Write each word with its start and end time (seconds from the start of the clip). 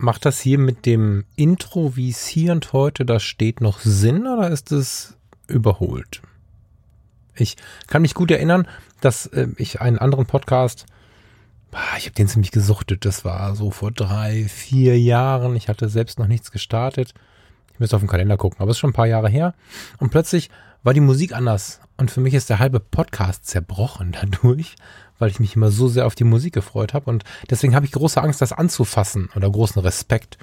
macht 0.00 0.24
das 0.24 0.40
hier 0.40 0.58
mit 0.58 0.86
dem 0.86 1.24
Intro, 1.36 1.96
wie 1.96 2.10
es 2.10 2.26
hier 2.26 2.52
und 2.52 2.72
heute 2.72 3.04
da 3.04 3.20
steht, 3.20 3.60
noch 3.60 3.80
Sinn 3.80 4.26
oder 4.26 4.50
ist 4.50 4.72
es 4.72 5.16
überholt? 5.46 6.22
Ich 7.34 7.56
kann 7.86 8.02
mich 8.02 8.14
gut 8.14 8.30
erinnern, 8.30 8.66
dass 9.00 9.26
äh, 9.26 9.48
ich 9.56 9.80
einen 9.80 9.98
anderen 9.98 10.26
Podcast, 10.26 10.86
ich 11.98 12.06
habe 12.06 12.14
den 12.14 12.28
ziemlich 12.28 12.50
gesuchtet, 12.50 13.04
das 13.04 13.24
war 13.24 13.54
so 13.54 13.70
vor 13.70 13.92
drei, 13.92 14.46
vier 14.48 14.98
Jahren. 14.98 15.54
Ich 15.54 15.68
hatte 15.68 15.88
selbst 15.88 16.18
noch 16.18 16.26
nichts 16.26 16.50
gestartet. 16.50 17.14
Ich 17.72 17.78
müsste 17.78 17.96
auf 17.96 18.02
den 18.02 18.08
Kalender 18.08 18.36
gucken, 18.36 18.60
aber 18.60 18.70
es 18.70 18.76
ist 18.76 18.80
schon 18.80 18.90
ein 18.90 18.94
paar 18.94 19.06
Jahre 19.06 19.28
her. 19.28 19.54
Und 19.98 20.10
plötzlich 20.10 20.50
war 20.82 20.94
die 20.94 21.00
Musik 21.00 21.32
anders. 21.32 21.80
Und 21.96 22.10
für 22.10 22.20
mich 22.20 22.34
ist 22.34 22.50
der 22.50 22.58
halbe 22.58 22.80
Podcast 22.80 23.46
zerbrochen 23.46 24.12
dadurch, 24.20 24.76
weil 25.20 25.30
ich 25.30 25.38
mich 25.38 25.54
immer 25.54 25.70
so 25.70 25.86
sehr 25.86 26.06
auf 26.06 26.16
die 26.16 26.24
Musik 26.24 26.54
gefreut 26.54 26.94
habe. 26.94 27.08
Und 27.08 27.24
deswegen 27.48 27.76
habe 27.76 27.86
ich 27.86 27.92
große 27.92 28.20
Angst, 28.20 28.40
das 28.40 28.52
anzufassen 28.52 29.28
oder 29.36 29.48
großen 29.48 29.80
Respekt 29.80 30.38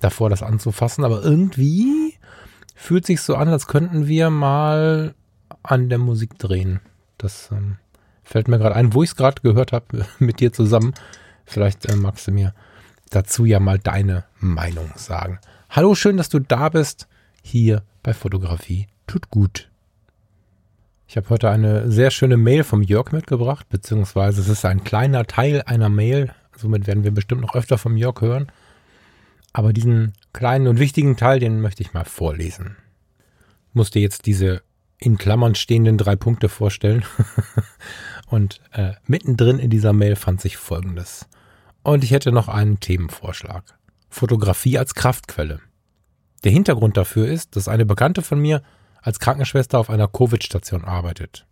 davor, 0.00 0.30
das 0.30 0.42
anzufassen. 0.42 1.04
Aber 1.04 1.24
irgendwie 1.24 2.14
fühlt 2.74 3.06
sich 3.06 3.20
so 3.20 3.34
an, 3.34 3.48
als 3.48 3.66
könnten 3.66 4.06
wir 4.06 4.30
mal 4.30 5.14
an 5.62 5.88
der 5.88 5.98
Musik 5.98 6.38
drehen. 6.38 6.80
Das 7.16 7.50
ähm, 7.50 7.78
fällt 8.22 8.46
mir 8.46 8.58
gerade 8.58 8.76
ein, 8.76 8.94
wo 8.94 9.02
ich 9.02 9.10
es 9.10 9.16
gerade 9.16 9.42
gehört 9.42 9.72
habe 9.72 10.06
mit 10.18 10.40
dir 10.40 10.52
zusammen. 10.52 10.94
Vielleicht 11.44 11.86
äh, 11.86 11.96
magst 11.96 12.28
du 12.28 12.32
mir 12.32 12.54
dazu 13.10 13.44
ja 13.44 13.58
mal 13.58 13.78
deine 13.78 14.24
Meinung 14.38 14.92
sagen. 14.96 15.40
Hallo, 15.70 15.94
schön, 15.94 16.16
dass 16.16 16.28
du 16.28 16.38
da 16.38 16.68
bist. 16.68 17.08
Hier 17.42 17.82
bei 18.02 18.12
Fotografie 18.12 18.86
tut 19.06 19.30
gut. 19.30 19.70
Ich 21.10 21.16
habe 21.16 21.30
heute 21.30 21.48
eine 21.48 21.90
sehr 21.90 22.10
schöne 22.10 22.36
Mail 22.36 22.64
vom 22.64 22.82
Jörg 22.82 23.12
mitgebracht, 23.12 23.66
beziehungsweise 23.70 24.42
es 24.42 24.48
ist 24.48 24.66
ein 24.66 24.84
kleiner 24.84 25.24
Teil 25.24 25.62
einer 25.62 25.88
Mail. 25.88 26.34
Somit 26.54 26.86
werden 26.86 27.02
wir 27.02 27.12
bestimmt 27.12 27.40
noch 27.40 27.54
öfter 27.54 27.78
vom 27.78 27.96
Jörg 27.96 28.20
hören. 28.20 28.52
Aber 29.54 29.72
diesen 29.72 30.12
kleinen 30.34 30.66
und 30.66 30.78
wichtigen 30.78 31.16
Teil, 31.16 31.40
den 31.40 31.62
möchte 31.62 31.82
ich 31.82 31.94
mal 31.94 32.04
vorlesen. 32.04 32.76
Musste 33.72 34.00
jetzt 34.00 34.26
diese 34.26 34.60
in 34.98 35.16
Klammern 35.16 35.54
stehenden 35.54 35.96
drei 35.96 36.14
Punkte 36.14 36.50
vorstellen. 36.50 37.06
und 38.26 38.60
äh, 38.72 38.92
mittendrin 39.06 39.58
in 39.58 39.70
dieser 39.70 39.94
Mail 39.94 40.14
fand 40.14 40.42
sich 40.42 40.58
Folgendes. 40.58 41.26
Und 41.82 42.04
ich 42.04 42.10
hätte 42.10 42.32
noch 42.32 42.48
einen 42.48 42.80
Themenvorschlag. 42.80 43.78
Fotografie 44.10 44.76
als 44.76 44.94
Kraftquelle. 44.94 45.60
Der 46.44 46.52
Hintergrund 46.52 46.98
dafür 46.98 47.28
ist, 47.28 47.56
dass 47.56 47.66
eine 47.66 47.86
Bekannte 47.86 48.20
von 48.20 48.38
mir 48.38 48.62
als 49.02 49.18
Krankenschwester 49.18 49.78
auf 49.78 49.90
einer 49.90 50.08
Covid-Station 50.08 50.84
arbeitet. 50.84 51.46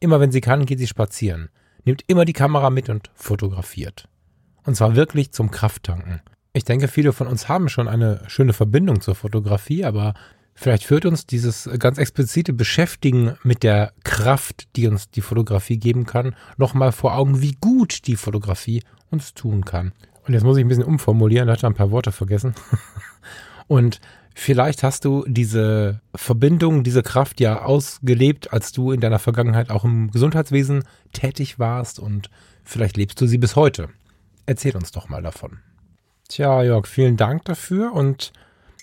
Immer 0.00 0.20
wenn 0.20 0.32
sie 0.32 0.40
kann, 0.40 0.66
geht 0.66 0.78
sie 0.78 0.86
spazieren, 0.86 1.48
nimmt 1.84 2.02
immer 2.06 2.24
die 2.24 2.32
Kamera 2.32 2.70
mit 2.70 2.88
und 2.88 3.10
fotografiert. 3.14 4.08
Und 4.64 4.76
zwar 4.76 4.96
wirklich 4.96 5.32
zum 5.32 5.50
Krafttanken. 5.50 6.20
Ich 6.52 6.64
denke, 6.64 6.88
viele 6.88 7.12
von 7.12 7.26
uns 7.26 7.48
haben 7.48 7.68
schon 7.68 7.88
eine 7.88 8.22
schöne 8.28 8.52
Verbindung 8.52 9.00
zur 9.00 9.14
Fotografie, 9.14 9.84
aber 9.84 10.14
vielleicht 10.54 10.84
führt 10.84 11.04
uns 11.04 11.26
dieses 11.26 11.68
ganz 11.78 11.98
explizite 11.98 12.52
Beschäftigen 12.52 13.36
mit 13.42 13.62
der 13.62 13.92
Kraft, 14.04 14.68
die 14.76 14.86
uns 14.86 15.10
die 15.10 15.20
Fotografie 15.20 15.78
geben 15.78 16.06
kann, 16.06 16.36
nochmal 16.56 16.92
vor 16.92 17.16
Augen, 17.16 17.42
wie 17.42 17.56
gut 17.60 18.06
die 18.06 18.16
Fotografie 18.16 18.82
uns 19.10 19.34
tun 19.34 19.64
kann. 19.64 19.92
Und 20.26 20.32
jetzt 20.32 20.44
muss 20.44 20.56
ich 20.56 20.64
ein 20.64 20.68
bisschen 20.68 20.84
umformulieren, 20.84 21.50
hat 21.50 21.62
er 21.62 21.70
ein 21.70 21.74
paar 21.74 21.90
Worte 21.90 22.12
vergessen. 22.12 22.54
und 23.66 24.00
Vielleicht 24.36 24.82
hast 24.82 25.04
du 25.04 25.24
diese 25.28 26.00
Verbindung, 26.12 26.82
diese 26.82 27.04
Kraft 27.04 27.40
ja 27.40 27.62
ausgelebt, 27.62 28.52
als 28.52 28.72
du 28.72 28.90
in 28.90 29.00
deiner 29.00 29.20
Vergangenheit 29.20 29.70
auch 29.70 29.84
im 29.84 30.10
Gesundheitswesen 30.10 30.82
tätig 31.12 31.60
warst 31.60 32.00
und 32.00 32.30
vielleicht 32.64 32.96
lebst 32.96 33.20
du 33.20 33.26
sie 33.26 33.38
bis 33.38 33.54
heute. 33.54 33.88
Erzähl 34.44 34.76
uns 34.76 34.90
doch 34.90 35.08
mal 35.08 35.22
davon. 35.22 35.60
Tja, 36.28 36.64
Jörg, 36.64 36.88
vielen 36.88 37.16
Dank 37.16 37.44
dafür 37.44 37.92
und 37.92 38.32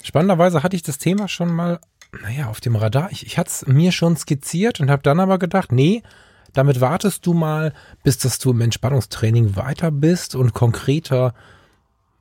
spannenderweise 0.01 0.63
hatte 0.63 0.77
ich 0.77 0.83
das 0.83 0.99
Thema 0.99 1.27
schon 1.27 1.53
mal, 1.53 1.81
naja, 2.23 2.47
auf 2.47 2.61
dem 2.61 2.77
Radar. 2.77 3.11
Ich, 3.11 3.25
ich 3.25 3.37
hatte 3.37 3.49
es 3.49 3.67
mir 3.67 3.91
schon 3.91 4.15
skizziert 4.15 4.79
und 4.79 4.89
habe 4.89 5.03
dann 5.03 5.19
aber 5.19 5.37
gedacht, 5.37 5.73
nee, 5.73 6.01
damit 6.53 6.79
wartest 6.79 7.25
du 7.25 7.33
mal, 7.33 7.73
bis 8.03 8.17
dass 8.17 8.39
du 8.39 8.51
im 8.51 8.61
Entspannungstraining 8.61 9.57
weiter 9.57 9.91
bist 9.91 10.33
und 10.33 10.53
konkreter 10.53 11.33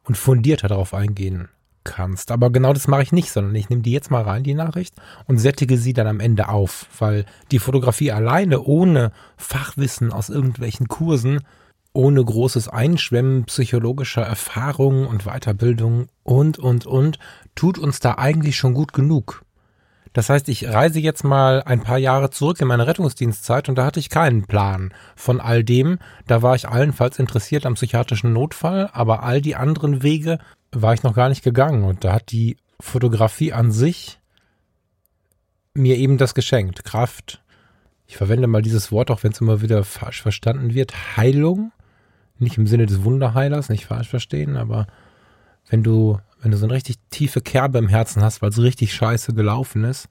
und 0.03 0.17
fundierter 0.17 0.67
darauf 0.67 0.95
eingehen 0.95 1.49
kannst. 1.85 2.31
Aber 2.31 2.51
genau 2.51 2.73
das 2.73 2.89
mache 2.89 3.03
ich 3.03 3.13
nicht, 3.13 3.31
sondern 3.31 3.55
ich 3.55 3.69
nehme 3.69 3.83
die 3.83 3.93
jetzt 3.93 4.11
mal 4.11 4.23
rein, 4.23 4.43
die 4.43 4.55
Nachricht, 4.55 4.95
und 5.27 5.39
sättige 5.39 5.77
sie 5.77 5.93
dann 5.93 6.07
am 6.07 6.21
Ende 6.21 6.49
auf, 6.49 6.87
weil 6.99 7.25
die 7.51 7.59
Fotografie 7.59 8.13
alleine 8.13 8.63
ohne 8.63 9.13
Fachwissen 9.37 10.13
aus 10.13 10.29
irgendwelchen 10.29 10.89
Kursen, 10.89 11.41
ohne 11.93 12.25
großes 12.25 12.69
Einschwemmen 12.69 13.45
psychologischer 13.45 14.23
Erfahrungen 14.23 15.07
und 15.07 15.25
Weiterbildung 15.25 16.07
und, 16.23 16.59
und, 16.59 16.87
und, 16.87 17.19
tut 17.55 17.79
uns 17.79 18.01
da 18.01 18.15
eigentlich 18.15 18.57
schon 18.57 18.75
gut 18.75 18.93
genug. 18.93 19.45
Das 20.13 20.29
heißt, 20.29 20.49
ich 20.49 20.69
reise 20.69 20.99
jetzt 20.99 21.23
mal 21.23 21.63
ein 21.63 21.83
paar 21.83 21.99
Jahre 21.99 22.31
zurück 22.31 22.61
in 22.61 22.67
meine 22.67 22.87
Rettungsdienstzeit 22.87 23.69
und 23.69 23.77
da 23.77 23.85
hatte 23.85 24.01
ich 24.01 24.11
keinen 24.11 24.45
Plan 24.45 24.93
von 25.15 25.41
all 25.41 25.63
dem. 25.63 25.99
Da 26.27 26.43
war 26.43 26.57
ich 26.57 26.69
allenfalls 26.69 27.21
interessiert 27.21 27.65
am 27.65 27.75
psychiatrischen 27.75 28.33
Notfall, 28.33 28.91
aber 28.93 29.23
all 29.23 29.41
die 29.41 29.55
anderen 29.55 30.03
Wege 30.03 30.39
war 30.73 30.95
ich 30.95 31.03
noch 31.03 31.15
gar 31.15 31.29
nicht 31.29 31.43
gegangen 31.43 31.85
und 31.85 32.05
da 32.05 32.13
hat 32.15 32.31
die 32.31 32.57
Fotografie 32.81 33.53
an 33.53 33.71
sich 33.73 34.19
mir 35.75 35.97
eben 35.97 36.19
das 36.19 36.35
geschenkt. 36.35 36.85
Kraft. 36.85 37.43
Ich 38.07 38.17
verwende 38.17 38.47
mal 38.47 38.63
dieses 38.63 38.91
Wort, 38.91 39.11
auch 39.11 39.23
wenn 39.23 39.33
es 39.33 39.41
immer 39.41 39.61
wieder 39.63 39.85
falsch 39.85 40.23
verstanden 40.23 40.75
wird. 40.75 41.17
Heilung. 41.17 41.73
Nicht 42.39 42.59
im 42.59 42.67
Sinne 42.67 42.87
des 42.87 43.05
Wunderheilers, 43.05 43.69
nicht 43.69 43.87
falsch 43.87 44.09
verstehen, 44.09 44.57
aber 44.57 44.87
wenn 45.69 45.83
du, 45.83 46.19
wenn 46.41 46.51
du 46.51 46.57
so 46.57 46.65
eine 46.65 46.75
richtig 46.75 46.97
tiefe 47.11 47.43
Kerbe 47.43 47.79
im 47.79 47.89
Herzen 47.89 48.23
hast, 48.23 48.41
weil 48.41 48.49
es 48.49 48.59
richtig 48.59 48.95
scheiße 48.95 49.35
gelaufen 49.35 49.85
ist, 49.85 50.09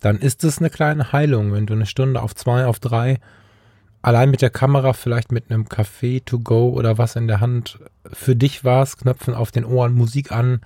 dann 0.00 0.18
ist 0.18 0.44
es 0.44 0.58
eine 0.58 0.70
kleine 0.70 1.12
Heilung, 1.12 1.52
wenn 1.52 1.66
du 1.66 1.74
eine 1.74 1.86
Stunde 1.86 2.22
auf 2.22 2.34
zwei, 2.34 2.66
auf 2.66 2.78
drei 2.78 3.18
allein 4.06 4.30
mit 4.30 4.40
der 4.40 4.50
Kamera, 4.50 4.92
vielleicht 4.92 5.32
mit 5.32 5.50
einem 5.50 5.64
Café 5.64 6.24
to 6.24 6.38
go 6.38 6.68
oder 6.68 6.96
was 6.96 7.16
in 7.16 7.26
der 7.26 7.40
Hand. 7.40 7.80
Für 8.12 8.36
dich 8.36 8.62
warst, 8.62 8.98
Knöpfen 8.98 9.34
auf 9.34 9.50
den 9.50 9.64
Ohren, 9.64 9.94
Musik 9.94 10.30
an 10.30 10.60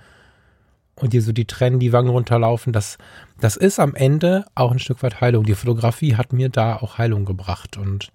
und 0.93 1.13
dir 1.13 1.23
so 1.23 1.31
die 1.31 1.47
Tränen 1.47 1.79
die 1.79 1.91
Wangen 1.91 2.09
runterlaufen, 2.09 2.71
das, 2.71 2.99
das 3.39 3.57
ist 3.57 3.79
am 3.79 3.95
Ende 3.95 4.45
auch 4.53 4.71
ein 4.71 4.77
Stück 4.77 5.01
weit 5.01 5.21
Heilung. 5.21 5.43
Die 5.43 5.55
Fotografie 5.55 6.15
hat 6.17 6.33
mir 6.33 6.49
da 6.49 6.75
auch 6.75 6.99
Heilung 6.99 7.25
gebracht 7.25 7.77
und 7.77 8.11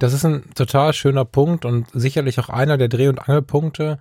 das 0.00 0.12
ist 0.12 0.26
ein 0.26 0.52
total 0.56 0.92
schöner 0.92 1.24
Punkt 1.24 1.64
und 1.64 1.86
sicherlich 1.92 2.40
auch 2.40 2.48
einer 2.48 2.78
der 2.78 2.88
Dreh- 2.88 3.06
und 3.06 3.20
Angelpunkte, 3.20 4.00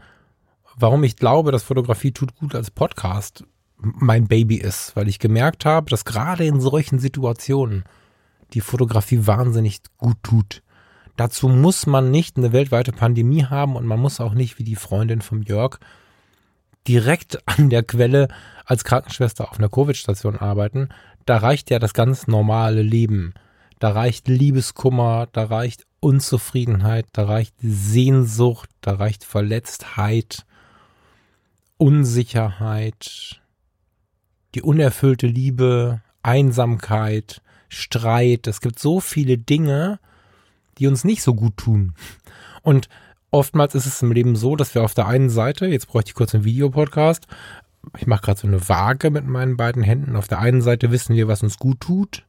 warum 0.76 1.04
ich 1.04 1.16
glaube, 1.16 1.52
dass 1.52 1.62
Fotografie 1.62 2.12
tut 2.12 2.36
gut 2.36 2.56
als 2.56 2.72
Podcast 2.72 3.44
mein 3.78 4.28
Baby 4.28 4.56
ist, 4.56 4.96
weil 4.96 5.08
ich 5.08 5.20
gemerkt 5.20 5.64
habe, 5.64 5.92
dass 5.92 6.06
gerade 6.06 6.44
in 6.44 6.60
solchen 6.60 6.98
Situationen 6.98 7.84
die 8.56 8.62
Fotografie 8.62 9.28
wahnsinnig 9.28 9.82
gut 9.98 10.18
tut. 10.24 10.64
Dazu 11.18 11.48
muss 11.48 11.86
man 11.86 12.12
nicht 12.12 12.38
eine 12.38 12.52
weltweite 12.52 12.92
Pandemie 12.92 13.46
haben 13.46 13.76
und 13.76 13.86
man 13.86 14.00
muss 14.00 14.20
auch 14.20 14.34
nicht 14.34 14.58
wie 14.58 14.64
die 14.64 14.76
Freundin 14.76 15.22
vom 15.22 15.44
Jörg 15.44 15.80
direkt 16.88 17.40
an 17.48 17.70
der 17.70 17.84
Quelle 17.84 18.28
als 18.66 18.84
Krankenschwester 18.84 19.50
auf 19.50 19.60
einer 19.60 19.70
Covid-Station 19.70 20.38
arbeiten. 20.38 20.90
Da 21.26 21.38
reicht 21.38 21.70
ja 21.70 21.80
das 21.80 21.94
ganz 21.94 22.28
normale 22.28 22.82
Leben. 22.82 23.34
Da 23.80 23.90
reicht 23.92 24.28
Liebeskummer, 24.28 25.28
da 25.32 25.46
reicht 25.46 25.86
Unzufriedenheit, 26.00 27.08
da 27.14 27.26
reicht 27.26 27.56
Sehnsucht, 27.60 28.70
da 28.82 28.94
reicht 28.94 29.24
Verletztheit, 29.24 30.46
Unsicherheit, 31.78 33.42
die 34.54 34.62
unerfüllte 34.62 35.28
Liebe, 35.28 36.02
Einsamkeit, 36.24 37.42
Streit. 37.70 38.48
Es 38.48 38.62
gibt 38.62 38.80
so 38.80 39.00
viele 39.00 39.38
Dinge, 39.38 40.00
die 40.78 40.88
uns 40.88 41.04
nicht 41.04 41.22
so 41.22 41.34
gut 41.34 41.58
tun. 41.58 41.94
Und 42.62 42.90
oftmals 43.32 43.76
ist 43.76 43.86
es 43.86 44.02
im 44.02 44.12
Leben 44.12 44.36
so, 44.36 44.56
dass 44.56 44.76
wir 44.76 44.84
auf 44.84 44.94
der 44.94 45.08
einen 45.08 45.30
Seite, 45.30 45.68
jetzt 45.68 45.88
bräuchte 45.88 46.10
ich 46.10 46.16
kurz 46.16 46.34
einen 46.34 46.46
Videopodcast, 46.46 47.28
ich 47.98 48.08
mache 48.08 48.24
gerade 48.24 48.40
so 48.40 48.48
eine 48.48 48.68
Waage 48.68 49.12
mit 49.12 49.28
meinen 49.28 49.58
beiden 49.58 49.84
Händen. 49.84 50.16
Auf 50.16 50.28
der 50.28 50.40
einen 50.40 50.62
Seite 50.62 50.92
wissen 50.92 51.16
wir, 51.16 51.28
was 51.28 51.44
uns 51.44 51.58
gut 51.58 51.82
tut. 51.82 52.26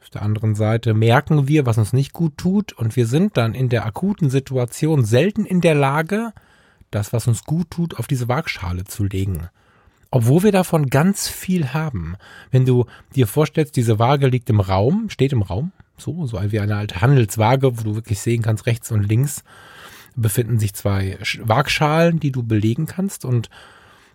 Auf 0.00 0.10
der 0.10 0.22
anderen 0.22 0.54
Seite 0.54 0.94
merken 0.94 1.48
wir, 1.48 1.66
was 1.66 1.78
uns 1.78 1.92
nicht 1.92 2.12
gut 2.12 2.36
tut. 2.38 2.72
Und 2.72 2.94
wir 2.94 3.06
sind 3.06 3.36
dann 3.36 3.54
in 3.54 3.68
der 3.68 3.86
akuten 3.86 4.30
Situation 4.30 5.04
selten 5.04 5.44
in 5.46 5.60
der 5.60 5.74
Lage, 5.74 6.32
das, 6.90 7.12
was 7.12 7.26
uns 7.26 7.44
gut 7.44 7.70
tut, 7.70 7.98
auf 7.98 8.06
diese 8.06 8.28
Waagschale 8.28 8.84
zu 8.84 9.04
legen. 9.04 9.48
Obwohl 10.14 10.44
wir 10.44 10.52
davon 10.52 10.90
ganz 10.90 11.26
viel 11.26 11.74
haben. 11.74 12.14
Wenn 12.52 12.64
du 12.64 12.86
dir 13.16 13.26
vorstellst, 13.26 13.74
diese 13.74 13.98
Waage 13.98 14.28
liegt 14.28 14.48
im 14.48 14.60
Raum, 14.60 15.10
steht 15.10 15.32
im 15.32 15.42
Raum, 15.42 15.72
so, 15.96 16.24
so 16.28 16.40
wie 16.52 16.60
eine 16.60 16.76
alte 16.76 17.00
Handelswaage, 17.00 17.76
wo 17.76 17.82
du 17.82 17.96
wirklich 17.96 18.20
sehen 18.20 18.40
kannst, 18.40 18.66
rechts 18.66 18.92
und 18.92 19.02
links 19.02 19.42
befinden 20.14 20.60
sich 20.60 20.72
zwei 20.72 21.18
Waagschalen, 21.40 22.20
die 22.20 22.30
du 22.30 22.44
belegen 22.44 22.86
kannst 22.86 23.24
und 23.24 23.50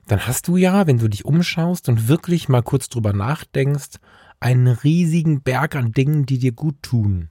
dann 0.08 0.26
hast 0.26 0.48
du 0.48 0.56
ja, 0.56 0.88
wenn 0.88 1.00
du 1.00 1.10
dich 1.10 1.26
umschaust 1.26 1.90
und 1.90 2.08
wirklich 2.08 2.48
mal 2.48 2.64
kurz 2.64 2.88
drüber 2.88 3.12
nachdenkst, 3.12 4.00
einen 4.40 4.68
riesigen 4.70 5.42
Berg 5.42 5.76
an 5.76 5.92
Dingen, 5.92 6.26
die 6.26 6.38
dir 6.38 6.54
gut 6.54 6.82
tun. 6.82 7.28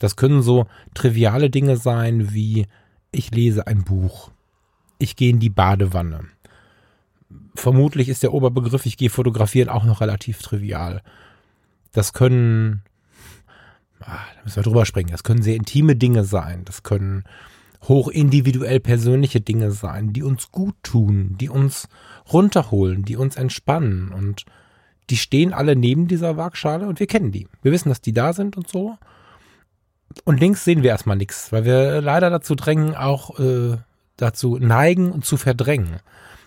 Das 0.00 0.16
können 0.16 0.42
so 0.42 0.66
triviale 0.94 1.48
Dinge 1.48 1.76
sein 1.76 2.34
wie 2.34 2.66
ich 3.12 3.30
lese 3.30 3.68
ein 3.68 3.84
Buch, 3.84 4.32
ich 4.98 5.14
gehe 5.14 5.30
in 5.30 5.38
die 5.38 5.48
Badewanne. 5.48 6.33
Vermutlich 7.54 8.08
ist 8.08 8.22
der 8.22 8.34
Oberbegriff 8.34 8.86
ich 8.86 8.96
gehe 8.96 9.10
fotografieren 9.10 9.68
auch 9.68 9.84
noch 9.84 10.00
relativ 10.00 10.42
trivial. 10.42 11.02
Das 11.92 12.12
können, 12.12 12.82
ah, 14.00 14.18
da 14.36 14.42
müssen 14.42 14.56
wir 14.56 14.62
drüber 14.62 14.86
springen, 14.86 15.10
das 15.10 15.22
können 15.22 15.42
sehr 15.42 15.56
intime 15.56 15.96
Dinge 15.96 16.24
sein, 16.24 16.64
das 16.64 16.82
können 16.82 17.24
hochindividuell 17.82 18.80
persönliche 18.80 19.40
Dinge 19.40 19.70
sein, 19.70 20.12
die 20.12 20.22
uns 20.22 20.50
gut 20.50 20.74
tun, 20.82 21.36
die 21.38 21.48
uns 21.48 21.88
runterholen, 22.32 23.04
die 23.04 23.16
uns 23.16 23.36
entspannen 23.36 24.08
und 24.08 24.46
die 25.10 25.16
stehen 25.16 25.52
alle 25.52 25.76
neben 25.76 26.08
dieser 26.08 26.36
Waagschale 26.36 26.86
und 26.86 26.98
wir 26.98 27.06
kennen 27.06 27.30
die. 27.30 27.46
Wir 27.62 27.72
wissen, 27.72 27.90
dass 27.90 28.00
die 28.00 28.14
da 28.14 28.32
sind 28.32 28.56
und 28.56 28.68
so. 28.68 28.96
Und 30.24 30.40
links 30.40 30.64
sehen 30.64 30.82
wir 30.82 30.90
erstmal 30.90 31.16
nichts, 31.16 31.52
weil 31.52 31.64
wir 31.64 32.00
leider 32.00 32.30
dazu 32.30 32.54
drängen, 32.54 32.94
auch 32.94 33.38
äh, 33.38 33.76
dazu 34.16 34.58
neigen 34.58 35.12
und 35.12 35.24
zu 35.24 35.36
verdrängen. 35.36 36.00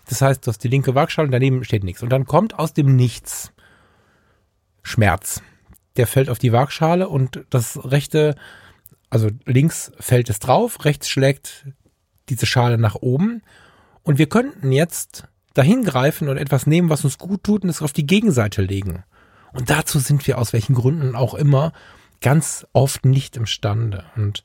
Das 0.07 0.21
heißt, 0.21 0.45
du 0.45 0.49
hast 0.49 0.63
die 0.63 0.69
linke 0.69 0.95
Waagschale 0.95 1.27
und 1.27 1.31
daneben 1.31 1.63
steht 1.63 1.83
nichts. 1.83 2.03
Und 2.03 2.09
dann 2.09 2.25
kommt 2.25 2.57
aus 2.57 2.73
dem 2.73 2.95
Nichts 2.95 3.51
Schmerz. 4.83 5.41
Der 5.97 6.07
fällt 6.07 6.29
auf 6.29 6.39
die 6.39 6.53
Waagschale 6.53 7.09
und 7.09 7.45
das 7.49 7.79
rechte, 7.83 8.35
also 9.09 9.29
links 9.45 9.91
fällt 9.99 10.29
es 10.29 10.39
drauf, 10.39 10.85
rechts 10.85 11.09
schlägt 11.09 11.67
diese 12.29 12.45
Schale 12.45 12.77
nach 12.77 12.95
oben. 12.95 13.41
Und 14.03 14.17
wir 14.17 14.29
könnten 14.29 14.71
jetzt 14.71 15.27
dahin 15.53 15.83
greifen 15.83 16.29
und 16.29 16.37
etwas 16.37 16.67
nehmen, 16.67 16.89
was 16.89 17.03
uns 17.03 17.17
gut 17.17 17.43
tut 17.43 17.63
und 17.63 17.69
es 17.69 17.81
auf 17.81 17.93
die 17.93 18.05
Gegenseite 18.05 18.61
legen. 18.61 19.03
Und 19.53 19.69
dazu 19.69 19.99
sind 19.99 20.25
wir 20.27 20.37
aus 20.37 20.53
welchen 20.53 20.75
Gründen 20.75 21.15
auch 21.15 21.33
immer 21.33 21.73
ganz 22.21 22.65
oft 22.73 23.05
nicht 23.05 23.35
imstande. 23.35 24.05
Und 24.15 24.43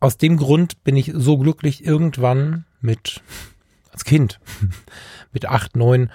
aus 0.00 0.18
dem 0.18 0.36
Grund 0.36 0.84
bin 0.84 0.96
ich 0.96 1.12
so 1.14 1.38
glücklich, 1.38 1.84
irgendwann 1.84 2.64
mit, 2.80 3.22
als 3.98 4.04
Kind, 4.04 4.38
mit 5.32 5.46
acht, 5.46 5.76
neun, 5.76 6.10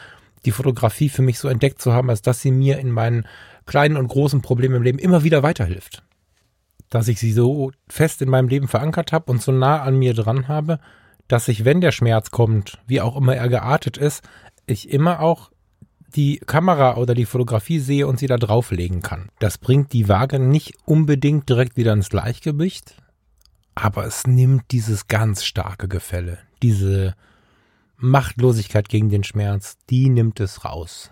die 0.46 0.52
Fotografie 0.52 1.10
für 1.10 1.22
mich 1.22 1.38
so 1.38 1.50
entdeckt 1.50 1.82
zu 1.82 1.94
haben, 1.94 2.10
als 2.10 2.22
dass 2.22 2.42
sie 2.42 2.52
mir 2.52 2.80
in 2.80 2.92
meinen 2.92 3.28
kleinen 3.66 3.98
und 3.98 4.08
großen 4.08 4.42
Problemen 4.42 4.76
im 4.76 4.84
Leben 4.84 5.00
immer 5.00 5.24
wieder 5.24 5.44
weiterhilft. 5.44 6.04
Dass 6.90 7.08
ich 7.08 7.20
sie 7.20 7.34
so 7.34 7.72
fest 7.90 8.22
in 8.22 8.30
meinem 8.30 8.48
Leben 8.48 8.68
verankert 8.68 9.12
habe 9.12 9.32
und 9.32 9.42
so 9.42 9.52
nah 9.52 9.82
an 9.82 9.98
mir 9.98 10.14
dran 10.14 10.48
habe, 10.48 10.80
dass 11.28 11.48
ich, 11.48 11.66
wenn 11.66 11.82
der 11.82 11.92
Schmerz 11.92 12.32
kommt, 12.32 12.80
wie 12.88 13.02
auch 13.02 13.18
immer 13.18 13.36
er 13.36 13.50
geartet 13.50 13.98
ist, 13.98 14.24
ich 14.66 14.90
immer 14.90 15.20
auch 15.20 15.52
die 16.16 16.38
Kamera 16.38 16.96
oder 16.98 17.16
die 17.16 17.26
Fotografie 17.26 17.80
sehe 17.80 18.08
und 18.08 18.20
sie 18.20 18.28
da 18.28 18.38
drauflegen 18.38 19.02
kann. 19.02 19.30
Das 19.40 19.58
bringt 19.58 19.92
die 19.94 20.08
Waage 20.08 20.40
nicht 20.40 20.76
unbedingt 20.86 21.50
direkt 21.50 21.76
wieder 21.76 21.94
ins 21.94 22.10
Gleichgewicht, 22.10 22.96
aber 23.76 24.06
es 24.06 24.28
nimmt 24.28 24.72
dieses 24.72 25.08
ganz 25.08 25.44
starke 25.44 25.88
Gefälle, 25.88 26.38
diese 26.62 27.16
Machtlosigkeit 28.04 28.90
gegen 28.90 29.10
den 29.10 29.24
Schmerz, 29.24 29.78
die 29.90 30.10
nimmt 30.10 30.42
es 30.42 30.66
raus. 30.66 31.10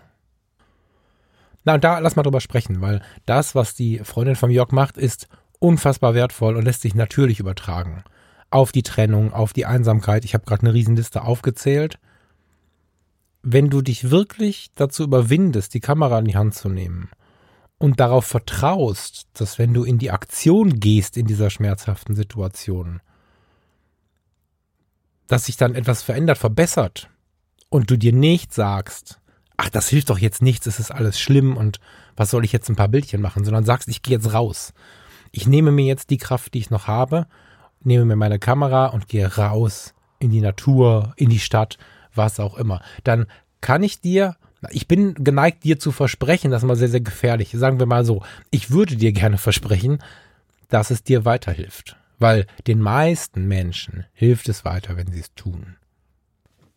Na, 1.64 1.74
und 1.74 1.84
da 1.84 1.98
lass 2.00 2.16
mal 2.16 2.22
drüber 2.22 2.42
sprechen, 2.42 2.82
weil 2.82 3.00
das, 3.24 3.54
was 3.54 3.74
die 3.74 4.00
Freundin 4.00 4.36
von 4.36 4.50
Jörg 4.50 4.72
macht, 4.72 4.98
ist 4.98 5.26
unfassbar 5.58 6.12
wertvoll 6.14 6.54
und 6.54 6.64
lässt 6.64 6.82
sich 6.82 6.94
natürlich 6.94 7.40
übertragen 7.40 8.04
auf 8.50 8.72
die 8.72 8.82
Trennung, 8.82 9.32
auf 9.32 9.54
die 9.54 9.64
Einsamkeit. 9.64 10.26
Ich 10.26 10.34
habe 10.34 10.44
gerade 10.44 10.62
eine 10.62 10.74
Riesenliste 10.74 11.22
aufgezählt. 11.22 11.98
Wenn 13.42 13.70
du 13.70 13.80
dich 13.80 14.10
wirklich 14.10 14.70
dazu 14.74 15.02
überwindest, 15.02 15.72
die 15.72 15.80
Kamera 15.80 16.18
in 16.18 16.26
die 16.26 16.36
Hand 16.36 16.54
zu 16.54 16.68
nehmen 16.68 17.08
und 17.78 18.00
darauf 18.00 18.26
vertraust, 18.26 19.28
dass 19.32 19.58
wenn 19.58 19.72
du 19.72 19.84
in 19.84 19.96
die 19.96 20.10
Aktion 20.10 20.78
gehst 20.78 21.16
in 21.16 21.26
dieser 21.26 21.48
schmerzhaften 21.48 22.14
Situation, 22.14 23.00
dass 25.32 25.46
sich 25.46 25.56
dann 25.56 25.74
etwas 25.74 26.02
verändert, 26.02 26.38
verbessert 26.38 27.08
und 27.68 27.90
du 27.90 27.96
dir 27.96 28.12
nicht 28.12 28.52
sagst, 28.52 29.18
ach, 29.56 29.70
das 29.70 29.88
hilft 29.88 30.10
doch 30.10 30.18
jetzt 30.18 30.42
nichts, 30.42 30.66
es 30.66 30.78
ist 30.78 30.90
alles 30.90 31.18
schlimm 31.18 31.56
und 31.56 31.80
was 32.16 32.30
soll 32.30 32.44
ich 32.44 32.52
jetzt 32.52 32.68
ein 32.68 32.76
paar 32.76 32.88
Bildchen 32.88 33.20
machen, 33.20 33.44
sondern 33.44 33.64
sagst, 33.64 33.88
ich 33.88 34.02
gehe 34.02 34.16
jetzt 34.16 34.32
raus. 34.32 34.72
Ich 35.30 35.46
nehme 35.46 35.72
mir 35.72 35.86
jetzt 35.86 36.10
die 36.10 36.18
Kraft, 36.18 36.54
die 36.54 36.58
ich 36.58 36.70
noch 36.70 36.86
habe 36.86 37.26
nehme 37.84 38.04
mir 38.04 38.16
meine 38.16 38.38
Kamera 38.38 38.86
und 38.86 39.08
gehe 39.08 39.36
raus 39.36 39.94
in 40.18 40.30
die 40.30 40.40
Natur, 40.40 41.12
in 41.16 41.30
die 41.30 41.38
Stadt, 41.38 41.78
was 42.14 42.40
auch 42.40 42.56
immer. 42.56 42.80
Dann 43.04 43.26
kann 43.60 43.82
ich 43.82 44.00
dir, 44.00 44.36
ich 44.70 44.86
bin 44.86 45.14
geneigt, 45.14 45.64
dir 45.64 45.78
zu 45.78 45.92
versprechen, 45.92 46.50
das 46.50 46.62
ist 46.62 46.66
mal 46.66 46.76
sehr, 46.76 46.88
sehr 46.88 47.00
gefährlich. 47.00 47.50
Sagen 47.54 47.78
wir 47.78 47.86
mal 47.86 48.04
so, 48.04 48.22
ich 48.50 48.70
würde 48.70 48.96
dir 48.96 49.12
gerne 49.12 49.38
versprechen, 49.38 49.98
dass 50.68 50.90
es 50.90 51.02
dir 51.02 51.24
weiterhilft. 51.24 51.96
Weil 52.22 52.46
den 52.68 52.80
meisten 52.80 53.48
Menschen 53.48 54.06
hilft 54.12 54.48
es 54.48 54.64
weiter, 54.64 54.96
wenn 54.96 55.10
sie 55.10 55.18
es 55.18 55.34
tun. 55.34 55.74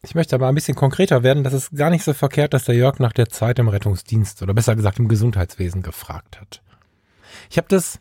Ich 0.01 0.15
möchte 0.15 0.33
aber 0.33 0.47
ein 0.47 0.55
bisschen 0.55 0.75
konkreter 0.75 1.21
werden. 1.21 1.43
Das 1.43 1.53
ist 1.53 1.75
gar 1.75 1.91
nicht 1.91 2.03
so 2.03 2.13
verkehrt, 2.13 2.55
dass 2.55 2.65
der 2.65 2.73
Jörg 2.73 2.97
nach 2.97 3.13
der 3.13 3.29
Zeit 3.29 3.59
im 3.59 3.67
Rettungsdienst 3.67 4.41
oder 4.41 4.55
besser 4.55 4.75
gesagt 4.75 4.97
im 4.97 5.07
Gesundheitswesen 5.07 5.83
gefragt 5.83 6.41
hat. 6.41 6.63
Ich 7.51 7.57
habe 7.57 7.67
das 7.69 7.99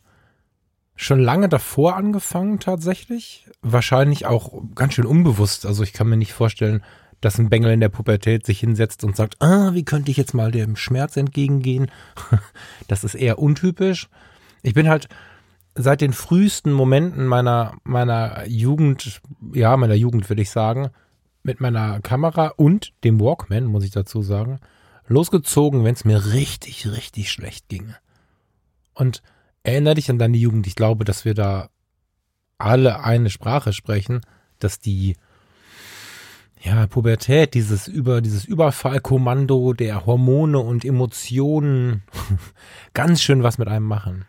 schon 0.97 1.21
lange 1.21 1.51
davor 1.51 1.97
angefangen 1.97 2.61
tatsächlich. 2.61 3.47
Wahrscheinlich 3.61 4.25
auch 4.25 4.63
ganz 4.75 4.95
schön 4.95 5.05
unbewusst. 5.05 5.67
Also 5.67 5.83
ich 5.83 5.93
kann 5.93 6.09
mir 6.09 6.17
nicht 6.17 6.33
vorstellen, 6.33 6.83
dass 7.21 7.39
ein 7.39 7.51
Bengel 7.51 7.73
in 7.73 7.81
der 7.81 7.91
Pubertät 7.91 8.47
sich 8.47 8.61
hinsetzt 8.61 9.05
und 9.05 9.17
sagt, 9.17 9.43
ah, 9.43 9.75
wie 9.75 9.85
könnte 9.85 10.11
ich 10.11 10.17
jetzt 10.17 10.33
mal 10.33 10.51
dem 10.51 10.77
Schmerz 10.77 11.19
entgegengehen? 11.19 11.91
das 12.89 13.05
ist 13.05 13.15
eher 13.15 13.39
untypisch. 13.39 14.09
Ich 14.63 14.73
bin 14.73 14.89
halt 14.89 15.09
seit 15.75 16.01
den 16.01 16.13
frühesten 16.13 16.73
Momenten 16.73 17.27
meiner, 17.27 17.77
meiner 17.85 18.47
Jugend, 18.47 19.21
ja, 19.53 19.77
meiner 19.77 19.95
Jugend 19.95 20.29
würde 20.29 20.43
ich 20.43 20.51
sagen, 20.51 20.91
mit 21.43 21.61
meiner 21.61 22.01
Kamera 22.01 22.53
und 22.57 22.93
dem 23.05 23.21
Walkman, 23.21 23.67
muss 23.67 23.85
ich 23.85 23.91
dazu 23.91 24.23
sagen, 24.23 24.61
losgezogen, 25.07 25.85
wenn 25.85 25.95
es 25.95 26.05
mir 26.05 26.33
richtig, 26.33 26.87
richtig 26.91 27.31
schlecht 27.31 27.69
ging. 27.69 27.95
Und 28.95 29.23
Erinner 29.65 29.95
dich 29.95 30.11
an 30.11 30.19
deine 30.19 30.37
Jugend. 30.37 30.67
Ich 30.67 30.77
glaube, 30.77 31.05
dass 31.07 31.25
wir 31.25 31.33
da 31.33 31.71
alle 32.59 33.03
eine 33.03 33.31
Sprache 33.31 33.73
sprechen, 33.73 34.21
dass 34.59 34.79
die 34.79 35.17
ja, 36.63 36.87
Pubertät, 36.87 37.55
dieses 37.55 37.89
über 37.89 38.21
dieses 38.21 38.45
Überfallkommando 38.45 39.73
der 39.73 40.07
Hormone 40.07 40.59
und 40.59 40.85
Emotionen 40.85 42.03
ganz 42.95 43.23
schön 43.23 43.43
was 43.43 43.57
mit 43.57 43.69
einem 43.69 43.87
machen. 43.87 44.27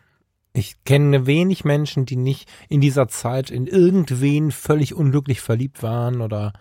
Ich 0.57 0.85
kenne 0.85 1.25
wenig 1.25 1.65
Menschen, 1.65 2.05
die 2.05 2.15
nicht 2.15 2.50
in 2.69 2.79
dieser 2.79 3.09
Zeit 3.09 3.50
in 3.50 3.67
irgendwen 3.67 4.51
völlig 4.51 4.93
unglücklich 4.93 5.41
verliebt 5.41 5.83
waren 5.83 6.21
oder 6.21 6.53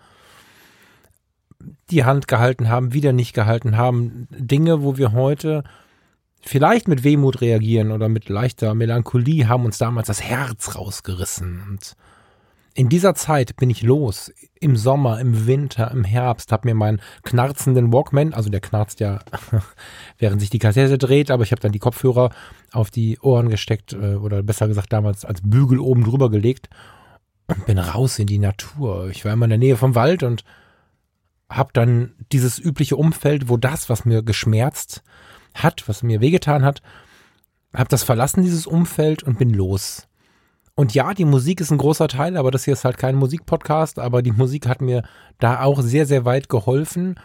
die 1.89 2.03
Hand 2.03 2.27
gehalten 2.27 2.67
haben, 2.67 2.91
wieder 2.91 3.13
nicht 3.13 3.33
gehalten 3.33 3.77
haben. 3.77 4.27
Dinge, 4.31 4.83
wo 4.83 4.97
wir 4.97 5.13
heute 5.13 5.63
vielleicht 6.41 6.89
mit 6.89 7.05
Wehmut 7.05 7.39
reagieren 7.39 7.93
oder 7.93 8.09
mit 8.09 8.27
leichter 8.27 8.73
Melancholie 8.73 9.47
haben 9.47 9.63
uns 9.63 9.77
damals 9.77 10.07
das 10.07 10.21
Herz 10.21 10.75
rausgerissen. 10.75 11.63
Und 11.69 11.95
in 12.77 12.89
dieser 12.89 13.15
Zeit 13.15 13.55
bin 13.55 13.69
ich 13.69 13.83
los, 13.83 14.31
im 14.59 14.75
Sommer, 14.75 15.21
im 15.21 15.47
Winter, 15.47 15.89
im 15.91 16.03
Herbst, 16.03 16.51
habe 16.51 16.67
mir 16.67 16.75
meinen 16.75 17.01
knarzenden 17.23 17.93
Walkman, 17.93 18.33
also 18.33 18.49
der 18.49 18.59
knarzt 18.59 18.99
ja, 18.99 19.19
während 20.17 20.41
sich 20.41 20.49
die 20.49 20.59
Kassette 20.59 20.97
dreht, 20.97 21.31
aber 21.31 21.43
ich 21.43 21.51
habe 21.51 21.61
dann 21.61 21.71
die 21.71 21.79
Kopfhörer 21.79 22.31
auf 22.73 22.91
die 22.91 23.17
Ohren 23.21 23.49
gesteckt 23.49 23.93
äh, 23.93 24.15
oder 24.15 24.43
besser 24.43 24.67
gesagt 24.67 24.91
damals 24.91 25.23
als 25.23 25.39
Bügel 25.41 25.79
oben 25.79 26.03
drüber 26.03 26.29
gelegt 26.29 26.69
und 27.47 27.65
bin 27.65 27.79
raus 27.79 28.19
in 28.19 28.27
die 28.27 28.39
Natur. 28.39 29.07
Ich 29.09 29.23
war 29.23 29.31
immer 29.31 29.45
in 29.45 29.51
der 29.51 29.59
Nähe 29.59 29.77
vom 29.77 29.95
Wald 29.95 30.23
und 30.23 30.43
habe 31.49 31.69
dann 31.71 32.13
dieses 32.33 32.59
übliche 32.59 32.97
Umfeld, 32.97 33.47
wo 33.47 33.55
das, 33.55 33.89
was 33.89 34.03
mir 34.03 34.21
geschmerzt 34.21 35.01
hat, 35.53 35.87
was 35.87 36.03
mir 36.03 36.19
wehgetan 36.19 36.65
hat, 36.65 36.81
habe 37.73 37.87
das 37.87 38.03
verlassen, 38.03 38.43
dieses 38.43 38.67
Umfeld 38.67 39.23
und 39.23 39.39
bin 39.39 39.53
los. 39.53 40.09
Und 40.75 40.93
ja, 40.93 41.13
die 41.13 41.25
Musik 41.25 41.61
ist 41.61 41.71
ein 41.71 41.77
großer 41.77 42.09
Teil, 42.09 42.35
aber 42.35 42.51
das 42.51 42.65
hier 42.65 42.73
ist 42.73 42.83
halt 42.83 42.97
kein 42.97 43.15
Musikpodcast, 43.15 43.97
aber 43.97 44.21
die 44.21 44.33
Musik 44.33 44.67
hat 44.67 44.81
mir 44.81 45.03
da 45.39 45.61
auch 45.61 45.81
sehr, 45.81 46.05
sehr 46.05 46.25
weit 46.25 46.49
geholfen. 46.49 47.15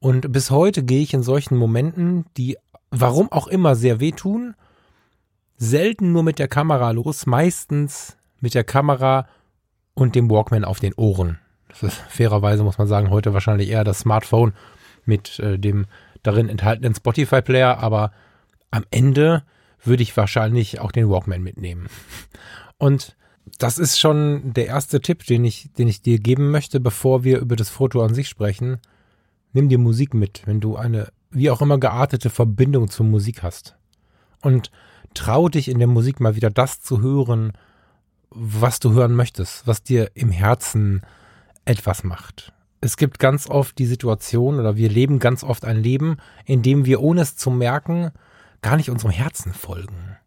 Und 0.00 0.32
bis 0.32 0.50
heute 0.50 0.82
gehe 0.82 1.02
ich 1.02 1.12
in 1.12 1.22
solchen 1.22 1.56
Momenten, 1.56 2.24
die 2.36 2.56
warum 2.90 3.30
auch 3.30 3.46
immer 3.46 3.76
sehr 3.76 4.00
wehtun, 4.00 4.54
selten 5.56 6.12
nur 6.12 6.22
mit 6.22 6.38
der 6.38 6.48
Kamera 6.48 6.92
los, 6.92 7.26
meistens 7.26 8.16
mit 8.40 8.54
der 8.54 8.64
Kamera 8.64 9.26
und 9.94 10.14
dem 10.14 10.30
Walkman 10.30 10.64
auf 10.64 10.80
den 10.80 10.94
Ohren. 10.94 11.38
Das 11.68 11.82
ist 11.82 11.96
fairerweise, 12.08 12.64
muss 12.64 12.78
man 12.78 12.86
sagen, 12.86 13.10
heute 13.10 13.34
wahrscheinlich 13.34 13.68
eher 13.68 13.84
das 13.84 14.00
Smartphone 14.00 14.54
mit 15.04 15.38
äh, 15.40 15.58
dem 15.58 15.86
darin 16.22 16.48
enthaltenen 16.48 16.94
Spotify-Player, 16.94 17.78
aber 17.78 18.12
am 18.70 18.84
Ende 18.90 19.42
würde 19.82 20.02
ich 20.02 20.16
wahrscheinlich 20.16 20.80
auch 20.80 20.92
den 20.92 21.10
Walkman 21.10 21.42
mitnehmen. 21.42 21.88
Und 22.84 23.16
das 23.58 23.78
ist 23.78 23.98
schon 23.98 24.52
der 24.52 24.66
erste 24.66 25.00
Tipp, 25.00 25.24
den 25.24 25.42
ich, 25.42 25.72
den 25.72 25.88
ich 25.88 26.02
dir 26.02 26.18
geben 26.18 26.50
möchte, 26.50 26.80
bevor 26.80 27.24
wir 27.24 27.38
über 27.38 27.56
das 27.56 27.70
Foto 27.70 28.02
an 28.02 28.12
sich 28.12 28.28
sprechen. 28.28 28.76
Nimm 29.54 29.70
dir 29.70 29.78
Musik 29.78 30.12
mit, 30.12 30.42
wenn 30.44 30.60
du 30.60 30.76
eine 30.76 31.08
wie 31.30 31.50
auch 31.50 31.62
immer 31.62 31.78
geartete 31.78 32.28
Verbindung 32.28 32.90
zur 32.90 33.06
Musik 33.06 33.42
hast. 33.42 33.78
Und 34.42 34.70
trau 35.14 35.48
dich 35.48 35.68
in 35.68 35.78
der 35.78 35.88
Musik 35.88 36.20
mal 36.20 36.36
wieder 36.36 36.50
das 36.50 36.82
zu 36.82 37.00
hören, 37.00 37.52
was 38.28 38.80
du 38.80 38.92
hören 38.92 39.14
möchtest, 39.14 39.66
was 39.66 39.82
dir 39.82 40.10
im 40.12 40.30
Herzen 40.30 41.00
etwas 41.64 42.04
macht. 42.04 42.52
Es 42.82 42.98
gibt 42.98 43.18
ganz 43.18 43.48
oft 43.48 43.78
die 43.78 43.86
Situation 43.86 44.60
oder 44.60 44.76
wir 44.76 44.90
leben 44.90 45.20
ganz 45.20 45.42
oft 45.42 45.64
ein 45.64 45.82
Leben, 45.82 46.18
in 46.44 46.60
dem 46.60 46.84
wir 46.84 47.00
ohne 47.00 47.22
es 47.22 47.34
zu 47.34 47.50
merken 47.50 48.10
gar 48.60 48.76
nicht 48.76 48.90
unserem 48.90 49.12
Herzen 49.12 49.54
folgen, 49.54 50.18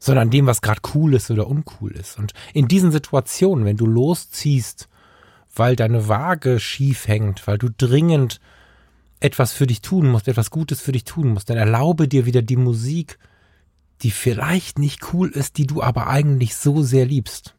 sondern 0.00 0.30
dem, 0.30 0.46
was 0.46 0.62
gerade 0.62 0.80
cool 0.94 1.14
ist 1.14 1.30
oder 1.30 1.46
uncool 1.46 1.92
ist. 1.92 2.18
Und 2.18 2.32
in 2.52 2.66
diesen 2.66 2.90
Situationen, 2.90 3.64
wenn 3.64 3.76
du 3.76 3.86
losziehst, 3.86 4.88
weil 5.54 5.76
deine 5.76 6.08
Waage 6.08 6.58
schief 6.58 7.06
hängt, 7.06 7.46
weil 7.46 7.58
du 7.58 7.68
dringend 7.70 8.40
etwas 9.20 9.52
für 9.52 9.66
dich 9.66 9.82
tun 9.82 10.08
musst, 10.08 10.26
etwas 10.26 10.50
Gutes 10.50 10.80
für 10.80 10.92
dich 10.92 11.04
tun 11.04 11.28
musst, 11.28 11.50
dann 11.50 11.58
erlaube 11.58 12.08
dir 12.08 12.24
wieder 12.24 12.40
die 12.40 12.56
Musik, 12.56 13.18
die 14.02 14.10
vielleicht 14.10 14.78
nicht 14.78 15.12
cool 15.12 15.28
ist, 15.28 15.58
die 15.58 15.66
du 15.66 15.82
aber 15.82 16.06
eigentlich 16.06 16.56
so 16.56 16.82
sehr 16.82 17.04
liebst. 17.04 17.54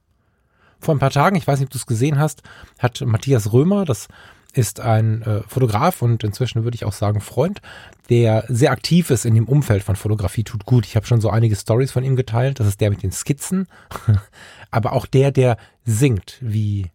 Vor 0.79 0.95
ein 0.95 1.00
paar 1.00 1.12
Tagen, 1.12 1.36
ich 1.36 1.45
weiß 1.45 1.60
nicht, 1.60 1.67
ob 1.67 1.71
du 1.71 1.77
es 1.77 1.86
gesehen 1.86 2.17
hast, 2.17 2.41
hat 2.79 3.01
Matthias 3.01 3.53
Römer, 3.53 3.86
das 3.86 4.07
ist 4.53 4.79
ein 4.79 5.22
äh, 5.22 5.41
Fotograf 5.48 6.01
und 6.01 6.24
inzwischen 6.24 6.63
würde 6.63 6.75
ich 6.75 6.86
auch 6.86 6.93
sagen 6.93 7.22
Freund, 7.22 7.62
der 8.10 8.43
sehr 8.50 8.72
aktiv 8.72 9.10
ist 9.10 9.25
in 9.25 9.36
dem 9.36 9.48
Umfeld 9.48 9.84
von 9.84 9.96
Fotografie 9.96 10.43
tut 10.43 10.65
gut. 10.65 10.86
Ich 10.86 10.96
habe 10.96 11.05
schon 11.05 11.22
so 11.22 11.29
einige 11.29 11.55
Stories 11.55 11.91
von 11.91 12.03
ihm 12.03 12.15
geteilt. 12.15 12.60
Das 12.60 12.67
ist 12.67 12.81
der 12.81 12.89
mit 12.89 13.03
den 13.03 13.12
Skizzen, 13.12 13.67
aber 14.72 14.93
auch 14.93 15.05
der, 15.05 15.31
der 15.31 15.58
singt 15.86 16.38
wie 16.41 16.91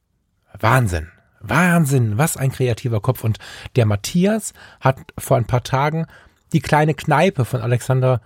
Wahnsinn. 0.59 1.09
Wahnsinn, 1.41 2.19
was 2.19 2.37
ein 2.37 2.53
kreativer 2.53 3.01
Kopf. 3.01 3.25
Und 3.25 3.39
der 3.77 3.87
Matthias 3.87 4.53
hat 4.81 4.99
vor 5.19 5.37
ein 5.37 5.47
paar 5.47 5.63
Tagen 5.63 6.07
die 6.53 6.61
kleine 6.61 6.95
Kneipe 6.95 7.45
von 7.45 7.61
Alexander, 7.61 8.21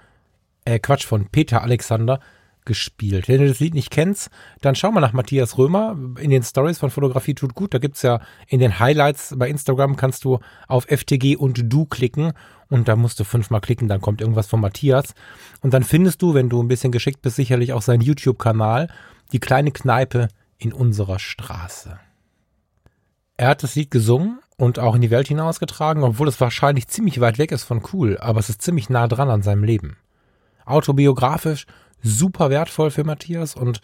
äh 0.65 0.79
Quatsch, 0.79 1.05
von 1.05 1.27
Peter 1.27 1.63
Alexander 1.63 2.21
gespielt. 2.71 3.27
Wenn 3.27 3.41
du 3.41 3.49
das 3.49 3.59
Lied 3.59 3.75
nicht 3.75 3.91
kennst, 3.91 4.31
dann 4.61 4.77
schau 4.77 4.93
mal 4.93 5.01
nach 5.01 5.13
Matthias 5.13 5.59
Römer 5.59 5.99
in 6.21 6.31
den 6.31 6.45
Stories 6.45 6.79
von 6.79 6.91
Fotografie 6.91 7.35
tut 7.35 7.57
gut. 7.57 7.75
Da 7.75 7.79
gibt's 7.79 8.03
ja 8.03 8.21
in 8.47 8.61
den 8.61 8.79
Highlights 8.79 9.35
bei 9.37 9.49
Instagram 9.49 9.97
kannst 9.97 10.25
du 10.25 10.39
auf 10.69 10.85
FTG 10.85 11.35
und 11.35 11.61
du 11.65 11.85
klicken 11.85 12.33
und 12.69 12.87
da 12.87 12.95
musst 12.95 13.19
du 13.19 13.25
fünfmal 13.25 13.61
klicken, 13.61 13.89
dann 13.89 14.01
kommt 14.01 14.21
irgendwas 14.21 14.47
von 14.47 14.61
Matthias. 14.61 15.15
Und 15.63 15.75
dann 15.75 15.83
findest 15.83 16.23
du, 16.23 16.33
wenn 16.33 16.49
du 16.49 16.63
ein 16.63 16.69
bisschen 16.69 16.93
geschickt 16.93 17.23
bist, 17.23 17.35
sicherlich 17.35 17.73
auch 17.73 17.83
seinen 17.83 18.03
YouTube-Kanal, 18.03 18.87
die 19.33 19.41
kleine 19.41 19.73
Kneipe 19.73 20.29
in 20.57 20.73
unserer 20.73 21.19
Straße. 21.19 21.99
Er 23.37 23.49
hat 23.49 23.65
das 23.65 23.75
Lied 23.75 23.91
gesungen 23.91 24.39
und 24.57 24.79
auch 24.79 24.95
in 24.95 25.01
die 25.01 25.11
Welt 25.11 25.27
hinausgetragen, 25.27 26.05
obwohl 26.05 26.29
es 26.29 26.41
wahrscheinlich 26.41 26.87
ziemlich 26.87 27.21
weit 27.21 27.39
weg 27.39 27.51
ist 27.51 27.65
von 27.65 27.83
cool, 27.93 28.17
aber 28.21 28.39
es 28.39 28.49
ist 28.49 28.63
ziemlich 28.63 28.89
nah 28.91 29.09
dran 29.09 29.29
an 29.29 29.43
seinem 29.43 29.65
Leben. 29.65 29.97
Autobiografisch 30.67 31.67
super 32.03 32.51
wertvoll 32.51 32.91
für 32.91 33.05
Matthias 33.05 33.55
und 33.55 33.81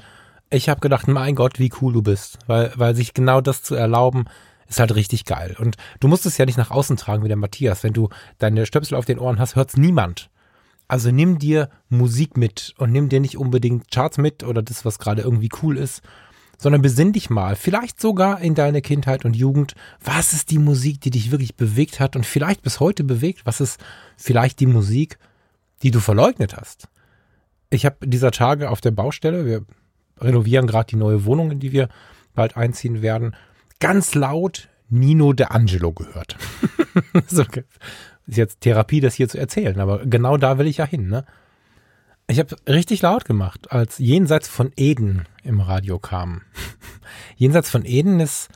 ich 0.51 0.69
habe 0.69 0.81
gedacht, 0.81 1.09
mein 1.09 1.35
Gott, 1.35 1.59
wie 1.59 1.73
cool 1.81 1.93
du 1.93 2.03
bist, 2.03 2.39
weil, 2.47 2.73
weil 2.77 2.95
sich 2.95 3.15
genau 3.15 3.41
das 3.41 3.63
zu 3.63 3.75
erlauben, 3.75 4.27
ist 4.69 4.81
halt 4.81 4.95
richtig 4.95 5.25
geil. 5.25 5.57
Und 5.59 5.77
du 6.01 6.09
musst 6.09 6.27
es 6.27 6.39
ja 6.39 6.47
nicht 6.47 6.59
nach 6.59 6.71
außen 6.71 6.97
tragen 6.97 7.25
wie 7.25 7.29
der 7.29 7.37
Matthias. 7.37 7.83
Wenn 7.83 7.93
du 7.93 8.09
deine 8.39 8.67
Stöpsel 8.67 8.97
auf 8.97 9.05
den 9.05 9.19
Ohren 9.19 9.39
hast, 9.39 9.57
hört's 9.57 9.77
niemand. 9.77 10.31
Also 10.89 11.11
nimm 11.11 11.39
dir 11.39 11.69
Musik 11.89 12.37
mit 12.37 12.75
und 12.79 12.93
nimm 12.93 13.09
dir 13.09 13.21
nicht 13.21 13.37
unbedingt 13.37 13.91
Charts 13.91 14.19
mit 14.19 14.45
oder 14.45 14.63
das, 14.63 14.85
was 14.85 14.99
gerade 14.99 15.23
irgendwie 15.23 15.51
cool 15.63 15.77
ist, 15.77 16.03
sondern 16.59 16.81
besinn 16.81 17.13
dich 17.13 17.29
mal, 17.29 17.57
vielleicht 17.57 18.01
sogar 18.01 18.41
in 18.41 18.55
deine 18.55 18.83
Kindheit 18.83 19.25
und 19.25 19.35
Jugend, 19.35 19.75
was 20.03 20.33
ist 20.33 20.51
die 20.51 20.59
Musik, 20.59 21.01
die 21.01 21.11
dich 21.11 21.31
wirklich 21.31 21.57
bewegt 21.57 22.01
hat 22.01 22.17
und 22.17 22.25
vielleicht 22.25 22.63
bis 22.63 22.81
heute 22.81 23.05
bewegt, 23.05 23.45
was 23.45 23.61
ist 23.61 23.81
vielleicht 24.17 24.61
die 24.61 24.67
Musik, 24.67 25.19
die 25.83 25.91
du 25.91 26.01
verleugnet 26.01 26.57
hast. 26.57 26.89
Ich 27.71 27.85
habe 27.85 28.07
dieser 28.07 28.31
Tage 28.31 28.71
auf 28.71 28.81
der 28.81 28.93
Baustelle, 28.93 29.45
wir 29.45 29.65
renovieren 30.21 30.67
gerade 30.67 30.87
die 30.87 30.97
neue 30.97 31.25
Wohnung, 31.25 31.51
in 31.51 31.61
die 31.61 31.73
wir 31.73 31.89
bald 32.35 32.57
einziehen 32.57 33.03
werden, 33.03 33.35
ganz 33.81 34.15
laut 34.15 34.69
Nino 34.89 35.33
de 35.33 35.47
Angelo 35.47 35.93
gehört. 35.93 36.37
so, 37.27 37.43
ist 37.43 38.37
jetzt 38.37 38.61
Therapie, 38.61 39.01
das 39.01 39.15
hier 39.15 39.29
zu 39.29 39.39
erzählen, 39.39 39.81
aber 39.81 40.07
genau 40.07 40.37
da 40.37 40.59
will 40.59 40.67
ich 40.67 40.79
ja 40.79 40.87
hin, 40.87 41.09
ne? 41.09 41.25
Ich 42.29 42.41
habe 42.41 42.57
richtig 42.67 43.03
laut 43.03 43.25
gemacht, 43.25 43.71
als 43.71 43.99
Jenseits 43.99 44.49
von 44.49 44.73
Eden 44.77 45.27
im 45.45 45.61
Radio 45.61 46.01
kam. 46.01 46.43
Jenseits 47.37 47.71
von 47.71 47.85
Eden 47.85 48.19
ist 48.19 48.49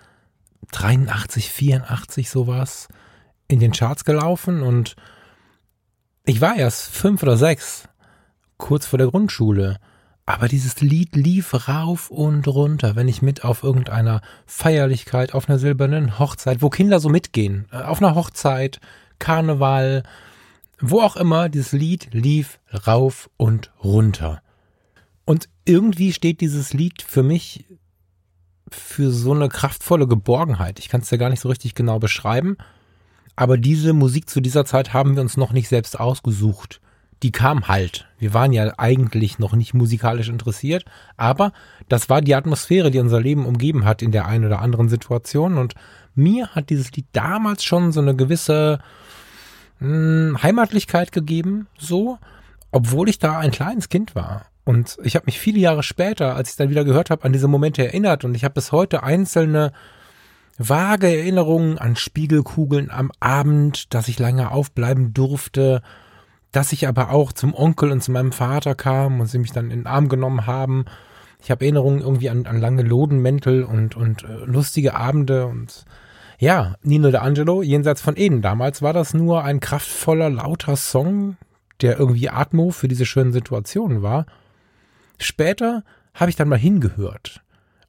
83, 0.73 1.49
84 1.51 2.31
sowas 2.31 2.89
in 3.47 3.61
den 3.61 3.73
Charts 3.73 4.05
gelaufen 4.05 4.63
und 4.63 4.97
ich 6.25 6.41
war 6.41 6.57
erst 6.57 6.91
fünf 6.91 7.23
oder 7.23 7.37
sechs, 7.37 7.89
kurz 8.61 8.87
vor 8.87 8.99
der 8.99 9.09
Grundschule. 9.09 9.79
Aber 10.27 10.47
dieses 10.47 10.81
Lied 10.81 11.17
lief 11.17 11.69
rauf 11.69 12.09
und 12.09 12.47
runter, 12.47 12.95
wenn 12.95 13.09
ich 13.09 13.21
mit 13.21 13.45
auf 13.45 13.65
irgendeiner 13.65 14.21
Feierlichkeit, 14.47 15.35
auf 15.35 15.49
einer 15.49 15.59
silbernen 15.59 16.21
Hochzeit, 16.21 16.63
wo 16.63 16.71
Kinder 16.71 17.01
so 17.01 17.09
mitgehen, 17.09 17.67
äh, 17.73 17.79
auf 17.79 18.01
einer 18.01 18.15
Hochzeit, 18.15 18.81
Karneval, 19.19 20.05
wo 20.81 21.01
auch 21.01 21.17
immer, 21.17 21.49
dieses 21.49 21.73
Lied 21.73 22.11
lief 22.13 22.61
rauf 22.87 23.29
und 23.37 23.73
runter. 23.83 24.41
Und 25.25 25.49
irgendwie 25.65 26.13
steht 26.13 26.41
dieses 26.41 26.73
Lied 26.73 27.03
für 27.03 27.23
mich 27.23 27.65
für 28.71 29.11
so 29.11 29.33
eine 29.33 29.49
kraftvolle 29.49 30.07
Geborgenheit. 30.07 30.79
Ich 30.79 30.89
kann 30.89 31.01
es 31.01 31.11
ja 31.11 31.19
gar 31.19 31.29
nicht 31.29 31.41
so 31.41 31.49
richtig 31.49 31.75
genau 31.75 31.99
beschreiben, 31.99 32.57
aber 33.35 33.59
diese 33.59 33.93
Musik 33.93 34.31
zu 34.31 34.41
dieser 34.41 34.65
Zeit 34.65 34.93
haben 34.93 35.17
wir 35.17 35.23
uns 35.23 35.37
noch 35.37 35.53
nicht 35.53 35.69
selbst 35.69 35.99
ausgesucht. 35.99 36.81
Die 37.23 37.33
kam 37.33 37.69
halt. 37.69 38.07
Wir 38.19 38.33
waren 38.33 38.53
ja 38.53 38.73
eigentlich 38.79 39.39
noch 39.39 39.55
nicht 39.55 39.75
musikalisch 39.75 40.29
interessiert, 40.29 40.85
aber 41.17 41.53
das 41.89 42.09
war 42.09 42.23
die 42.23 42.35
Atmosphäre, 42.35 42.91
die 42.91 42.99
unser 42.99 43.21
Leben 43.21 43.47
umgeben 43.47 43.85
hat 43.85 44.03
in 44.03 44.13
der 44.13 44.27
einen 44.27 44.47
oder 44.47 44.61
anderen 44.61 44.89
Situation. 44.89 45.59
Und 45.59 45.75
mir 46.15 46.49
hat 46.49 46.71
dieses 46.71 46.93
Lied 46.93 47.07
damals 47.13 47.65
schon 47.65 47.93
so 47.93 48.01
eine 48.01 48.17
gewisse 48.17 48.79
mh, 49.81 50.43
Heimatlichkeit 50.43 51.13
gegeben, 51.13 51.67
so, 51.79 52.19
obwohl 52.71 53.09
ich 53.09 53.19
da 53.19 53.39
ein 53.39 53.51
kleines 53.51 53.89
Kind 53.89 54.15
war. 54.15 54.47
Und 54.65 54.99
ich 55.03 55.17
habe 55.17 55.27
mich 55.27 55.39
viele 55.39 55.59
Jahre 55.59 55.83
später, 55.83 56.37
als 56.37 56.51
ich 56.51 56.57
dann 56.57 56.71
wieder 56.71 56.85
gehört 56.85 57.11
habe, 57.11 57.25
an 57.25 57.33
diese 57.33 57.49
Momente 57.49 57.85
erinnert 57.85 58.25
und 58.25 58.35
ich 58.35 58.45
habe 58.45 58.55
bis 58.55 58.73
heute 58.73 59.03
einzelne 59.03 59.73
vage 60.59 61.09
Erinnerungen 61.09 61.79
an 61.79 61.97
Spiegelkugeln 61.97 62.91
am 62.91 63.11
Abend, 63.19 63.95
dass 63.95 64.09
ich 64.09 64.19
lange 64.19 64.51
aufbleiben 64.51 65.15
durfte, 65.15 65.83
dass 66.53 66.73
ich 66.73 66.89
aber 66.89 67.11
auch 67.11 67.33
zum 67.33 67.55
Onkel 67.55 67.93
und 67.93 68.03
zu 68.03 68.11
meinem 68.11 68.33
Vater 68.33 68.75
kam 68.75 69.21
und 69.21 69.27
sie 69.27 69.39
mich 69.39 69.53
dann 69.53 69.71
in 69.71 69.81
den 69.81 69.87
Arm 69.87 70.09
genommen 70.09 70.47
haben. 70.47 70.85
Ich 71.43 71.51
habe 71.51 71.65
Erinnerungen 71.65 72.01
irgendwie 72.01 72.31
an, 72.31 72.47
an 72.47 72.61
lange 72.61 72.83
Lodenmäntel 72.83 73.65
und, 73.65 73.97
und 73.97 74.25
äh, 74.25 74.45
lustige 74.45 74.95
Abende 74.95 75.47
und 75.47 75.85
ja, 76.39 76.75
Nino 76.83 77.09
D'Angelo, 77.09 77.63
jenseits 77.63 78.01
von 78.01 78.17
Eden. 78.17 78.41
Damals 78.41 78.81
war 78.81 78.95
das 78.95 79.13
nur 79.13 79.45
ein 79.45 79.61
kraftvoller, 79.61 80.31
lauter 80.31 80.75
Song, 80.77 81.37
der 81.83 81.99
irgendwie 81.99 82.31
Atmo 82.31 82.71
für 82.71 82.89
diese 82.89 83.05
schönen 83.05 83.33
Situationen 83.33 84.03
war. 84.03 84.27
Später 85.19 85.85
habe 86.15 86.31
ich 86.31 86.37
dann 86.37 86.49
mal 86.49 86.59
hingehört, 86.59 87.43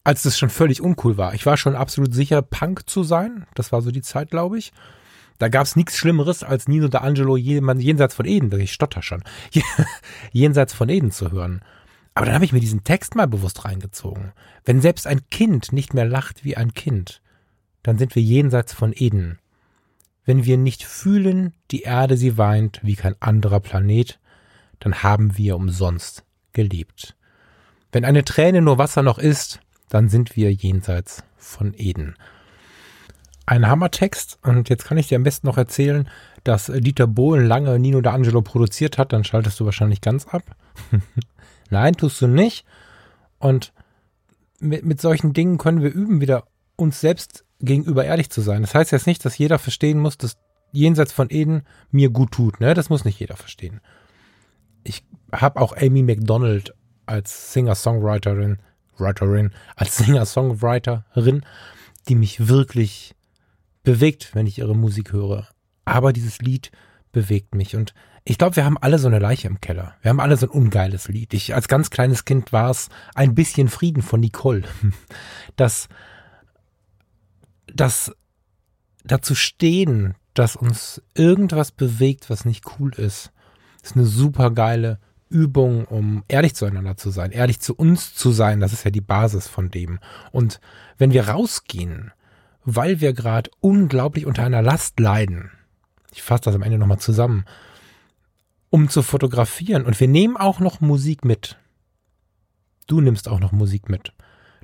als 0.03 0.23
das 0.23 0.37
schon 0.37 0.49
völlig 0.49 0.81
uncool 0.81 1.17
war. 1.17 1.33
Ich 1.33 1.45
war 1.45 1.55
schon 1.55 1.75
absolut 1.75 2.13
sicher, 2.13 2.41
Punk 2.41 2.89
zu 2.89 3.03
sein. 3.03 3.45
Das 3.55 3.71
war 3.71 3.81
so 3.81 3.89
die 3.89 4.01
Zeit, 4.01 4.31
glaube 4.31 4.57
ich. 4.57 4.73
Da 5.41 5.49
gab 5.49 5.65
es 5.65 5.75
nichts 5.75 5.97
Schlimmeres, 5.97 6.43
als 6.43 6.67
Nino 6.67 6.85
D'Angelo 6.85 7.35
jenseits 7.35 8.13
von 8.13 8.27
Eden, 8.27 8.51
ich 8.59 8.73
stotter 8.73 9.01
schon, 9.01 9.23
jenseits 10.31 10.71
von 10.71 10.87
Eden 10.87 11.09
zu 11.09 11.31
hören. 11.31 11.61
Aber 12.13 12.27
dann 12.27 12.35
habe 12.35 12.45
ich 12.45 12.53
mir 12.53 12.59
diesen 12.59 12.83
Text 12.83 13.15
mal 13.15 13.25
bewusst 13.25 13.65
reingezogen. 13.65 14.33
Wenn 14.65 14.81
selbst 14.81 15.07
ein 15.07 15.27
Kind 15.31 15.73
nicht 15.73 15.95
mehr 15.95 16.05
lacht 16.05 16.45
wie 16.45 16.57
ein 16.57 16.75
Kind, 16.75 17.23
dann 17.81 17.97
sind 17.97 18.13
wir 18.13 18.21
jenseits 18.21 18.71
von 18.71 18.93
Eden. 18.95 19.39
Wenn 20.25 20.45
wir 20.45 20.57
nicht 20.57 20.83
fühlen, 20.83 21.55
die 21.71 21.81
Erde 21.81 22.17
sie 22.17 22.37
weint 22.37 22.79
wie 22.83 22.95
kein 22.95 23.19
anderer 23.19 23.61
Planet, 23.61 24.19
dann 24.77 25.01
haben 25.01 25.39
wir 25.39 25.55
umsonst 25.55 26.23
gelebt. 26.53 27.15
Wenn 27.91 28.05
eine 28.05 28.23
Träne 28.23 28.61
nur 28.61 28.77
Wasser 28.77 29.01
noch 29.01 29.17
ist, 29.17 29.59
dann 29.89 30.07
sind 30.07 30.35
wir 30.35 30.53
jenseits 30.53 31.23
von 31.37 31.73
Eden. 31.75 32.15
Ein 33.45 33.67
Hammertext 33.67 34.39
und 34.43 34.69
jetzt 34.69 34.85
kann 34.85 34.97
ich 34.97 35.07
dir 35.07 35.17
am 35.17 35.23
besten 35.23 35.47
noch 35.47 35.57
erzählen, 35.57 36.07
dass 36.43 36.71
Dieter 36.73 37.07
Bohlen 37.07 37.45
lange 37.45 37.79
Nino 37.79 37.99
D'Angelo 37.99 38.41
produziert 38.41 38.97
hat, 38.97 39.13
dann 39.13 39.23
schaltest 39.23 39.59
du 39.59 39.65
wahrscheinlich 39.65 40.01
ganz 40.01 40.27
ab. 40.27 40.43
Nein, 41.69 41.93
tust 41.93 42.21
du 42.21 42.27
nicht. 42.27 42.65
Und 43.39 43.73
mit, 44.59 44.85
mit 44.85 45.01
solchen 45.01 45.33
Dingen 45.33 45.57
können 45.57 45.81
wir 45.81 45.91
üben, 45.91 46.21
wieder 46.21 46.45
uns 46.75 47.01
selbst 47.01 47.45
gegenüber 47.59 48.05
ehrlich 48.05 48.29
zu 48.29 48.41
sein. 48.41 48.61
Das 48.61 48.75
heißt 48.75 48.91
jetzt 48.91 49.07
nicht, 49.07 49.23
dass 49.25 49.37
jeder 49.37 49.59
verstehen 49.59 49.99
muss, 49.99 50.17
dass 50.17 50.37
jenseits 50.71 51.11
von 51.11 51.29
Eden 51.29 51.63
mir 51.91 52.09
gut 52.09 52.31
tut. 52.31 52.59
Ne? 52.59 52.73
Das 52.73 52.89
muss 52.89 53.05
nicht 53.05 53.19
jeder 53.19 53.35
verstehen. 53.35 53.81
Ich 54.83 55.03
habe 55.31 55.59
auch 55.59 55.75
Amy 55.75 56.03
McDonald 56.03 56.73
als 57.05 57.53
Singer-Songwriterin, 57.53 58.59
Writerin, 58.97 59.51
als 59.75 59.97
Singer-Songwriterin, 59.97 61.45
die 62.07 62.15
mich 62.15 62.47
wirklich 62.47 63.15
bewegt, 63.83 64.33
wenn 64.33 64.47
ich 64.47 64.59
ihre 64.59 64.75
Musik 64.75 65.11
höre. 65.11 65.47
Aber 65.85 66.13
dieses 66.13 66.39
Lied 66.39 66.71
bewegt 67.11 67.55
mich. 67.55 67.75
Und 67.75 67.93
ich 68.23 68.37
glaube, 68.37 68.55
wir 68.55 68.65
haben 68.65 68.77
alle 68.77 68.99
so 68.99 69.07
eine 69.07 69.19
Leiche 69.19 69.47
im 69.47 69.61
Keller. 69.61 69.95
Wir 70.01 70.09
haben 70.09 70.19
alle 70.19 70.37
so 70.37 70.45
ein 70.45 70.51
ungeiles 70.51 71.07
Lied. 71.07 71.33
Ich 71.33 71.55
als 71.55 71.67
ganz 71.67 71.89
kleines 71.89 72.25
Kind 72.25 72.53
war 72.53 72.69
es 72.69 72.89
ein 73.15 73.35
bisschen 73.35 73.67
Frieden 73.67 74.03
von 74.03 74.19
Nicole. 74.19 74.63
Das, 75.57 75.89
das 77.67 78.11
dazu 79.03 79.35
stehen, 79.35 80.15
dass 80.33 80.55
uns 80.55 81.01
irgendwas 81.13 81.71
bewegt, 81.71 82.29
was 82.29 82.45
nicht 82.45 82.63
cool 82.79 82.93
ist, 82.93 83.31
ist 83.83 83.95
eine 83.95 84.05
super 84.05 84.51
geile 84.51 84.99
Übung, 85.29 85.85
um 85.85 86.23
ehrlich 86.27 86.55
zueinander 86.55 86.97
zu 86.97 87.09
sein, 87.09 87.31
ehrlich 87.31 87.59
zu 87.59 87.75
uns 87.75 88.13
zu 88.13 88.31
sein. 88.31 88.59
Das 88.59 88.73
ist 88.73 88.83
ja 88.83 88.91
die 88.91 89.01
Basis 89.01 89.47
von 89.47 89.71
dem. 89.71 89.99
Und 90.31 90.59
wenn 90.97 91.11
wir 91.11 91.27
rausgehen, 91.27 92.11
weil 92.63 93.01
wir 93.01 93.13
gerade 93.13 93.49
unglaublich 93.59 94.25
unter 94.25 94.43
einer 94.43 94.61
Last 94.61 94.99
leiden, 94.99 95.51
ich 96.11 96.21
fasse 96.21 96.43
das 96.43 96.55
am 96.55 96.61
Ende 96.61 96.77
nochmal 96.77 96.99
zusammen, 96.99 97.45
um 98.69 98.89
zu 98.89 99.03
fotografieren 99.03 99.85
und 99.85 99.99
wir 99.99 100.07
nehmen 100.07 100.37
auch 100.37 100.59
noch 100.59 100.81
Musik 100.81 101.25
mit. 101.25 101.57
Du 102.87 103.01
nimmst 103.01 103.27
auch 103.27 103.39
noch 103.39 103.51
Musik 103.51 103.89
mit. 103.89 104.13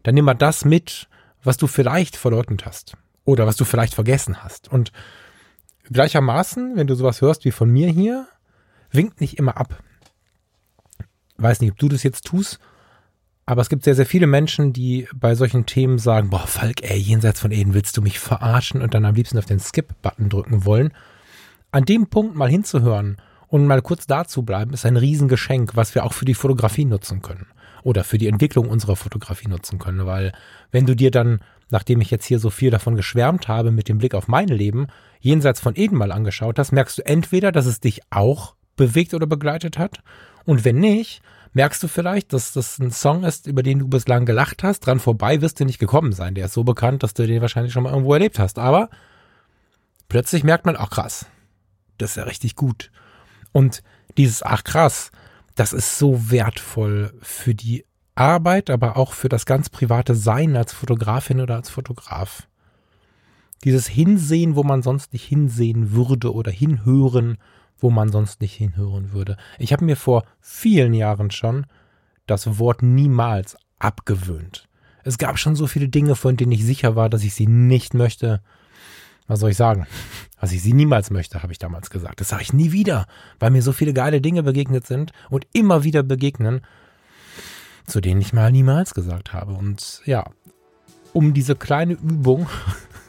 Dann 0.03 0.15
nimm 0.15 0.25
mal 0.25 0.33
das 0.33 0.65
mit, 0.65 1.07
was 1.43 1.57
du 1.57 1.67
vielleicht 1.67 2.15
verleugnet 2.15 2.65
hast 2.65 2.97
oder 3.25 3.45
was 3.45 3.55
du 3.55 3.65
vielleicht 3.65 3.93
vergessen 3.93 4.43
hast. 4.43 4.69
Und 4.69 4.91
gleichermaßen, 5.83 6.75
wenn 6.75 6.87
du 6.87 6.95
sowas 6.95 7.21
hörst 7.21 7.45
wie 7.45 7.51
von 7.51 7.69
mir 7.69 7.89
hier, 7.89 8.27
winkt 8.91 9.21
nicht 9.21 9.37
immer 9.37 9.57
ab. 9.57 9.81
Weiß 11.37 11.61
nicht, 11.61 11.71
ob 11.71 11.77
du 11.77 11.89
das 11.89 12.03
jetzt 12.03 12.25
tust, 12.25 12.59
aber 13.47 13.61
es 13.61 13.69
gibt 13.69 13.85
sehr, 13.85 13.95
sehr 13.95 14.05
viele 14.05 14.27
Menschen, 14.27 14.73
die 14.73 15.07
bei 15.15 15.33
solchen 15.33 15.65
Themen 15.65 15.99
sagen, 15.99 16.29
boah, 16.29 16.45
Falk, 16.45 16.83
ey, 16.83 16.97
jenseits 16.97 17.39
von 17.39 17.51
Eden 17.51 17.73
willst 17.73 17.95
du 17.95 18.01
mich 18.01 18.19
verarschen 18.19 18.81
und 18.81 18.93
dann 18.93 19.05
am 19.05 19.15
liebsten 19.15 19.37
auf 19.37 19.45
den 19.45 19.61
Skip-Button 19.61 20.27
drücken 20.27 20.65
wollen. 20.65 20.91
An 21.71 21.85
dem 21.85 22.07
Punkt 22.07 22.35
mal 22.35 22.49
hinzuhören 22.49 23.15
und 23.47 23.65
mal 23.65 23.81
kurz 23.81 24.05
da 24.05 24.25
zu 24.25 24.43
bleiben, 24.43 24.73
ist 24.73 24.85
ein 24.85 24.97
Riesengeschenk, 24.97 25.77
was 25.77 25.95
wir 25.95 26.03
auch 26.03 26.11
für 26.11 26.25
die 26.25 26.33
Fotografie 26.33 26.83
nutzen 26.83 27.21
können. 27.21 27.47
Oder 27.83 28.03
für 28.03 28.17
die 28.17 28.27
Entwicklung 28.27 28.67
unserer 28.67 28.97
Fotografie 28.97 29.47
nutzen 29.47 29.79
können. 29.79 30.05
Weil 30.05 30.33
wenn 30.71 30.85
du 30.85 30.93
dir 30.93 31.09
dann, 31.09 31.39
nachdem 31.69 32.01
ich 32.01 32.11
jetzt 32.11 32.25
hier 32.25 32.39
so 32.39 32.49
viel 32.49 32.69
davon 32.69 32.97
geschwärmt 32.97 33.47
habe, 33.47 33.71
mit 33.71 33.87
dem 33.87 33.99
Blick 33.99 34.13
auf 34.13 34.27
mein 34.27 34.49
Leben, 34.49 34.87
jenseits 35.21 35.61
von 35.61 35.77
Eden 35.77 35.95
mal 35.95 36.11
angeschaut 36.11 36.59
hast, 36.59 36.73
merkst 36.73 36.97
du 36.97 37.05
entweder, 37.05 37.53
dass 37.53 37.65
es 37.65 37.79
dich 37.79 38.01
auch 38.09 38.55
bewegt 38.75 39.13
oder 39.13 39.25
begleitet 39.25 39.77
hat. 39.77 40.01
Und 40.43 40.65
wenn 40.65 40.79
nicht, 40.79 41.21
merkst 41.57 41.81
du 41.81 41.87
vielleicht, 41.87 42.33
dass 42.33 42.53
das 42.53 42.77
ein 42.77 42.91
Song 42.91 43.23
ist, 43.23 43.47
über 43.47 43.63
den 43.63 43.79
du 43.79 43.87
bislang 43.87 44.27
gelacht 44.27 44.61
hast. 44.61 44.81
Dran 44.81 44.99
vorbei 44.99 45.41
wirst 45.41 45.59
du 45.59 45.65
nicht 45.65 45.79
gekommen 45.79 46.11
sein. 46.11 46.35
Der 46.35 46.45
ist 46.45 46.53
so 46.53 46.63
bekannt, 46.63 47.01
dass 47.01 47.15
du 47.15 47.25
den 47.25 47.41
wahrscheinlich 47.41 47.73
schon 47.73 47.81
mal 47.81 47.89
irgendwo 47.89 48.13
erlebt 48.13 48.37
hast. 48.37 48.59
Aber 48.59 48.89
plötzlich 50.07 50.43
merkt 50.43 50.67
man, 50.67 50.75
ach 50.77 50.91
krass, 50.91 51.25
das 51.97 52.11
ist 52.11 52.15
ja 52.17 52.23
richtig 52.23 52.55
gut. 52.55 52.91
Und 53.53 53.81
dieses, 54.17 54.43
ach 54.43 54.63
krass, 54.63 55.11
das 55.55 55.73
ist 55.73 55.97
so 55.97 56.29
wertvoll 56.29 57.11
für 57.23 57.55
die 57.55 57.85
Arbeit, 58.13 58.69
aber 58.69 58.95
auch 58.95 59.13
für 59.13 59.27
das 59.27 59.47
ganz 59.47 59.69
private 59.69 60.13
Sein 60.13 60.55
als 60.55 60.73
Fotografin 60.73 61.41
oder 61.41 61.55
als 61.55 61.71
Fotograf. 61.71 62.47
Dieses 63.63 63.87
Hinsehen, 63.87 64.55
wo 64.55 64.61
man 64.61 64.83
sonst 64.83 65.11
nicht 65.11 65.25
hinsehen 65.25 65.91
würde 65.91 66.31
oder 66.31 66.51
hinhören, 66.51 67.39
wo 67.79 67.89
man 67.89 68.11
sonst 68.11 68.41
nicht 68.41 68.53
hinhören 68.53 69.11
würde. 69.11 69.37
Ich 69.59 69.73
habe 69.73 69.85
mir 69.85 69.95
vor 69.95 70.23
vielen 70.39 70.93
Jahren 70.93 71.31
schon 71.31 71.65
das 72.25 72.59
Wort 72.59 72.81
niemals 72.81 73.57
abgewöhnt. 73.79 74.67
Es 75.03 75.17
gab 75.17 75.39
schon 75.39 75.55
so 75.55 75.67
viele 75.67 75.87
Dinge, 75.87 76.15
von 76.15 76.35
denen 76.35 76.51
ich 76.51 76.65
sicher 76.65 76.95
war, 76.95 77.09
dass 77.09 77.23
ich 77.23 77.33
sie 77.33 77.47
nicht 77.47 77.93
möchte. 77.93 78.41
Was 79.27 79.39
soll 79.39 79.51
ich 79.51 79.57
sagen? 79.57 79.87
Was 80.39 80.51
ich 80.51 80.61
sie 80.61 80.73
niemals 80.73 81.09
möchte, 81.09 81.41
habe 81.41 81.51
ich 81.51 81.57
damals 81.57 81.89
gesagt. 81.89 82.21
Das 82.21 82.29
sage 82.29 82.43
ich 82.43 82.53
nie 82.53 82.71
wieder, 82.71 83.07
weil 83.39 83.49
mir 83.49 83.63
so 83.63 83.71
viele 83.71 83.91
geile 83.91 84.21
Dinge 84.21 84.43
begegnet 84.43 84.85
sind 84.85 85.11
und 85.31 85.47
immer 85.51 85.83
wieder 85.83 86.03
begegnen, 86.03 86.61
zu 87.87 88.01
denen 88.01 88.21
ich 88.21 88.33
mal 88.33 88.51
niemals 88.51 88.93
gesagt 88.93 89.33
habe. 89.33 89.53
Und 89.53 90.01
ja, 90.05 90.25
um 91.13 91.33
diese 91.33 91.55
kleine 91.55 91.93
Übung 91.93 92.47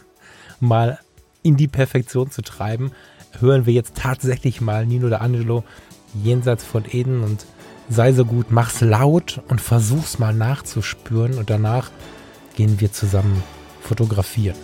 mal 0.61 0.99
in 1.43 1.59
die 1.59 1.69
Perfektion 1.69 2.31
zu 2.31 2.41
treiben, 2.41 2.93
hören 3.41 3.67
wir 3.67 3.73
jetzt 3.73 3.95
tatsächlich 3.97 4.61
mal 4.61 4.87
Nino 4.87 5.09
de 5.09 5.19
Angelo 5.19 5.65
jenseits 6.23 6.65
von 6.65 6.85
Eden 6.91 7.23
und 7.23 7.47
sei 7.89 8.13
so 8.13 8.25
gut, 8.25 8.47
mach's 8.51 8.81
laut 8.81 9.41
und 9.49 9.61
versuch's 9.61 10.19
mal 10.19 10.35
nachzuspüren 10.35 11.35
und 11.35 11.51
danach 11.51 11.91
gehen 12.57 12.81
wir 12.81 12.93
zusammen 12.93 13.43
fotografieren. 13.81 14.57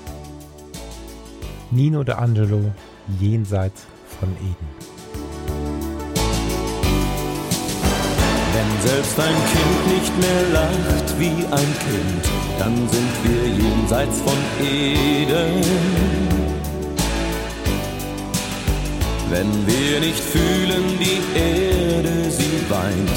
Nino 1.70 2.05
de 2.05 2.14
Angelo 2.14 2.72
jenseits 3.20 3.87
von 4.20 4.29
Eden. 4.37 4.68
Wenn 8.55 8.88
selbst 8.88 9.18
ein 9.18 9.35
Kind 9.53 9.98
nicht 9.98 10.20
mehr 10.20 10.42
lacht 10.53 11.18
wie 11.18 11.44
ein 11.46 11.74
Kind, 11.87 12.24
dann 12.59 12.88
sind 12.88 13.12
wir 13.24 13.48
jenseits 13.48 14.20
von 14.20 14.38
Eden. 14.61 16.13
Wenn 19.37 19.66
wir 19.66 19.99
nicht 19.99 20.20
fühlen, 20.20 20.97
die 21.01 21.20
Erde, 21.37 22.31
sie 22.31 22.57
weint 22.68 23.16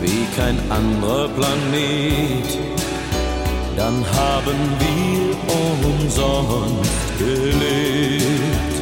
wie 0.00 0.24
kein 0.36 0.56
anderer 0.70 1.28
Planet, 1.30 2.50
dann 3.76 3.96
haben 4.14 4.60
wir 4.84 5.34
umsonst 5.82 7.18
gelebt. 7.18 8.74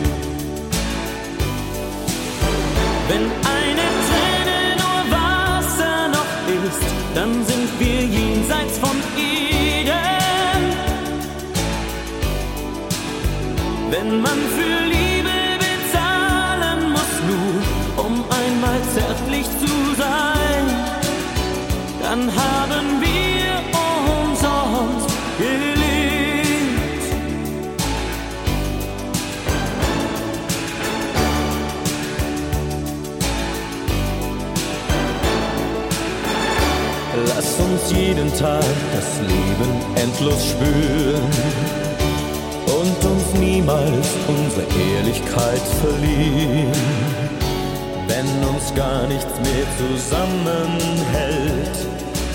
Wenn 3.08 3.24
eine 3.58 3.86
Träne 4.08 4.58
nur 4.82 5.00
Wasser 5.16 6.08
noch 6.08 6.32
ist, 6.66 6.84
dann 7.14 7.32
sind 7.46 7.70
wir 7.78 8.02
jenseits 8.18 8.76
von 8.76 8.96
Eden. 9.16 10.62
Wenn 13.90 14.20
man 14.20 14.38
für 14.56 14.83
Lass 37.56 37.66
uns 37.66 37.92
jeden 37.92 38.28
Tag 38.36 38.64
das 38.92 39.20
Leben 39.20 39.70
endlos 39.94 40.50
spüren 40.50 41.30
und 42.66 43.04
uns 43.10 43.34
niemals 43.38 44.08
unsere 44.26 44.66
Ehrlichkeit 44.96 45.62
verlieren 45.80 46.72
wenn 48.06 48.48
uns 48.48 48.74
gar 48.74 49.06
nichts 49.06 49.32
mehr 49.40 49.66
zusammenhält, 49.78 51.76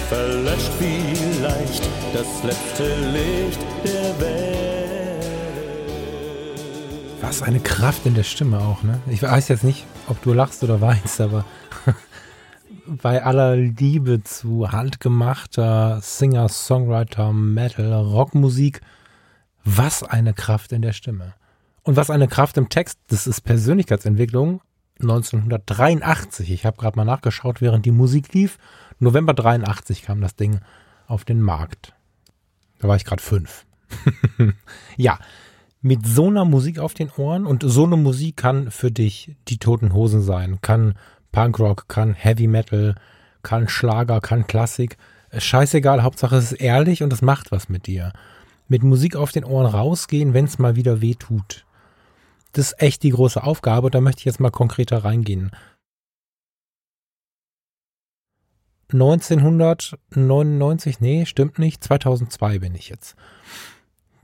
verlöscht 0.10 0.72
vielleicht 0.78 1.90
das 2.14 2.44
letzte 2.44 2.96
Licht 3.12 3.60
der 3.84 4.20
Welt. 4.20 5.26
Was 7.22 7.44
eine 7.44 7.60
Kraft 7.60 8.06
in 8.06 8.16
der 8.16 8.24
Stimme 8.24 8.60
auch, 8.60 8.84
ne? 8.84 9.00
Ich 9.08 9.22
weiß 9.22 9.50
jetzt 9.50 9.64
nicht, 9.64 9.86
ob 10.08 10.22
du 10.22 10.34
lachst 10.34 10.64
oder 10.64 10.82
weinst, 10.82 11.22
aber 11.22 11.46
bei 13.02 13.24
aller 13.24 13.56
Liebe 13.56 14.24
zu 14.24 14.72
handgemachter 14.72 16.00
Singer, 16.02 16.50
Songwriter, 16.50 17.32
Metal, 17.34 17.94
Rockmusik, 17.94 18.82
was 19.64 20.04
eine 20.04 20.34
Kraft 20.34 20.72
in 20.72 20.82
der 20.82 20.94
Stimme. 20.94 21.34
Und 21.84 21.96
was 21.96 22.10
eine 22.10 22.28
Kraft 22.28 22.58
im 22.58 22.70
Text, 22.70 23.00
das 23.08 23.28
ist 23.28 23.42
Persönlichkeitsentwicklung 23.42 24.62
1983. 25.02 26.52
Ich 26.52 26.66
habe 26.66 26.78
gerade 26.78 26.98
mal 26.98 27.06
nachgeschaut, 27.06 27.62
während 27.62 27.86
die 27.86 27.92
Musik 27.92 28.34
lief. 28.34 28.58
November 29.00 29.34
83 29.34 30.02
kam 30.02 30.22
das 30.22 30.36
Ding 30.36 30.60
auf 31.08 31.26
den 31.26 31.42
Markt. 31.42 31.94
Da 32.80 32.88
war 32.88 32.96
ich 32.96 33.06
gerade 33.06 33.22
fünf. 33.22 33.66
ja, 34.98 35.20
mit 35.82 36.06
so 36.06 36.28
einer 36.28 36.46
Musik 36.46 36.80
auf 36.80 36.94
den 36.94 37.10
Ohren 37.12 37.46
und 37.46 37.64
so 37.66 37.86
eine 37.86 37.98
Musik 37.98 38.38
kann 38.38 38.70
für 38.72 38.92
dich 38.92 39.36
die 39.48 39.58
Toten 39.58 39.94
Hosen 39.94 40.22
sein, 40.22 40.60
kann 40.62 40.96
Punkrock, 41.32 41.88
kann 41.88 42.14
Heavy 42.14 42.48
Metal, 42.48 42.96
kann 43.44 43.68
Schlager, 43.68 44.22
kann 44.22 44.48
Klassik. 44.48 44.98
Scheißegal, 45.38 46.04
Hauptsache 46.04 46.38
es 46.38 46.52
ist 46.52 46.62
ehrlich 46.62 47.04
und 47.04 47.14
es 47.14 47.22
macht 47.22 47.52
was 47.52 47.70
mit 47.70 47.88
dir. 47.88 48.14
mit 48.70 48.84
Musik 48.84 49.16
auf 49.16 49.32
den 49.32 49.46
Ohren 49.46 49.66
rausgehen, 49.66 50.36
wenn 50.36 50.46
es 50.46 50.60
mal 50.60 50.76
wieder 50.76 51.02
weh 51.02 51.16
tut. 51.16 51.66
Das 52.54 52.68
ist 52.68 52.82
echt 52.82 53.04
die 53.04 53.10
große 53.10 53.44
Aufgabe. 53.44 53.92
Da 53.92 54.00
möchte 54.00 54.20
ich 54.20 54.26
jetzt 54.26 54.40
mal 54.40 54.52
konkreter 54.52 55.04
reingehen. 55.04 55.52
1999, 58.92 61.00
nee, 61.00 61.26
stimmt 61.26 61.58
nicht. 61.60 61.84
2002 61.84 62.60
bin 62.60 62.76
ich 62.76 62.90
jetzt. 62.90 63.16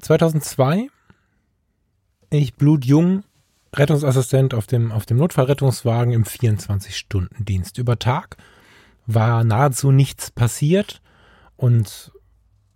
2002, 0.01 0.89
ich 2.31 2.55
blutjung, 2.55 3.23
Rettungsassistent 3.77 4.53
auf 4.53 4.67
dem, 4.67 4.91
auf 4.91 5.05
dem 5.05 5.17
Notfallrettungswagen 5.17 6.13
im 6.13 6.23
24-Stunden-Dienst. 6.23 7.77
Über 7.77 7.99
Tag 7.99 8.37
war 9.05 9.43
nahezu 9.43 9.91
nichts 9.91 10.31
passiert 10.31 11.01
und 11.57 12.11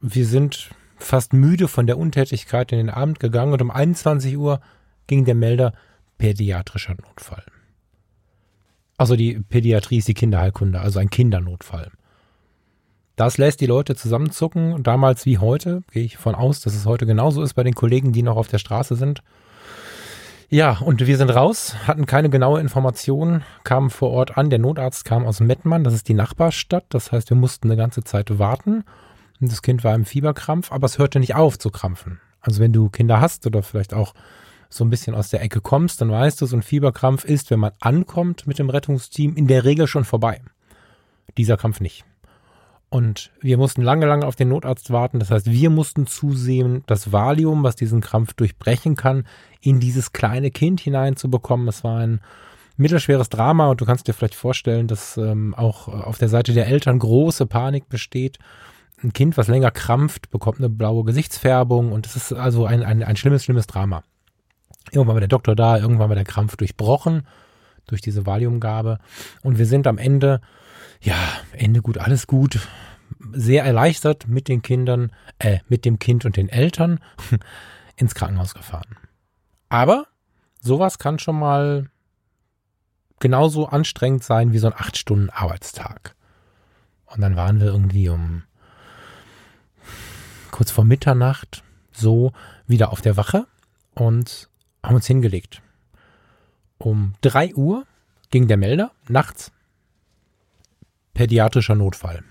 wir 0.02 0.26
sind 0.26 0.70
fast 0.98 1.34
müde 1.34 1.68
von 1.68 1.88
der 1.88 1.98
Untätigkeit 1.98 2.72
in 2.72 2.78
den 2.78 2.90
Abend 2.90 3.20
gegangen 3.20 3.54
und 3.54 3.62
um 3.62 3.72
21 3.72 4.38
Uhr 4.38 4.60
ging 5.08 5.26
der 5.26 5.36
Melder 5.36 5.74
pädiatrischer 6.18 6.96
Notfall. 6.96 7.44
Also 8.98 9.16
die 9.16 9.40
Pädiatrie 9.40 10.00
ist 10.00 10.10
die 10.10 10.14
Kinderheilkunde, 10.14 10.82
also 10.82 11.00
ein 11.00 11.10
Kindernotfall. 11.10 11.92
Das 13.16 13.38
lässt 13.38 13.62
die 13.62 13.66
Leute 13.66 13.96
zusammenzucken, 13.96 14.84
damals 14.84 15.26
wie 15.26 15.38
heute, 15.38 15.84
gehe 15.92 16.04
ich 16.04 16.18
von 16.18 16.36
aus, 16.36 16.62
dass 16.62 16.76
es 16.76 16.86
heute 16.86 17.06
genauso 17.06 17.42
ist 17.42 17.54
bei 17.54 17.64
den 17.64 17.74
Kollegen, 17.74 18.12
die 18.12 18.24
noch 18.24 18.38
auf 18.38 18.48
der 18.48 18.60
Straße 18.60 18.96
sind. 18.96 19.24
Ja, 20.52 20.80
und 20.80 21.06
wir 21.06 21.18
sind 21.18 21.30
raus, 21.30 21.76
hatten 21.86 22.08
keine 22.08 22.32
genaue 22.32 22.60
Information, 22.60 23.44
kamen 23.64 23.92
vor 23.92 24.10
Ort 24.10 24.36
an. 24.36 24.50
Der 24.50 24.58
Notarzt 24.58 25.06
kam 25.06 25.28
aus 25.28 25.42
Mettmann, 25.42 25.84
das 25.84 25.94
ist 25.94 26.08
die 26.08 26.16
Nachbarstadt. 26.16 26.86
Das 26.90 27.12
heißt, 27.12 27.30
wir 27.30 27.38
mussten 27.38 27.68
eine 27.68 27.78
ganze 27.78 28.04
Zeit 28.04 28.40
warten. 28.40 28.84
Und 29.40 29.52
das 29.52 29.62
Kind 29.62 29.84
war 29.84 29.94
im 29.94 30.06
Fieberkrampf, 30.06 30.72
aber 30.72 30.86
es 30.86 30.98
hörte 30.98 31.20
nicht 31.20 31.36
auf 31.36 31.60
zu 31.60 31.70
krampfen. 31.70 32.20
Also 32.42 32.62
wenn 32.62 32.74
du 32.74 32.90
Kinder 32.90 33.22
hast 33.22 33.46
oder 33.46 33.62
vielleicht 33.62 33.94
auch 33.94 34.16
so 34.70 34.84
ein 34.84 34.90
bisschen 34.90 35.14
aus 35.14 35.30
der 35.30 35.44
Ecke 35.44 35.62
kommst, 35.62 36.02
dann 36.02 36.10
weißt 36.10 36.42
du, 36.42 36.48
so 36.48 36.56
ein 36.56 36.64
Fieberkrampf 36.64 37.26
ist, 37.26 37.52
wenn 37.52 37.60
man 37.60 37.74
ankommt 37.80 38.48
mit 38.48 38.58
dem 38.58 38.72
Rettungsteam, 38.72 39.36
in 39.36 39.46
der 39.46 39.66
Regel 39.66 39.86
schon 39.86 40.04
vorbei. 40.04 40.42
Dieser 41.38 41.58
Krampf 41.58 41.80
nicht. 41.80 42.06
Und 42.90 43.32
wir 43.40 43.58
mussten 43.58 43.84
lange, 43.84 44.08
lange 44.08 44.26
auf 44.26 44.36
den 44.36 44.50
Notarzt 44.50 44.90
warten. 44.92 45.20
Das 45.20 45.30
heißt, 45.30 45.46
wir 45.46 45.70
mussten 45.70 46.08
zusehen, 46.08 46.84
das 46.88 47.12
Valium, 47.12 47.64
was 47.64 47.76
diesen 47.76 48.02
Krampf 48.02 48.34
durchbrechen 48.34 48.96
kann, 48.96 49.26
in 49.62 49.80
dieses 49.80 50.12
kleine 50.12 50.50
Kind 50.50 50.80
hineinzubekommen. 50.82 51.68
Es 51.68 51.84
war 51.84 52.00
ein 52.00 52.20
mittelschweres 52.78 53.30
Drama 53.30 53.70
und 53.70 53.82
du 53.82 53.86
kannst 53.86 54.08
dir 54.08 54.14
vielleicht 54.14 54.36
vorstellen, 54.36 54.88
dass 54.88 55.18
ähm, 55.18 55.54
auch 55.54 55.88
auf 55.88 56.18
der 56.18 56.30
Seite 56.30 56.54
der 56.54 56.68
Eltern 56.68 56.98
große 56.98 57.46
Panik 57.46 57.90
besteht. 57.90 58.40
Ein 59.04 59.14
Kind, 59.14 59.38
was 59.38 59.48
länger 59.48 59.70
krampft, 59.70 60.32
bekommt 60.32 60.58
eine 60.60 60.70
blaue 60.70 61.04
Gesichtsfärbung 61.04 61.92
und 61.92 62.08
es 62.08 62.16
ist 62.16 62.34
also 62.34 62.66
ein, 62.66 62.84
ein, 62.84 63.04
ein 63.04 63.16
schlimmes, 63.18 63.44
schlimmes 63.44 63.68
Drama. 63.68 64.04
Irgendwann 64.92 65.16
war 65.16 65.22
der 65.22 65.28
Doktor 65.30 65.56
da, 65.56 65.78
irgendwann 65.78 66.10
war 66.10 66.16
der 66.16 66.26
Krampf 66.26 66.56
durchbrochen 66.56 67.28
durch 67.86 68.02
diese 68.02 68.26
Valiumgabe 68.26 69.00
und 69.44 69.60
wir 69.60 69.66
sind 69.66 69.86
am 69.86 69.98
Ende 69.98 70.42
ja, 71.02 71.18
Ende 71.54 71.82
gut, 71.82 71.98
alles 71.98 72.28
gut. 72.28 72.68
Sehr 73.32 73.64
erleichtert 73.64 74.28
mit 74.28 74.48
den 74.48 74.62
Kindern, 74.62 75.12
äh, 75.40 75.60
mit 75.68 75.86
dem 75.86 76.00
Kind 76.00 76.26
und 76.26 76.38
den 76.38 76.50
Eltern 76.50 77.00
ins 77.96 78.16
Krankenhaus 78.16 78.54
gefahren. 78.54 78.98
Aber 79.70 80.08
sowas 80.62 81.00
kann 81.00 81.20
schon 81.20 81.38
mal 81.38 81.90
genauso 83.20 83.68
anstrengend 83.68 84.24
sein 84.24 84.54
wie 84.54 84.60
so 84.60 84.68
ein 84.68 84.74
acht 84.74 84.98
Stunden 84.98 85.30
Arbeitstag. 85.30 86.16
Und 87.06 87.22
dann 87.22 87.36
waren 87.36 87.60
wir 87.60 87.68
irgendwie 87.68 88.10
um 88.10 88.44
kurz 90.52 90.72
vor 90.72 90.84
Mitternacht 90.84 91.64
so 91.92 92.32
wieder 92.68 92.92
auf 92.92 93.02
der 93.02 93.18
Wache 93.18 93.48
und 93.94 94.50
haben 94.84 94.96
uns 94.96 95.08
hingelegt. 95.08 95.62
Um 96.78 97.14
drei 97.22 97.54
Uhr 97.56 97.86
ging 98.30 98.48
der 98.48 98.58
Melder 98.58 98.92
nachts 99.08 99.52
pädiatrischer 101.20 101.76
Notfall. 101.76 102.24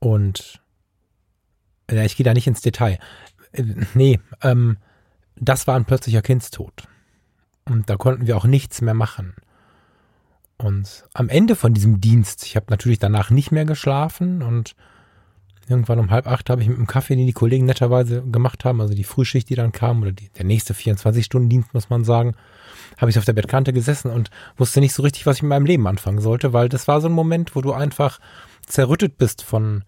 Und 0.00 0.60
ja, 1.90 2.04
ich 2.04 2.14
gehe 2.14 2.24
da 2.24 2.34
nicht 2.34 2.46
ins 2.46 2.60
Detail. 2.60 2.98
Äh, 3.52 3.64
nee, 3.94 4.20
ähm, 4.42 4.76
das 5.34 5.66
war 5.66 5.74
ein 5.74 5.86
plötzlicher 5.86 6.20
Kindstod. 6.20 6.86
Und 7.64 7.88
da 7.88 7.96
konnten 7.96 8.26
wir 8.26 8.36
auch 8.36 8.44
nichts 8.44 8.82
mehr 8.82 8.92
machen. 8.92 9.34
Und 10.58 11.08
am 11.14 11.30
Ende 11.30 11.56
von 11.56 11.72
diesem 11.72 12.02
Dienst, 12.02 12.44
ich 12.44 12.54
habe 12.54 12.66
natürlich 12.68 12.98
danach 12.98 13.30
nicht 13.30 13.50
mehr 13.50 13.64
geschlafen 13.64 14.42
und 14.42 14.76
irgendwann 15.70 15.98
um 15.98 16.10
halb 16.10 16.26
acht 16.26 16.50
habe 16.50 16.62
ich 16.62 16.68
mit 16.68 16.78
dem 16.78 16.86
Kaffee, 16.86 17.16
den 17.16 17.26
die 17.26 17.32
Kollegen 17.32 17.66
netterweise 17.66 18.22
gemacht 18.22 18.64
haben, 18.64 18.80
also 18.80 18.94
die 18.94 19.04
Frühschicht, 19.04 19.48
die 19.48 19.54
dann 19.54 19.72
kam, 19.72 20.02
oder 20.02 20.12
die, 20.12 20.28
der 20.30 20.44
nächste 20.44 20.74
24-Stunden-Dienst, 20.74 21.74
muss 21.74 21.90
man 21.90 22.04
sagen, 22.04 22.34
habe 22.96 23.10
ich 23.10 23.18
auf 23.18 23.24
der 23.24 23.32
Bettkante 23.32 23.72
gesessen 23.72 24.10
und 24.10 24.30
wusste 24.56 24.80
nicht 24.80 24.94
so 24.94 25.02
richtig, 25.02 25.26
was 25.26 25.36
ich 25.36 25.42
mit 25.42 25.50
meinem 25.50 25.66
Leben 25.66 25.86
anfangen 25.86 26.20
sollte, 26.20 26.52
weil 26.52 26.68
das 26.68 26.88
war 26.88 27.00
so 27.00 27.08
ein 27.08 27.12
Moment, 27.12 27.54
wo 27.54 27.60
du 27.60 27.72
einfach 27.72 28.18
zerrüttet 28.66 29.18
bist 29.18 29.42
von 29.42 29.84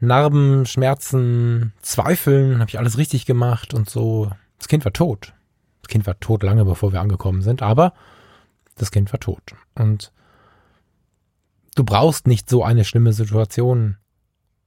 Narben, 0.00 0.66
Schmerzen, 0.66 1.72
Zweifeln, 1.82 2.60
habe 2.60 2.68
ich 2.68 2.78
alles 2.78 2.98
richtig 2.98 3.26
gemacht 3.26 3.74
und 3.74 3.90
so. 3.90 4.30
Das 4.58 4.68
Kind 4.68 4.84
war 4.84 4.92
tot. 4.92 5.34
Das 5.82 5.88
Kind 5.88 6.06
war 6.06 6.20
tot 6.20 6.42
lange 6.42 6.64
bevor 6.64 6.92
wir 6.92 7.00
angekommen 7.00 7.42
sind, 7.42 7.62
aber 7.62 7.94
das 8.76 8.90
Kind 8.90 9.12
war 9.12 9.20
tot. 9.20 9.42
Und 9.74 10.12
du 11.74 11.84
brauchst 11.84 12.26
nicht 12.26 12.48
so 12.48 12.62
eine 12.62 12.84
schlimme 12.84 13.12
Situation, 13.12 13.96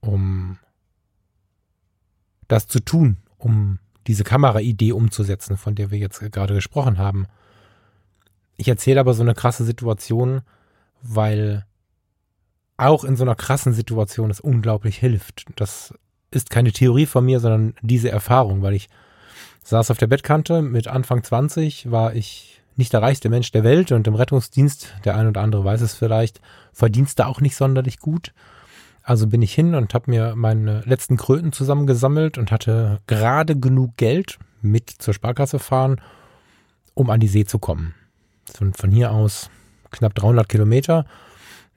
um 0.02 0.58
das 2.48 2.68
zu 2.68 2.80
tun, 2.80 3.16
um 3.38 3.78
diese 4.06 4.24
Kameraidee 4.24 4.92
umzusetzen, 4.92 5.56
von 5.56 5.74
der 5.74 5.90
wir 5.90 5.98
jetzt 5.98 6.20
gerade 6.32 6.54
gesprochen 6.54 6.98
haben. 6.98 7.26
Ich 8.56 8.68
erzähle 8.68 9.00
aber 9.00 9.14
so 9.14 9.22
eine 9.22 9.34
krasse 9.34 9.64
Situation, 9.64 10.42
weil 11.00 11.64
auch 12.76 13.04
in 13.04 13.16
so 13.16 13.24
einer 13.24 13.34
krassen 13.34 13.72
Situation 13.72 14.30
es 14.30 14.40
unglaublich 14.40 14.98
hilft. 14.98 15.46
Das 15.56 15.94
ist 16.30 16.50
keine 16.50 16.72
Theorie 16.72 17.06
von 17.06 17.24
mir, 17.24 17.40
sondern 17.40 17.74
diese 17.80 18.10
Erfahrung, 18.10 18.62
weil 18.62 18.74
ich 18.74 18.88
saß 19.64 19.90
auf 19.90 19.98
der 19.98 20.08
Bettkante 20.08 20.62
mit 20.62 20.88
Anfang 20.88 21.22
20, 21.22 21.90
war 21.90 22.14
ich 22.14 22.60
nicht 22.74 22.92
der 22.92 23.02
reichste 23.02 23.28
Mensch 23.28 23.52
der 23.52 23.64
Welt 23.64 23.92
und 23.92 24.06
im 24.06 24.14
Rettungsdienst, 24.14 24.94
der 25.04 25.16
ein 25.16 25.28
oder 25.28 25.42
andere 25.42 25.64
weiß 25.64 25.82
es 25.82 25.94
vielleicht, 25.94 26.40
verdienst 26.72 27.18
da 27.18 27.26
auch 27.26 27.40
nicht 27.40 27.56
sonderlich 27.56 27.98
gut. 27.98 28.32
Also 29.02 29.26
bin 29.26 29.42
ich 29.42 29.52
hin 29.52 29.74
und 29.74 29.94
habe 29.94 30.10
mir 30.10 30.34
meine 30.36 30.80
letzten 30.82 31.16
Kröten 31.16 31.52
zusammengesammelt 31.52 32.38
und 32.38 32.52
hatte 32.52 33.00
gerade 33.06 33.58
genug 33.58 33.96
Geld 33.96 34.38
mit 34.60 34.90
zur 34.90 35.12
Sparkasse 35.12 35.58
fahren, 35.58 36.00
um 36.94 37.10
an 37.10 37.20
die 37.20 37.28
See 37.28 37.44
zu 37.44 37.58
kommen. 37.58 37.94
Von, 38.54 38.74
von 38.74 38.90
hier 38.90 39.10
aus 39.12 39.50
knapp 39.90 40.14
300 40.14 40.48
Kilometer 40.48 41.04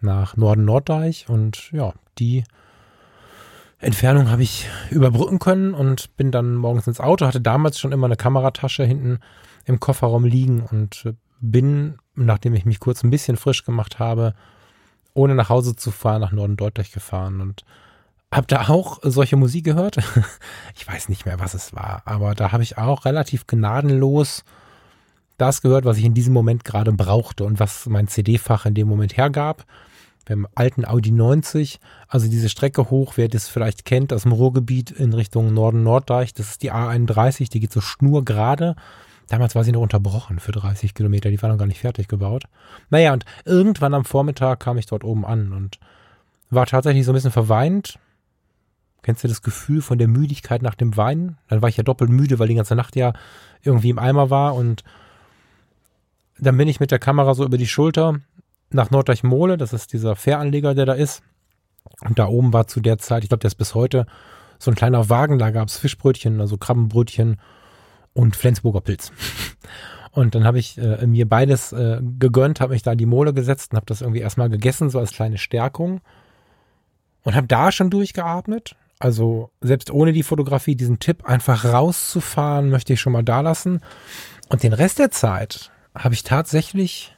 nach 0.02 0.38
Norden-Norddeich 0.38 1.28
und 1.28 1.72
ja, 1.72 1.94
die 2.20 2.44
Entfernung 3.80 4.30
habe 4.30 4.44
ich 4.44 4.68
überbrücken 4.90 5.40
können 5.40 5.74
und 5.74 6.16
bin 6.18 6.32
dann 6.32 6.56
morgens 6.56 6.88
ins 6.88 7.00
Auto, 7.00 7.26
hatte 7.26 7.42
damals 7.42 7.80
schon 7.80 7.92
immer 7.92 8.06
eine 8.06 8.16
Kameratasche 8.16 8.86
hinten 8.86 9.20
im 9.66 9.80
Kofferraum 9.80 10.26
liegen 10.26 10.62
und 10.62 11.14
bin, 11.42 11.98
nachdem 12.16 12.54
ich 12.54 12.66
mich 12.66 12.80
kurz 12.80 13.04
ein 13.04 13.10
bisschen 13.10 13.38
frisch 13.38 13.66
gemacht 13.66 14.00
habe, 14.00 14.34
ohne 15.16 15.34
nach 15.34 15.50
Hause 15.50 15.76
zu 15.76 15.90
fahren, 15.90 16.22
nach 16.22 16.32
Norden 16.32 16.58
Deutlich 16.58 16.92
gefahren 16.92 17.42
und 17.42 17.66
habe 18.32 18.48
da 18.48 18.68
auch 18.68 19.00
solche 19.02 19.38
Musik 19.38 19.66
gehört. 19.66 19.98
ich 20.76 20.88
weiß 20.88 21.10
nicht 21.10 21.26
mehr, 21.26 21.40
was 21.40 21.56
es 21.56 21.74
war, 21.74 22.04
aber 22.06 22.36
da 22.36 22.52
habe 22.52 22.62
ich 22.62 22.78
auch 22.78 23.06
relativ 23.06 23.48
gnadenlos 23.48 24.44
das 25.38 25.62
gehört, 25.62 25.86
was 25.86 25.98
ich 25.98 26.06
in 26.06 26.14
diesem 26.14 26.34
Moment 26.34 26.64
gerade 26.64 26.94
brauchte 26.94 27.44
und 27.44 27.60
was 27.60 27.88
mein 27.88 28.08
CD-Fach 28.08 28.66
in 28.66 28.74
dem 28.74 28.88
Moment 28.88 29.18
hergab. 29.18 29.66
Beim 30.26 30.48
alten 30.56 30.86
Audi 30.86 31.12
90, 31.12 31.80
also 32.08 32.28
diese 32.28 32.50
Strecke 32.50 32.90
hoch, 32.90 33.14
wer 33.16 33.28
das 33.28 33.48
vielleicht 33.48 33.86
kennt, 33.86 34.12
aus 34.12 34.24
dem 34.24 34.32
Ruhrgebiet 34.32 34.92
in 34.92 35.14
Richtung 35.14 35.54
Norden-Norddeich, 35.54 36.34
das 36.34 36.52
ist 36.52 36.64
die 36.64 36.72
A31, 36.72 37.52
die 37.52 37.60
geht 37.60 37.72
so 37.72 37.82
schnurgerade. 37.82 38.76
Damals 39.28 39.56
war 39.56 39.64
sie 39.64 39.72
noch 39.72 39.82
unterbrochen 39.82 40.40
für 40.40 40.52
30 40.52 40.94
Kilometer, 40.94 41.30
die 41.30 41.42
war 41.42 41.50
noch 41.50 41.58
gar 41.58 41.66
nicht 41.66 41.80
fertig 41.80 42.08
gebaut. 42.08 42.44
Naja, 42.90 43.14
und 43.14 43.26
irgendwann 43.44 43.94
am 43.94 44.06
Vormittag 44.06 44.60
kam 44.60 44.78
ich 44.78 44.86
dort 44.86 45.04
oben 45.04 45.26
an 45.26 45.52
und 45.52 45.80
war 46.50 46.66
tatsächlich 46.66 47.06
so 47.06 47.12
ein 47.12 47.16
bisschen 47.16 47.32
verweint. 47.32 47.98
Kennst 49.02 49.24
du 49.24 49.28
das 49.28 49.42
Gefühl 49.42 49.82
von 49.82 49.98
der 49.98 50.08
Müdigkeit 50.08 50.62
nach 50.62 50.76
dem 50.76 50.96
Weinen? 50.98 51.38
Dann 51.48 51.62
war 51.62 51.70
ich 51.70 51.78
ja 51.78 51.84
doppelt 51.84 52.10
müde, 52.10 52.40
weil 52.40 52.48
die 52.48 52.56
ganze 52.56 52.76
Nacht 52.76 52.96
ja 52.96 53.14
irgendwie 53.64 53.90
im 53.90 54.00
Eimer 54.00 54.30
war 54.30 54.56
und 54.56 54.84
dann 56.38 56.58
bin 56.58 56.68
ich 56.68 56.80
mit 56.80 56.92
der 56.92 57.00
Kamera 57.00 57.34
so 57.34 57.46
über 57.46 57.58
die 57.58 57.68
Schulter 57.68 58.20
nach 58.70 58.92
Norddeich-Mole, 58.92 59.58
das 59.58 59.74
ist 59.74 59.94
dieser 59.94 60.16
Fähranleger, 60.16 60.76
der 60.76 60.86
da 60.86 60.94
ist. 60.94 61.24
Und 62.02 62.20
da 62.20 62.28
oben 62.28 62.52
war 62.52 62.68
zu 62.68 62.82
der 62.82 62.98
Zeit, 62.98 63.24
ich 63.24 63.30
glaube, 63.30 63.42
der 63.42 63.48
ist 63.48 63.56
bis 63.56 63.74
heute, 63.74 64.06
so 64.60 64.72
ein 64.72 64.76
kleiner 64.76 65.10
Wagen, 65.10 65.38
da 65.38 65.52
gab 65.52 65.68
es 65.68 65.78
Fischbrötchen, 65.78 66.42
also 66.42 66.58
Krabbenbrötchen 66.58 67.38
und 68.16 68.36
Flensburger 68.36 68.82
Pilz. 68.82 69.12
Und 70.12 70.34
dann 70.34 70.46
habe 70.46 70.58
ich 70.58 70.78
äh, 70.78 71.06
mir 71.06 71.28
beides 71.28 71.74
äh, 71.74 72.00
gegönnt, 72.18 72.62
habe 72.62 72.74
mich 72.74 72.82
da 72.82 72.94
in 72.94 72.98
die 72.98 73.06
Mole 73.06 73.34
gesetzt 73.34 73.72
und 73.72 73.76
habe 73.76 73.86
das 73.86 74.02
irgendwie 74.02 74.22
erstmal 74.22 74.50
gegessen, 74.50 74.90
so 74.90 74.98
als 74.98 75.12
kleine 75.12 75.38
Stärkung. 75.38 76.00
Und 77.24 77.36
habe 77.36 77.48
da 77.48 77.72
schon 77.72 77.90
durchgeatmet. 77.90 78.78
Also 78.98 79.52
selbst 79.60 79.92
ohne 79.92 80.14
die 80.14 80.24
Fotografie, 80.24 80.76
diesen 80.76 81.00
Tipp 81.00 81.26
einfach 81.26 81.66
rauszufahren, 81.66 82.70
möchte 82.70 82.94
ich 82.94 83.02
schon 83.02 83.12
mal 83.12 83.24
da 83.24 83.42
lassen. 83.42 83.82
Und 84.48 84.64
den 84.64 84.72
Rest 84.72 85.00
der 85.00 85.12
Zeit 85.12 85.72
habe 85.94 86.14
ich 86.14 86.24
tatsächlich 86.24 87.14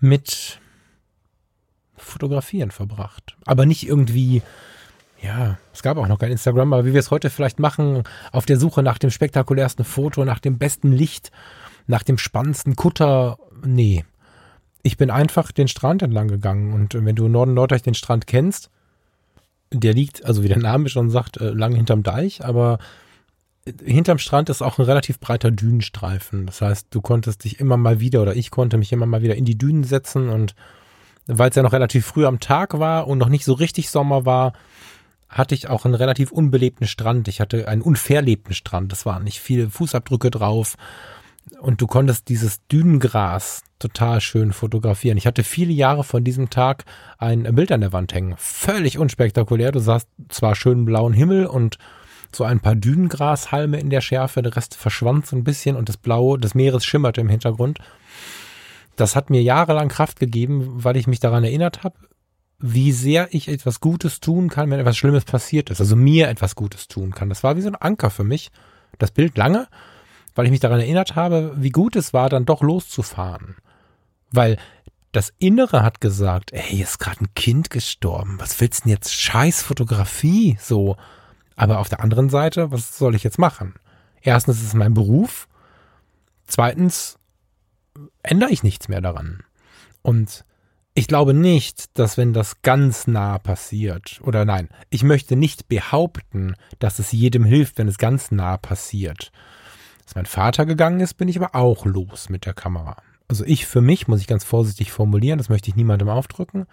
mit 0.00 0.58
Fotografieren 1.94 2.72
verbracht. 2.72 3.36
Aber 3.44 3.66
nicht 3.66 3.86
irgendwie, 3.86 4.42
ja, 5.22 5.58
es 5.72 5.82
gab 5.82 5.96
auch 5.96 6.08
noch 6.08 6.18
kein 6.18 6.32
Instagram, 6.32 6.72
aber 6.72 6.84
wie 6.84 6.92
wir 6.92 7.00
es 7.00 7.10
heute 7.10 7.30
vielleicht 7.30 7.58
machen, 7.58 8.02
auf 8.32 8.46
der 8.46 8.58
Suche 8.58 8.82
nach 8.82 8.98
dem 8.98 9.10
spektakulärsten 9.10 9.84
Foto, 9.84 10.24
nach 10.24 10.38
dem 10.38 10.58
besten 10.58 10.92
Licht, 10.92 11.30
nach 11.86 12.02
dem 12.02 12.18
spannendsten 12.18 12.76
Kutter. 12.76 13.38
Nee. 13.64 14.04
Ich 14.82 14.96
bin 14.96 15.10
einfach 15.10 15.52
den 15.52 15.68
Strand 15.68 16.02
entlang 16.02 16.28
gegangen 16.28 16.72
und 16.72 16.94
wenn 16.94 17.16
du 17.16 17.28
Norden 17.28 17.54
Norddeich 17.54 17.82
den 17.82 17.94
Strand 17.94 18.26
kennst, 18.26 18.70
der 19.72 19.94
liegt, 19.94 20.24
also 20.24 20.42
wie 20.42 20.48
der 20.48 20.58
Name 20.58 20.88
schon 20.88 21.10
sagt, 21.10 21.38
äh, 21.38 21.50
lang 21.50 21.74
hinterm 21.74 22.02
Deich, 22.02 22.44
aber 22.44 22.78
hinterm 23.84 24.18
Strand 24.18 24.48
ist 24.48 24.62
auch 24.62 24.78
ein 24.78 24.84
relativ 24.84 25.18
breiter 25.18 25.50
Dünenstreifen. 25.50 26.46
Das 26.46 26.60
heißt, 26.60 26.86
du 26.90 27.00
konntest 27.00 27.44
dich 27.44 27.58
immer 27.58 27.76
mal 27.76 27.98
wieder 27.98 28.22
oder 28.22 28.36
ich 28.36 28.50
konnte 28.50 28.78
mich 28.78 28.92
immer 28.92 29.06
mal 29.06 29.22
wieder 29.22 29.34
in 29.34 29.44
die 29.44 29.58
Dünen 29.58 29.82
setzen 29.82 30.28
und 30.28 30.54
weil 31.26 31.50
es 31.50 31.56
ja 31.56 31.62
noch 31.62 31.72
relativ 31.72 32.06
früh 32.06 32.24
am 32.24 32.38
Tag 32.38 32.78
war 32.78 33.08
und 33.08 33.18
noch 33.18 33.28
nicht 33.28 33.44
so 33.44 33.52
richtig 33.52 33.90
Sommer 33.90 34.24
war, 34.24 34.52
hatte 35.28 35.54
ich 35.54 35.68
auch 35.68 35.84
einen 35.84 35.94
relativ 35.94 36.32
unbelebten 36.32 36.86
Strand. 36.86 37.28
Ich 37.28 37.40
hatte 37.40 37.68
einen 37.68 37.82
unverlebten 37.82 38.54
Strand. 38.54 38.92
Das 38.92 39.06
waren 39.06 39.24
nicht 39.24 39.40
viele 39.40 39.70
Fußabdrücke 39.70 40.30
drauf. 40.30 40.76
Und 41.60 41.80
du 41.80 41.86
konntest 41.86 42.28
dieses 42.28 42.66
Dünengras 42.66 43.62
total 43.78 44.20
schön 44.20 44.52
fotografieren. 44.52 45.18
Ich 45.18 45.26
hatte 45.26 45.44
viele 45.44 45.72
Jahre 45.72 46.02
von 46.02 46.24
diesem 46.24 46.50
Tag 46.50 46.84
ein 47.18 47.42
Bild 47.54 47.70
an 47.70 47.82
der 47.82 47.92
Wand 47.92 48.14
hängen. 48.14 48.34
Völlig 48.36 48.98
unspektakulär. 48.98 49.72
Du 49.72 49.78
sahst 49.78 50.08
zwar 50.28 50.54
schönen 50.54 50.84
blauen 50.84 51.12
Himmel 51.12 51.46
und 51.46 51.78
so 52.32 52.44
ein 52.44 52.60
paar 52.60 52.74
Dünengrashalme 52.74 53.78
in 53.78 53.90
der 53.90 54.00
Schärfe, 54.00 54.42
der 54.42 54.56
Rest 54.56 54.74
verschwand 54.74 55.26
so 55.26 55.36
ein 55.36 55.44
bisschen 55.44 55.76
und 55.76 55.88
das 55.88 55.96
Blaue 55.96 56.38
des 56.38 56.54
Meeres 56.54 56.84
schimmerte 56.84 57.20
im 57.20 57.28
Hintergrund. 57.28 57.78
Das 58.96 59.14
hat 59.14 59.30
mir 59.30 59.42
jahrelang 59.42 59.88
Kraft 59.88 60.18
gegeben, 60.18 60.84
weil 60.84 60.96
ich 60.96 61.06
mich 61.06 61.20
daran 61.20 61.44
erinnert 61.44 61.84
habe, 61.84 61.96
wie 62.58 62.92
sehr 62.92 63.34
ich 63.34 63.48
etwas 63.48 63.80
Gutes 63.80 64.20
tun 64.20 64.48
kann, 64.48 64.70
wenn 64.70 64.80
etwas 64.80 64.96
Schlimmes 64.96 65.24
passiert 65.24 65.70
ist. 65.70 65.80
Also 65.80 65.96
mir 65.96 66.28
etwas 66.28 66.54
Gutes 66.54 66.88
tun 66.88 67.12
kann. 67.12 67.28
Das 67.28 67.42
war 67.42 67.56
wie 67.56 67.60
so 67.60 67.68
ein 67.68 67.76
Anker 67.76 68.10
für 68.10 68.24
mich. 68.24 68.50
Das 68.98 69.10
Bild 69.10 69.36
lange, 69.36 69.68
weil 70.34 70.46
ich 70.46 70.50
mich 70.50 70.60
daran 70.60 70.80
erinnert 70.80 71.16
habe, 71.16 71.52
wie 71.56 71.70
gut 71.70 71.96
es 71.96 72.14
war, 72.14 72.30
dann 72.30 72.46
doch 72.46 72.62
loszufahren. 72.62 73.56
Weil 74.30 74.56
das 75.12 75.32
Innere 75.38 75.82
hat 75.82 76.00
gesagt, 76.00 76.52
ey, 76.52 76.62
hier 76.62 76.84
ist 76.84 76.98
gerade 76.98 77.24
ein 77.24 77.34
Kind 77.34 77.70
gestorben. 77.70 78.36
Was 78.38 78.58
willst 78.60 78.80
du 78.80 78.82
denn 78.84 78.92
jetzt? 78.92 79.12
Scheiß 79.12 79.62
Fotografie, 79.62 80.58
so. 80.60 80.96
Aber 81.56 81.78
auf 81.78 81.88
der 81.88 82.00
anderen 82.00 82.28
Seite, 82.28 82.70
was 82.70 82.96
soll 82.98 83.14
ich 83.14 83.22
jetzt 83.22 83.38
machen? 83.38 83.74
Erstens 84.20 84.58
ist 84.58 84.68
es 84.68 84.74
mein 84.74 84.94
Beruf. 84.94 85.48
Zweitens 86.46 87.18
ändere 88.22 88.50
ich 88.50 88.62
nichts 88.62 88.88
mehr 88.88 89.00
daran. 89.00 89.42
Und 90.02 90.44
ich 90.98 91.08
glaube 91.08 91.34
nicht, 91.34 91.98
dass 91.98 92.16
wenn 92.16 92.32
das 92.32 92.62
ganz 92.62 93.06
nah 93.06 93.38
passiert, 93.38 94.18
oder 94.22 94.46
nein, 94.46 94.70
ich 94.88 95.02
möchte 95.02 95.36
nicht 95.36 95.68
behaupten, 95.68 96.54
dass 96.78 96.98
es 96.98 97.12
jedem 97.12 97.44
hilft, 97.44 97.76
wenn 97.76 97.86
es 97.86 97.98
ganz 97.98 98.30
nah 98.30 98.56
passiert. 98.56 99.30
Als 100.04 100.14
mein 100.14 100.24
Vater 100.24 100.64
gegangen 100.64 101.00
ist, 101.00 101.14
bin 101.14 101.28
ich 101.28 101.36
aber 101.36 101.54
auch 101.54 101.84
los 101.84 102.30
mit 102.30 102.46
der 102.46 102.54
Kamera. 102.54 102.96
Also 103.28 103.44
ich 103.44 103.66
für 103.66 103.82
mich, 103.82 104.08
muss 104.08 104.22
ich 104.22 104.26
ganz 104.26 104.42
vorsichtig 104.42 104.90
formulieren, 104.90 105.36
das 105.36 105.50
möchte 105.50 105.68
ich 105.68 105.76
niemandem 105.76 106.08
aufdrücken, 106.08 106.64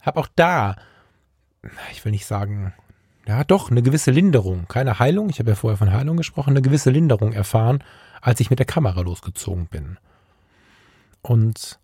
habe 0.00 0.18
auch 0.18 0.28
da, 0.34 0.76
ich 1.92 2.02
will 2.02 2.12
nicht 2.12 2.24
sagen, 2.24 2.72
ja 3.26 3.44
doch, 3.44 3.70
eine 3.70 3.82
gewisse 3.82 4.12
Linderung, 4.12 4.66
keine 4.66 4.98
Heilung, 4.98 5.28
ich 5.28 5.40
habe 5.40 5.50
ja 5.50 5.56
vorher 5.56 5.76
von 5.76 5.92
Heilung 5.92 6.16
gesprochen, 6.16 6.50
eine 6.50 6.62
gewisse 6.62 6.88
Linderung 6.88 7.34
erfahren, 7.34 7.84
als 8.22 8.40
ich 8.40 8.48
mit 8.48 8.60
der 8.60 8.66
Kamera 8.66 9.02
losgezogen 9.02 9.66
bin. 9.66 9.98
Und 11.20 11.79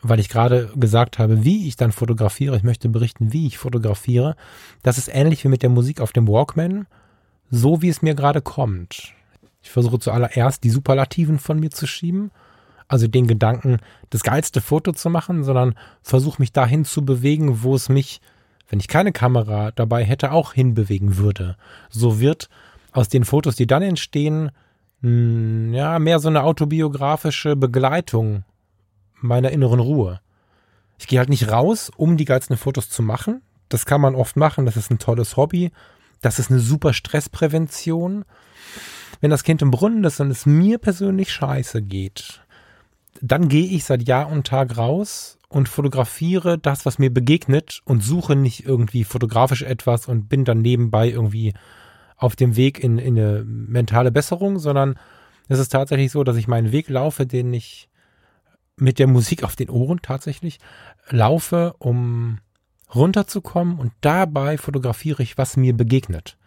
weil 0.00 0.20
ich 0.20 0.28
gerade 0.28 0.70
gesagt 0.76 1.18
habe, 1.18 1.44
wie 1.44 1.66
ich 1.68 1.76
dann 1.76 1.92
fotografiere, 1.92 2.56
ich 2.56 2.62
möchte 2.62 2.88
berichten, 2.88 3.32
wie 3.32 3.46
ich 3.46 3.58
fotografiere, 3.58 4.36
das 4.82 4.98
ist 4.98 5.08
ähnlich 5.08 5.44
wie 5.44 5.48
mit 5.48 5.62
der 5.62 5.70
Musik 5.70 6.00
auf 6.00 6.12
dem 6.12 6.28
Walkman, 6.28 6.86
so 7.50 7.82
wie 7.82 7.88
es 7.88 8.02
mir 8.02 8.14
gerade 8.14 8.40
kommt. 8.40 9.12
Ich 9.62 9.70
versuche 9.70 9.98
zuallererst 9.98 10.62
die 10.62 10.70
Superlativen 10.70 11.38
von 11.38 11.58
mir 11.58 11.70
zu 11.70 11.86
schieben, 11.86 12.30
also 12.86 13.06
den 13.06 13.26
Gedanken, 13.26 13.78
das 14.10 14.22
geilste 14.22 14.60
Foto 14.60 14.92
zu 14.92 15.10
machen, 15.10 15.44
sondern 15.44 15.74
versuche 16.02 16.40
mich 16.40 16.52
dahin 16.52 16.84
zu 16.84 17.04
bewegen, 17.04 17.62
wo 17.62 17.74
es 17.74 17.88
mich 17.88 18.20
wenn 18.68 18.80
ich 18.80 18.88
keine 18.88 19.12
Kamera 19.12 19.70
dabei 19.72 20.04
hätte, 20.04 20.32
auch 20.32 20.52
hinbewegen 20.52 21.16
würde. 21.16 21.56
So 21.88 22.20
wird 22.20 22.48
aus 22.92 23.08
den 23.08 23.24
Fotos, 23.24 23.56
die 23.56 23.66
dann 23.66 23.82
entstehen, 23.82 24.50
ja, 25.00 25.98
mehr 25.98 26.18
so 26.18 26.28
eine 26.28 26.42
autobiografische 26.42 27.56
Begleitung 27.56 28.44
meiner 29.20 29.50
inneren 29.50 29.80
Ruhe. 29.80 30.20
Ich 30.98 31.06
gehe 31.06 31.18
halt 31.18 31.28
nicht 31.28 31.50
raus, 31.50 31.90
um 31.96 32.16
die 32.16 32.24
geilsten 32.24 32.56
Fotos 32.56 32.90
zu 32.90 33.02
machen. 33.02 33.42
Das 33.68 33.86
kann 33.86 34.00
man 34.00 34.14
oft 34.14 34.36
machen, 34.36 34.66
das 34.66 34.76
ist 34.76 34.90
ein 34.90 34.98
tolles 34.98 35.36
Hobby. 35.36 35.70
Das 36.20 36.38
ist 36.38 36.50
eine 36.50 36.60
super 36.60 36.92
Stressprävention. 36.92 38.24
Wenn 39.20 39.30
das 39.30 39.44
Kind 39.44 39.62
im 39.62 39.70
Brunnen 39.70 40.04
ist 40.04 40.20
und 40.20 40.30
es 40.30 40.46
mir 40.46 40.78
persönlich 40.78 41.32
scheiße 41.32 41.82
geht, 41.82 42.40
dann 43.20 43.48
gehe 43.48 43.66
ich 43.66 43.84
seit 43.84 44.06
Jahr 44.06 44.28
und 44.28 44.46
Tag 44.46 44.76
raus 44.76 45.38
und 45.48 45.68
fotografiere 45.68 46.58
das, 46.58 46.86
was 46.86 46.98
mir 46.98 47.12
begegnet 47.12 47.80
und 47.84 48.02
suche 48.02 48.36
nicht 48.36 48.64
irgendwie 48.64 49.04
fotografisch 49.04 49.62
etwas 49.62 50.06
und 50.06 50.28
bin 50.28 50.44
dann 50.44 50.60
nebenbei 50.60 51.08
irgendwie 51.08 51.54
auf 52.16 52.36
dem 52.36 52.56
Weg 52.56 52.82
in, 52.82 52.98
in 52.98 53.18
eine 53.18 53.44
mentale 53.44 54.10
Besserung, 54.10 54.58
sondern 54.58 54.98
es 55.48 55.58
ist 55.58 55.70
tatsächlich 55.70 56.12
so, 56.12 56.24
dass 56.24 56.36
ich 56.36 56.48
meinen 56.48 56.72
Weg 56.72 56.88
laufe, 56.88 57.26
den 57.26 57.52
ich 57.54 57.87
mit 58.80 58.98
der 58.98 59.06
Musik 59.06 59.44
auf 59.44 59.56
den 59.56 59.70
Ohren 59.70 60.00
tatsächlich 60.02 60.58
laufe, 61.10 61.74
um 61.78 62.38
runterzukommen 62.94 63.78
und 63.78 63.92
dabei 64.00 64.58
fotografiere 64.58 65.22
ich, 65.22 65.36
was 65.36 65.56
mir 65.56 65.76
begegnet. 65.76 66.38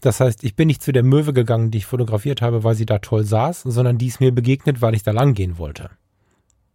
Das 0.00 0.20
heißt, 0.20 0.42
ich 0.42 0.56
bin 0.56 0.66
nicht 0.66 0.82
zu 0.82 0.92
der 0.92 1.04
Möwe 1.04 1.32
gegangen, 1.32 1.70
die 1.70 1.78
ich 1.78 1.86
fotografiert 1.86 2.42
habe, 2.42 2.64
weil 2.64 2.74
sie 2.74 2.86
da 2.86 2.98
toll 2.98 3.24
saß, 3.24 3.62
sondern 3.62 3.98
die 3.98 4.08
ist 4.08 4.20
mir 4.20 4.34
begegnet, 4.34 4.80
weil 4.80 4.94
ich 4.94 5.04
da 5.04 5.12
lang 5.12 5.34
gehen 5.34 5.58
wollte. 5.58 5.90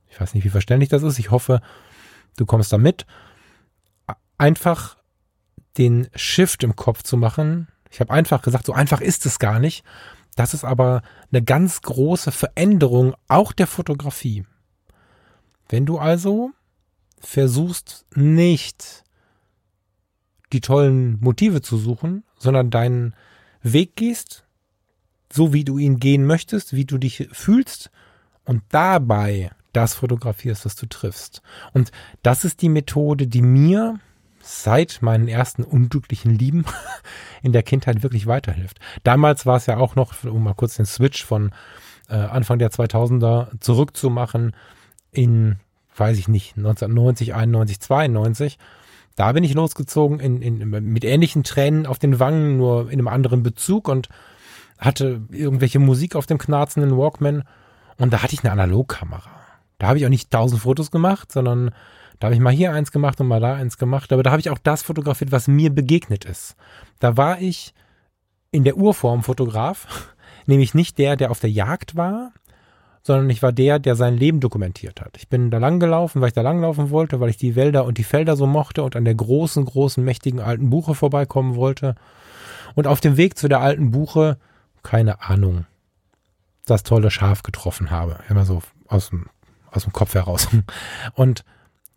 Ich 0.10 0.20
weiß 0.20 0.34
nicht, 0.34 0.46
wie 0.46 0.50
verständlich 0.50 0.90
das 0.90 1.04
ist. 1.04 1.20
Ich 1.20 1.30
hoffe, 1.30 1.62
du 2.38 2.46
kommst 2.46 2.72
da 2.72 2.78
mit. 2.78 3.06
Einfach 4.38 4.98
den 5.78 6.08
Shift 6.16 6.64
im 6.64 6.76
Kopf 6.76 7.04
zu 7.04 7.18
machen. 7.18 7.68
Ich 7.92 8.00
habe 8.00 8.14
einfach 8.14 8.42
gesagt, 8.42 8.66
so 8.66 8.74
einfach 8.74 9.02
ist 9.02 9.26
es 9.26 9.40
gar 9.40 9.60
nicht. 9.60 9.84
Das 10.36 10.54
ist 10.54 10.64
aber 10.64 11.02
eine 11.32 11.44
ganz 11.44 11.82
große 11.82 12.32
Veränderung 12.32 13.14
auch 13.28 13.52
der 13.52 13.68
Fotografie. 13.68 14.46
Wenn 15.70 15.86
du 15.86 15.98
also 15.98 16.52
versuchst 17.20 18.06
nicht 18.16 19.04
die 20.54 20.62
tollen 20.62 21.20
Motive 21.20 21.62
zu 21.62 21.78
suchen, 21.78 22.24
sondern 22.38 22.70
deinen 22.70 23.14
Weg 23.62 23.96
gehst, 23.96 24.46
so 25.32 25.52
wie 25.52 25.66
du 25.66 25.78
ihn 25.78 26.00
gehen 26.00 26.26
möchtest, 26.26 26.74
wie 26.74 26.86
du 26.86 26.98
dich 26.98 27.28
fühlst 27.32 27.92
und 28.46 28.64
dabei 28.70 29.52
das 29.74 29.94
fotografierst, 29.94 30.66
was 30.66 30.76
du 30.76 30.86
triffst. 30.88 31.42
Und 31.74 31.92
das 32.24 32.46
ist 32.46 32.62
die 32.62 32.70
Methode, 32.70 33.28
die 33.28 33.42
mir 33.42 34.00
seit 34.42 35.02
meinen 35.02 35.28
ersten 35.28 35.64
unglücklichen 35.64 36.34
Lieben 36.34 36.66
in 37.44 37.52
der 37.52 37.64
Kindheit 37.64 38.04
wirklich 38.04 38.28
weiterhilft. 38.28 38.80
Damals 39.04 39.46
war 39.46 39.58
es 39.58 39.66
ja 39.66 39.78
auch 39.78 39.96
noch, 39.96 40.24
um 40.24 40.44
mal 40.44 40.54
kurz 40.54 40.78
den 40.78 40.86
Switch 40.86 41.26
von 41.26 41.52
äh, 42.10 42.16
Anfang 42.16 42.58
der 42.58 42.72
2000er 42.72 43.60
zurückzumachen 43.60 44.56
in, 45.12 45.58
weiß 45.96 46.18
ich 46.18 46.28
nicht, 46.28 46.58
1990, 46.58 47.34
91, 47.34 47.80
92. 47.80 48.58
Da 49.16 49.32
bin 49.32 49.44
ich 49.44 49.54
losgezogen 49.54 50.20
in, 50.20 50.42
in, 50.42 50.70
mit 50.70 51.04
ähnlichen 51.04 51.44
Tränen 51.44 51.86
auf 51.86 52.00
den 52.00 52.20
Wangen, 52.20 52.58
nur 52.58 52.92
in 52.92 53.00
einem 53.00 53.08
anderen 53.08 53.44
Bezug 53.44 53.88
und 53.88 54.10
hatte 54.78 55.22
irgendwelche 55.32 55.80
Musik 55.80 56.16
auf 56.16 56.28
dem 56.28 56.38
knarzenden 56.38 56.96
Walkman 56.96 57.44
und 57.98 58.14
da 58.14 58.22
hatte 58.22 58.36
ich 58.36 58.44
eine 58.44 58.52
Analogkamera. 58.52 59.32
Da 59.80 59.88
habe 59.88 59.98
ich 59.98 60.06
auch 60.06 60.10
nicht 60.12 60.32
tausend 60.32 60.62
Fotos 60.62 60.92
gemacht, 60.92 61.32
sondern 61.32 61.72
da 62.20 62.28
habe 62.28 62.36
ich 62.36 62.42
mal 62.42 62.54
hier 62.54 62.74
eins 62.74 62.92
gemacht 62.92 63.20
und 63.20 63.28
mal 63.28 63.40
da 63.40 63.56
eins 63.56 63.78
gemacht. 63.78 64.12
Aber 64.12 64.24
da 64.24 64.32
habe 64.32 64.40
ich 64.40 64.50
auch 64.50 64.58
das 64.58 64.84
fotografiert, 64.84 65.32
was 65.32 65.48
mir 65.48 65.70
begegnet 65.70 66.26
ist. 66.26 66.56
Da 67.00 67.18
war 67.18 67.42
ich 67.42 67.74
in 68.52 68.64
der 68.64 68.78
Urform 68.78 69.24
Fotograf, 69.24 70.16
nämlich 70.46 70.74
nicht 70.74 70.98
der, 70.98 71.16
der 71.16 71.32
auf 71.32 71.40
der 71.40 71.52
Jagd 71.52 71.96
war, 71.96 72.32
sondern 73.08 73.30
ich 73.30 73.42
war 73.42 73.54
der, 73.54 73.80
der 73.80 73.96
sein 73.96 74.18
Leben 74.18 74.42
dokumentiert 74.42 75.00
hat. 75.00 75.16
Ich 75.16 75.30
bin 75.30 75.50
da 75.50 75.60
lang 75.60 75.80
gelaufen, 75.80 76.20
weil 76.20 76.28
ich 76.28 76.34
da 76.34 76.42
langlaufen 76.42 76.90
wollte, 76.90 77.22
weil 77.22 77.30
ich 77.30 77.38
die 77.38 77.56
Wälder 77.56 77.86
und 77.86 77.98
die 77.98 78.04
Felder 78.04 78.36
so 78.36 78.46
mochte 78.46 78.84
und 78.84 78.98
an 78.98 79.06
der 79.06 79.16
großen, 79.16 79.64
großen, 79.64 80.04
mächtigen 80.04 80.42
alten 80.42 80.70
Buche 80.70 80.94
vorbeikommen 80.94 81.56
wollte. 81.56 81.96
Und 82.76 82.86
auf 82.86 83.00
dem 83.00 83.16
Weg 83.16 83.38
zu 83.38 83.48
der 83.48 83.62
alten 83.62 83.92
Buche, 83.92 84.38
keine 84.84 85.22
Ahnung, 85.22 85.66
das 86.66 86.84
tolle 86.84 87.10
Schaf 87.10 87.44
getroffen 87.44 87.92
habe. 87.92 88.20
Immer 88.30 88.44
so 88.44 88.62
aus 88.88 89.10
dem 89.10 89.28
aus 89.72 89.84
dem 89.84 89.94
Kopf 89.94 90.14
heraus. 90.14 90.50
Und 91.14 91.46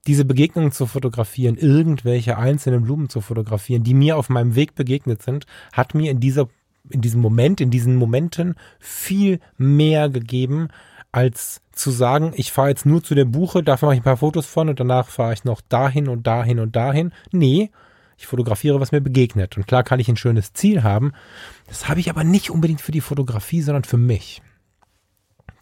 diese 0.07 0.25
Begegnungen 0.25 0.71
zu 0.71 0.87
fotografieren, 0.87 1.57
irgendwelche 1.57 2.39
einzelnen 2.39 2.85
Blumen 2.85 3.09
zu 3.09 3.21
fotografieren, 3.21 3.83
die 3.83 3.95
mir 3.95 4.17
auf 4.17 4.29
meinem 4.29 4.55
Weg 4.55 4.77
begegnet 4.77 5.23
sind, 5.23 5.47
hat 5.73 5.95
mir 5.95 6.11
in 6.13 6.21
dieser 6.21 6.49
in 6.89 7.01
diesem 7.01 7.21
Moment, 7.21 7.61
in 7.61 7.71
diesen 7.71 7.97
Momenten 7.97 8.55
viel 8.79 9.41
mehr 9.57 10.09
gegeben, 10.09 10.69
als 11.13 11.61
zu 11.73 11.91
sagen, 11.91 12.33
ich 12.37 12.53
fahre 12.53 12.69
jetzt 12.69 12.87
nur 12.87 13.03
zu 13.03 13.15
der 13.15 13.25
Buche, 13.25 13.63
dafür 13.63 13.87
mache 13.87 13.97
ich 13.97 14.01
ein 14.01 14.05
paar 14.05 14.17
Fotos 14.17 14.47
von 14.47 14.69
und 14.69 14.79
danach 14.79 15.09
fahre 15.09 15.33
ich 15.33 15.45
noch 15.45 15.61
dahin 15.61 16.09
und 16.09 16.27
dahin 16.27 16.61
und 16.61 16.77
dahin. 16.77 17.13
Nee, 17.33 17.71
ich 18.17 18.27
fotografiere, 18.27 18.81
was 18.81 18.93
mir 18.93 19.01
begegnet. 19.01 19.57
Und 19.57 19.67
klar 19.67 19.83
kann 19.83 19.99
ich 19.99 20.09
ein 20.09 20.17
schönes 20.17 20.53
Ziel 20.53 20.83
haben. 20.83 21.13
Das 21.67 21.89
habe 21.89 22.01
ich 22.01 22.11
aber 22.11 22.23
nicht 22.23 22.51
unbedingt 22.51 22.83
für 22.83 22.93
die 22.93 23.01
Fotografie, 23.01 23.63
sondern 23.63 23.85
für 23.85 23.97
mich. 23.97 24.43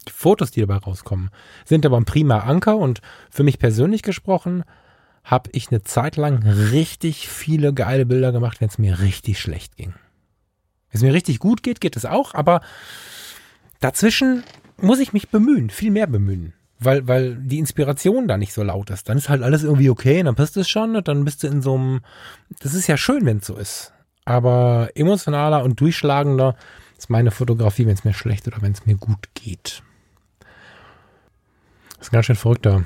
Die 0.07 0.11
Fotos, 0.11 0.51
die 0.51 0.59
dabei 0.59 0.77
rauskommen, 0.77 1.29
sind 1.65 1.85
aber 1.85 1.97
ein 1.97 2.05
prima 2.05 2.39
Anker 2.39 2.77
und 2.77 3.01
für 3.29 3.43
mich 3.43 3.59
persönlich 3.59 4.01
gesprochen, 4.01 4.63
habe 5.23 5.49
ich 5.53 5.69
eine 5.69 5.83
Zeit 5.83 6.17
lang 6.17 6.43
richtig 6.43 7.29
viele 7.29 7.73
geile 7.73 8.05
Bilder 8.05 8.31
gemacht, 8.31 8.61
wenn 8.61 8.69
es 8.69 8.77
mir 8.77 8.99
richtig 8.99 9.39
schlecht 9.39 9.77
ging. 9.77 9.93
Wenn 10.89 10.97
es 10.97 11.01
mir 11.01 11.13
richtig 11.13 11.39
gut 11.39 11.63
geht, 11.63 11.81
geht 11.81 11.95
es 11.95 12.05
auch, 12.05 12.33
aber 12.33 12.61
dazwischen 13.79 14.43
muss 14.81 14.99
ich 14.99 15.13
mich 15.13 15.29
bemühen, 15.29 15.69
viel 15.69 15.91
mehr 15.91 16.07
bemühen. 16.07 16.53
Weil, 16.81 17.07
weil 17.07 17.35
die 17.35 17.59
Inspiration 17.59 18.29
da 18.29 18.37
nicht 18.37 18.53
so 18.53 18.63
laut 18.63 18.89
ist. 18.89 19.09
Dann 19.09 19.17
ist 19.17 19.27
halt 19.27 19.43
alles 19.43 19.63
irgendwie 19.63 19.89
okay, 19.89 20.23
dann 20.23 20.35
passt 20.35 20.55
es 20.55 20.69
schon 20.69 20.95
und 20.95 21.09
dann 21.09 21.25
bist 21.25 21.43
du 21.43 21.47
in 21.47 21.61
so 21.61 21.75
einem. 21.75 22.01
Das 22.61 22.73
ist 22.73 22.87
ja 22.87 22.95
schön, 22.95 23.25
wenn 23.25 23.37
es 23.39 23.47
so 23.47 23.57
ist. 23.57 23.91
Aber 24.23 24.89
emotionaler 24.95 25.63
und 25.63 25.81
durchschlagender 25.81 26.55
ist 26.97 27.09
meine 27.09 27.31
Fotografie, 27.31 27.85
wenn 27.85 27.95
es 27.95 28.05
mir 28.05 28.13
schlecht 28.13 28.47
oder 28.47 28.61
wenn 28.61 28.71
es 28.71 28.85
mir 28.85 28.95
gut 28.95 29.27
geht. 29.33 29.83
Das 31.97 32.07
ist 32.07 32.13
ein 32.13 32.15
ganz 32.15 32.27
schön 32.27 32.35
verrückter 32.37 32.83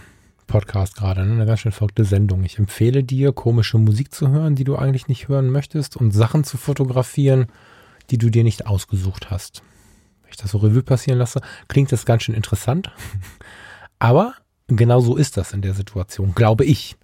Podcast 0.48 0.96
gerade, 0.96 1.26
ne? 1.26 1.34
eine 1.34 1.46
ganz 1.46 1.60
schön 1.60 1.72
verrückte 1.72 2.06
Sendung. 2.06 2.44
Ich 2.44 2.58
empfehle 2.60 3.04
dir, 3.04 3.32
komische 3.32 3.78
Musik 3.78 4.14
zu 4.14 4.30
hören, 4.30 4.56
die 4.56 4.64
du 4.64 4.76
eigentlich 4.76 5.08
nicht 5.08 5.28
hören 5.28 5.50
möchtest 5.50 5.98
und 5.98 6.12
Sachen 6.12 6.44
zu 6.44 6.58
fotografieren, 6.58 7.48
die 8.10 8.18
du 8.18 8.30
dir 8.30 8.44
nicht 8.44 8.66
ausgesucht 8.66 9.30
hast. 9.30 9.64
Ich 10.34 10.38
das 10.38 10.52
so 10.52 10.58
Revue 10.58 10.84
passieren 10.84 11.19
lasse, 11.19 11.41
klingt 11.67 11.91
das 11.91 12.06
ganz 12.06 12.24
schön 12.24 12.36
interessant. 12.36 12.91
Aber 14.00 14.34
genau 14.67 15.00
so 15.00 15.15
ist 15.15 15.38
das 15.38 15.54
in 15.54 15.62
der 15.62 15.74
Situation, 15.74 16.34
glaube 16.34 16.65
ich. 16.65 16.98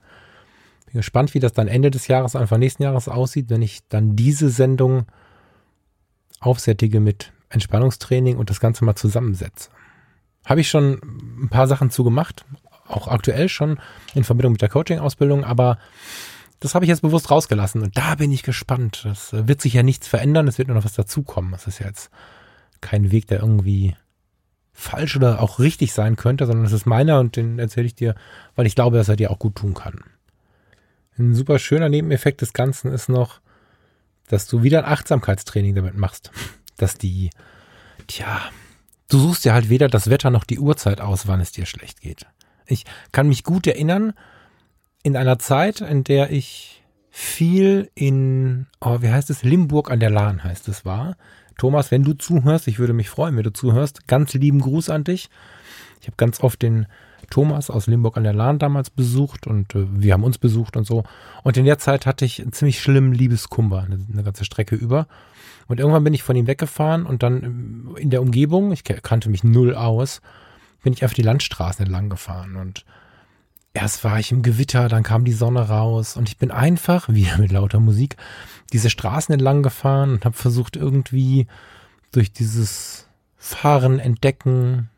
Bin 0.88 0.96
gespannt, 0.96 1.34
wie 1.36 1.40
das 1.40 1.54
dann 1.54 1.68
Ende 1.68 1.92
des 1.92 2.08
Jahres, 2.08 2.36
Anfang 2.36 2.60
nächsten 2.60 2.84
Jahres 2.84 3.08
aussieht, 3.08 3.50
wenn 3.50 3.62
ich 3.62 3.88
dann 3.88 4.16
diese 4.16 4.50
Sendung 4.50 5.06
aufsättige 6.40 7.00
mit 7.00 7.32
Entspannungstraining 7.50 8.38
und 8.38 8.50
das 8.50 8.60
Ganze 8.60 8.84
mal 8.84 8.96
zusammensetze. 8.96 9.70
Habe 10.46 10.62
ich 10.62 10.70
schon 10.70 11.00
ein 11.44 11.50
paar 11.50 11.68
Sachen 11.68 11.92
zu 11.92 12.04
gemacht, 12.04 12.46
auch 12.88 13.08
aktuell 13.08 13.50
schon 13.50 13.80
in 14.16 14.24
Verbindung 14.24 14.54
mit 14.54 14.62
der 14.62 14.70
Coaching-Ausbildung, 14.70 15.44
aber 15.44 15.78
das 16.60 16.76
habe 16.76 16.86
ich 16.86 16.90
jetzt 16.90 17.02
bewusst 17.02 17.30
rausgelassen 17.30 17.84
und 17.84 17.96
da 17.96 18.16
bin 18.16 18.32
ich 18.32 18.44
gespannt. 18.44 19.02
Das 19.06 19.32
wird 19.32 19.62
sich 19.62 19.74
ja 19.74 19.84
nichts 19.84 20.08
verändern, 20.08 20.48
es 20.48 20.58
wird 20.58 20.68
nur 20.68 20.76
noch 20.76 20.86
was 20.86 20.94
dazukommen. 20.94 21.52
Das 21.52 21.68
ist 21.68 21.80
ja 21.80 21.88
jetzt 21.88 22.10
kein 22.82 23.12
Weg, 23.12 23.28
der 23.28 23.40
irgendwie 23.40 23.96
falsch 24.74 25.16
oder 25.16 25.42
auch 25.42 25.60
richtig 25.60 25.94
sein 25.94 26.16
könnte, 26.16 26.46
sondern 26.46 26.64
das 26.64 26.74
ist 26.74 26.86
meiner 26.86 27.20
und 27.20 27.36
den 27.36 27.60
erzähle 27.60 27.88
ich 27.88 27.96
dir, 27.96 28.16
weil 28.56 28.66
ich 28.66 28.76
glaube, 28.76 28.98
dass 28.98 29.10
er 29.10 29.18
dir 29.18 29.32
auch 29.32 29.40
gut 29.40 29.56
tun 29.56 29.74
kann. 29.74 30.04
Ein 31.18 31.34
super 31.34 31.60
schöner 31.60 31.90
Nebeneffekt 31.90 32.42
des 32.42 32.54
Ganzen 32.54 32.92
ist 32.94 33.10
noch, 33.10 33.42
dass 34.30 34.48
du 34.48 34.64
wieder 34.64 34.80
ein 34.80 34.92
Achtsamkeitstraining 34.92 35.76
damit 35.76 35.98
machst. 35.98 36.32
Dass 36.78 36.98
die, 36.98 37.30
tja, 38.08 38.40
du 39.10 39.20
suchst 39.20 39.44
dir 39.44 39.54
halt 39.54 39.70
weder 39.70 39.90
das 39.90 40.10
Wetter 40.10 40.30
noch 40.30 40.46
die 40.46 40.60
Uhrzeit 40.60 41.02
aus, 41.02 41.28
wann 41.28 41.42
es 41.42 41.52
dir 41.52 41.66
schlecht 41.66 42.00
geht. 42.00 42.26
Ich 42.66 42.86
kann 43.12 43.28
mich 43.28 43.44
gut 43.44 43.68
erinnern, 43.68 44.14
in 45.04 45.18
einer 45.18 45.40
Zeit, 45.40 45.82
in 45.82 46.06
der 46.06 46.32
ich 46.32 46.84
viel 47.10 47.90
in, 47.96 48.68
oh, 48.80 49.02
wie 49.02 49.10
heißt 49.10 49.30
es, 49.30 49.44
Limburg 49.44 49.92
an 49.92 50.00
der 50.00 50.10
Lahn 50.10 50.44
heißt 50.44 50.68
es 50.70 50.86
war. 50.86 51.18
Thomas, 51.60 51.92
wenn 51.92 52.04
du 52.04 52.14
zuhörst, 52.14 52.68
ich 52.68 52.80
würde 52.80 52.94
mich 52.94 53.10
freuen, 53.10 53.36
wenn 53.36 53.44
du 53.44 53.54
zuhörst. 53.54 54.08
Ganz 54.08 54.34
lieben 54.34 54.62
Gruß 54.62 54.90
an 54.90 55.04
dich. 55.04 55.30
Ich 56.02 56.08
habe 56.08 56.18
ganz 56.18 56.42
oft 56.42 56.62
den 56.62 56.88
Thomas 57.30 57.70
aus 57.70 57.86
Limburg 57.86 58.18
an 58.18 58.24
der 58.24 58.34
Lahn 58.34 58.60
damals 58.60 58.90
besucht 58.90 59.46
und 59.46 59.76
äh, 59.76 59.86
wir 59.92 60.14
haben 60.14 60.24
uns 60.24 60.38
besucht 60.38 60.78
und 60.78 60.86
so. 60.86 61.04
Und 61.44 61.58
in 61.58 61.66
der 61.66 61.78
Zeit 61.78 62.06
hatte 62.06 62.26
ich 62.26 62.42
einen 62.42 62.54
ziemlich 62.54 62.82
schlimmen 62.82 63.14
Liebeskummer, 63.14 63.84
eine, 63.84 64.00
eine 64.12 64.24
ganze 64.24 64.46
Strecke 64.46 64.76
über. 64.76 65.08
Und 65.68 65.80
irgendwann 65.80 66.04
bin 66.04 66.14
ich 66.14 66.24
von 66.24 66.36
ihm 66.36 66.48
weggefahren 66.48 67.06
und 67.06 67.22
dann 67.22 67.44
ähm, 67.44 67.96
in 67.98 68.10
der 68.10 68.22
Umgebung, 68.22 68.72
ich 68.72 68.84
kannte 68.84 69.30
mich 69.30 69.44
null 69.44 69.76
aus, 69.76 70.22
bin 70.82 70.94
ich 70.94 71.04
einfach 71.04 71.16
die 71.16 71.22
Landstraßen 71.22 71.86
entlang 71.86 72.10
gefahren 72.10 72.56
und 72.56 72.86
erst 73.74 74.04
war 74.04 74.20
ich 74.20 74.32
im 74.32 74.42
Gewitter, 74.42 74.88
dann 74.88 75.04
kam 75.04 75.26
die 75.26 75.34
Sonne 75.34 75.70
raus 75.70 76.18
und 76.18 76.30
ich 76.30 76.38
bin 76.38 76.52
einfach, 76.52 77.10
wieder 77.14 77.38
mit 77.38 77.52
lauter 77.52 77.80
Musik, 77.80 78.18
diese 78.74 78.90
Straßen 78.90 79.34
entlang 79.34 79.64
gefahren 79.64 80.12
und 80.12 80.26
habe 80.26 80.36
versucht 80.36 80.76
irgendwie 80.76 81.48
durch 82.12 82.32
dieses 82.32 83.08
Fahren, 83.38 84.00
Entdecken, 84.00 84.90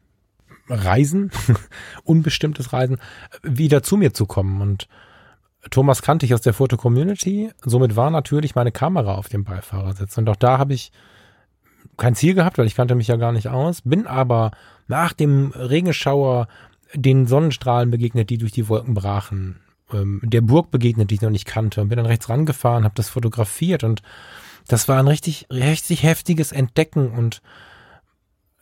Reisen, 0.68 1.32
unbestimmtes 2.04 2.74
Reisen, 2.74 2.98
wieder 3.44 3.84
zu 3.84 3.98
mir 3.98 4.14
zu 4.14 4.26
kommen. 4.26 4.62
Und 4.62 4.88
Thomas 5.70 6.02
kannte 6.02 6.26
ich 6.26 6.34
aus 6.34 6.42
der 6.42 6.54
Foto-Community. 6.54 7.52
Somit 7.64 7.96
war 7.96 8.10
natürlich 8.10 8.56
meine 8.56 8.72
Kamera 8.72 9.16
auf 9.16 9.30
dem 9.30 9.44
Beifahrersitz. 9.44 10.18
Und 10.18 10.28
auch 10.30 10.36
da 10.36 10.58
habe 10.58 10.74
ich 10.74 10.92
kein 11.98 12.16
Ziel 12.16 12.34
gehabt, 12.34 12.58
weil 12.58 12.68
ich 12.68 12.76
kannte 12.76 12.96
mich 12.96 13.08
ja 13.08 13.18
gar 13.18 13.32
nicht 13.32 13.50
aus. 13.50 13.82
Bin 13.84 14.08
aber 14.08 14.52
nach 14.88 15.14
dem 15.14 15.52
Regenschauer 15.52 16.48
den 16.94 17.28
Sonnenstrahlen 17.28 17.92
begegnet, 17.92 18.30
die 18.30 18.38
durch 18.38 18.52
die 18.52 18.68
Wolken 18.68 18.94
brachen. 18.94 19.60
Ähm, 19.94 20.22
der 20.24 20.42
Burg 20.42 20.72
begegnet, 20.72 21.12
die 21.12 21.16
ich 21.16 21.22
noch 21.22 21.30
nicht 21.30 21.46
kannte. 21.46 21.82
Und 21.82 21.90
bin 21.90 21.98
dann 21.98 22.06
rechts 22.06 22.30
rangefahren, 22.30 22.84
habe 22.84 22.96
das 22.96 23.10
fotografiert. 23.10 23.84
Und 23.84 24.02
das 24.68 24.88
war 24.88 25.00
ein 25.00 25.08
richtig, 25.08 25.48
richtig 25.52 26.04
heftiges 26.04 26.52
Entdecken. 26.52 27.12
Und 27.12 27.42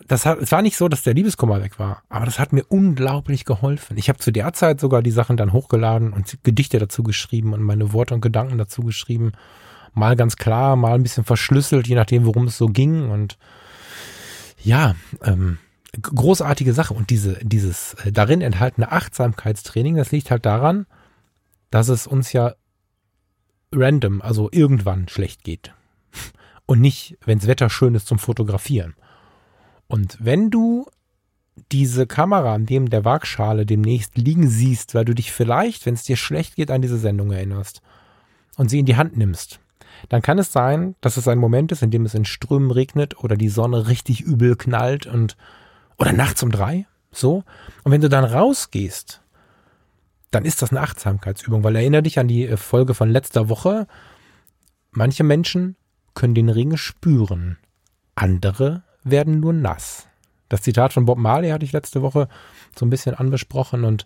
das 0.10 0.26
hat, 0.26 0.39
es 0.39 0.52
war 0.52 0.62
nicht 0.62 0.76
so, 0.76 0.88
dass 0.88 1.04
der 1.04 1.13
Liebeskummer 1.13 1.62
weg 1.62 1.78
war, 1.78 2.04
aber 2.10 2.26
das 2.26 2.39
hat 2.39 2.52
mir 2.52 2.63
unglaublich 2.68 3.46
geholfen. 3.46 3.98
Ich 3.98 4.10
habe 4.10 4.18
zu 4.18 4.32
der 4.32 4.54
Zeit 4.54 4.80
sogar 4.80 5.04
die 5.04 5.12
Sachen 5.12 5.38
dann 5.38 5.54
hochgeladen 5.54 6.13
und 6.13 6.44
Gedichte 6.44 6.80
dazu 6.80 7.04
geschrieben 7.04 7.54
und 7.54 7.62
meine 7.62 7.94
Worte 7.94 8.15
und 8.15 8.22
Gedanken 8.22 8.58
dazu 8.58 8.82
geschrieben. 8.82 9.34
Mal 9.94 10.15
ganz 10.15 10.36
klar, 10.36 10.76
mal 10.76 10.94
ein 10.94 11.04
bisschen 11.04 11.26
verschlüsselt, 11.26 11.88
je 11.88 11.96
nachdem, 11.96 12.26
worum 12.26 12.48
es 12.48 12.58
so 12.58 12.68
ging. 12.68 13.10
Und 13.10 13.38
ja, 14.63 14.96
ähm, 15.24 15.60
großartige 16.02 16.73
Sache. 16.73 16.93
Und 16.93 17.10
diese, 17.10 17.38
dieses 17.43 17.95
äh, 18.06 18.12
darin 18.12 18.41
enthaltene 18.41 18.91
Achtsamkeitstraining, 18.91 19.95
das 19.95 20.12
liegt 20.12 20.32
halt 20.32 20.45
daran, 20.45 20.86
dass 21.71 21.89
es 21.89 22.08
uns 22.08 22.34
ja 22.34 22.56
random, 23.71 24.21
also 24.21 24.49
irgendwann 24.52 25.08
schlecht 25.08 25.43
geht. 25.43 25.73
Und 26.65 26.82
nicht, 26.82 27.17
wenns 27.25 27.47
Wetter 27.47 27.69
schön 27.69 27.95
ist 27.95 28.08
zum 28.08 28.19
Fotografieren. 28.19 28.95
Und 29.88 30.17
wenn 30.19 30.52
du 30.52 30.86
diese 31.71 32.08
Kamera 32.08 32.58
neben 32.58 32.89
der 32.89 33.06
Waagschale 33.06 33.65
demnächst 33.65 34.17
liegen 34.17 34.47
siehst, 34.47 34.95
weil 34.95 35.06
du 35.06 35.13
dich 35.13 35.32
vielleicht, 35.32 35.86
wenn 35.86 35.95
es 35.95 36.04
dir 36.04 36.15
schlecht 36.15 36.56
geht, 36.56 36.71
an 36.71 36.82
diese 36.82 36.97
Sendung 36.97 37.32
erinnerst 37.32 37.82
und 38.58 38.69
sie 38.69 38.80
in 38.80 38.86
die 38.86 38.95
Hand 38.95 39.17
nimmst, 39.17 39.60
dann 40.08 40.21
kann 40.21 40.39
es 40.39 40.54
sein, 40.54 40.95
dass 41.02 41.17
es 41.17 41.28
ein 41.28 41.39
Moment 41.39 41.71
ist, 41.71 41.82
in 41.82 41.91
dem 41.91 42.06
es 42.06 42.13
in 42.13 42.25
Strömen 42.25 42.71
regnet 42.71 43.21
oder 43.21 43.36
die 43.36 43.49
Sonne 43.49 43.88
richtig 43.88 44.21
übel 44.21 44.56
knallt 44.56 45.06
und 45.08 45.36
oder 45.99 46.13
nachts 46.13 46.41
um 46.43 46.51
drei, 46.51 46.88
so. 47.12 47.43
Und 47.83 47.91
wenn 47.91 48.01
du 48.01 48.09
dann 48.09 48.23
rausgehst, 48.23 49.21
dann 50.31 50.45
ist 50.45 50.62
das 50.62 50.71
eine 50.71 50.81
Achtsamkeitsübung, 50.81 51.63
weil 51.63 51.75
erinnere 51.75 52.03
dich 52.03 52.19
an 52.19 52.27
die 52.27 52.47
äh, 52.47 52.57
Folge 52.57 52.93
von 52.93 53.09
letzter 53.09 53.49
Woche. 53.49 53.88
Manche 54.91 55.23
Menschen 55.23 55.75
können 56.13 56.35
den 56.35 56.49
Ring 56.49 56.77
spüren, 56.77 57.57
andere 58.15 58.83
werden 59.03 59.39
nur 59.39 59.53
nass. 59.53 60.07
Das 60.49 60.62
Zitat 60.62 60.93
von 60.93 61.05
Bob 61.05 61.17
Marley 61.17 61.49
hatte 61.49 61.65
ich 61.65 61.71
letzte 61.71 62.01
Woche 62.01 62.27
so 62.77 62.85
ein 62.85 62.89
bisschen 62.89 63.13
anbesprochen 63.13 63.85
und 63.85 64.06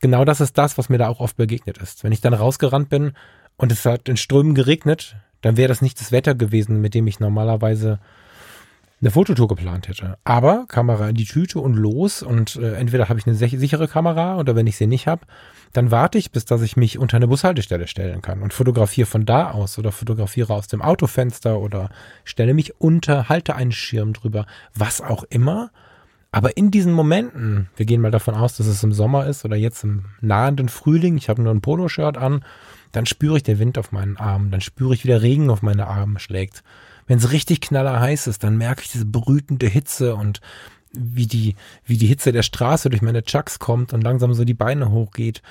genau 0.00 0.24
das 0.24 0.40
ist 0.40 0.58
das, 0.58 0.76
was 0.78 0.88
mir 0.88 0.98
da 0.98 1.08
auch 1.08 1.20
oft 1.20 1.36
begegnet 1.36 1.78
ist. 1.78 2.04
Wenn 2.04 2.12
ich 2.12 2.20
dann 2.20 2.34
rausgerannt 2.34 2.88
bin 2.88 3.12
und 3.56 3.72
es 3.72 3.84
hat 3.84 4.08
in 4.08 4.16
Strömen 4.16 4.54
geregnet, 4.54 5.16
dann 5.40 5.56
wäre 5.56 5.68
das 5.68 5.82
nicht 5.82 6.00
das 6.00 6.12
Wetter 6.12 6.34
gewesen, 6.34 6.80
mit 6.80 6.94
dem 6.94 7.06
ich 7.06 7.20
normalerweise 7.20 7.98
eine 9.00 9.10
Fototour 9.10 9.48
geplant 9.48 9.88
hätte. 9.88 10.18
Aber 10.24 10.66
Kamera 10.68 11.08
in 11.08 11.14
die 11.14 11.24
Tüte 11.24 11.60
und 11.60 11.74
los 11.74 12.22
und 12.22 12.56
äh, 12.56 12.74
entweder 12.74 13.08
habe 13.08 13.18
ich 13.18 13.26
eine 13.26 13.36
sichere 13.36 13.86
Kamera 13.86 14.38
oder 14.38 14.56
wenn 14.56 14.66
ich 14.66 14.76
sie 14.76 14.86
nicht 14.86 15.06
habe, 15.06 15.26
dann 15.72 15.90
warte 15.90 16.18
ich, 16.18 16.32
bis 16.32 16.44
dass 16.44 16.62
ich 16.62 16.76
mich 16.76 16.98
unter 16.98 17.16
eine 17.16 17.28
Bushaltestelle 17.28 17.86
stellen 17.86 18.22
kann 18.22 18.42
und 18.42 18.52
fotografiere 18.52 19.06
von 19.06 19.24
da 19.24 19.50
aus 19.50 19.78
oder 19.78 19.92
fotografiere 19.92 20.52
aus 20.52 20.66
dem 20.66 20.82
Autofenster 20.82 21.60
oder 21.60 21.90
stelle 22.24 22.54
mich 22.54 22.80
unter, 22.80 23.28
halte 23.28 23.54
einen 23.54 23.72
Schirm 23.72 24.14
drüber, 24.14 24.46
was 24.74 25.00
auch 25.00 25.24
immer. 25.24 25.70
Aber 26.30 26.56
in 26.56 26.70
diesen 26.70 26.92
Momenten, 26.92 27.68
wir 27.76 27.86
gehen 27.86 28.00
mal 28.00 28.10
davon 28.10 28.34
aus, 28.34 28.56
dass 28.56 28.66
es 28.66 28.82
im 28.82 28.92
Sommer 28.92 29.26
ist 29.26 29.44
oder 29.44 29.56
jetzt 29.56 29.84
im 29.84 30.06
nahenden 30.20 30.68
Frühling, 30.68 31.16
ich 31.16 31.28
habe 31.28 31.42
nur 31.42 31.54
ein 31.54 31.62
Poloshirt 31.62 32.18
an, 32.18 32.44
dann 32.92 33.06
spüre 33.06 33.36
ich 33.36 33.42
den 33.42 33.58
Wind 33.58 33.78
auf 33.78 33.92
meinen 33.92 34.16
Armen, 34.16 34.50
dann 34.50 34.60
spüre 34.60 34.94
ich, 34.94 35.04
wie 35.04 35.08
der 35.08 35.22
Regen 35.22 35.50
auf 35.50 35.62
meine 35.62 35.86
Arme 35.86 36.18
schlägt. 36.18 36.62
Wenn 37.08 37.18
es 37.18 37.32
richtig 37.32 37.60
knaller 37.60 37.98
heiß 37.98 38.28
ist, 38.28 38.44
dann 38.44 38.56
merke 38.56 38.82
ich 38.82 38.92
diese 38.92 39.06
brütende 39.06 39.66
Hitze 39.66 40.14
und 40.14 40.40
wie 40.92 41.26
die, 41.26 41.56
wie 41.84 41.96
die 41.96 42.06
Hitze 42.06 42.30
der 42.32 42.42
Straße 42.42 42.90
durch 42.90 43.02
meine 43.02 43.24
Chucks 43.24 43.58
kommt 43.58 43.92
und 43.92 44.02
langsam 44.02 44.32
so 44.34 44.44
die 44.44 44.54
Beine 44.54 44.90
hochgeht. 44.90 45.42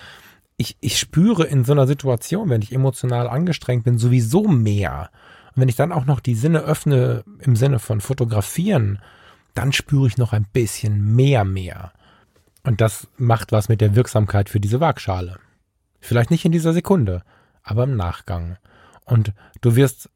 ich, 0.56 0.76
ich 0.80 0.98
spüre 0.98 1.44
in 1.46 1.64
so 1.64 1.74
einer 1.74 1.86
Situation, 1.86 2.50
wenn 2.50 2.62
ich 2.62 2.74
emotional 2.74 3.28
angestrengt 3.28 3.84
bin, 3.84 3.98
sowieso 3.98 4.48
mehr. 4.48 5.10
Und 5.56 5.62
wenn 5.62 5.70
ich 5.70 5.76
dann 5.76 5.92
auch 5.92 6.06
noch 6.06 6.20
die 6.20 6.36
Sinne 6.36 6.62
öffne 6.62 7.24
im 7.40 7.56
Sinne 7.56 7.80
von 7.80 8.02
fotografieren, 8.02 9.00
dann 9.54 9.72
spüre 9.72 10.08
ich 10.08 10.18
noch 10.18 10.34
ein 10.34 10.48
bisschen 10.52 11.16
mehr 11.16 11.44
mehr. 11.44 11.92
Und 12.64 12.82
das 12.82 13.08
macht 13.18 13.52
was 13.52 13.70
mit 13.70 13.82
der 13.82 13.96
Wirksamkeit 13.96 14.50
für 14.50 14.60
diese 14.60 14.80
Waagschale. 14.80 15.40
Vielleicht 16.00 16.32
nicht 16.32 16.46
in 16.46 16.52
dieser 16.52 16.74
Sekunde, 16.74 17.24
aber 17.64 17.84
im 17.84 17.96
Nachgang. 17.96 18.58
Und 19.06 19.34
du 19.62 19.76
wirst 19.76 20.10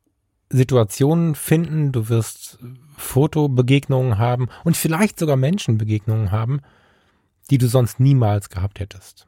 Situationen 0.52 1.36
finden, 1.36 1.92
du 1.92 2.10
wirst 2.10 2.60
Fotobegegnungen 2.98 4.18
haben 4.18 4.50
und 4.64 4.78
vielleicht 4.78 5.18
sogar 5.20 5.38
Menschenbegegnungen 5.38 6.32
haben, 6.32 6.62
die 7.50 7.58
du 7.58 7.68
sonst 7.68 8.00
niemals 8.00 8.50
gehabt 8.50 8.80
hättest. 8.80 9.28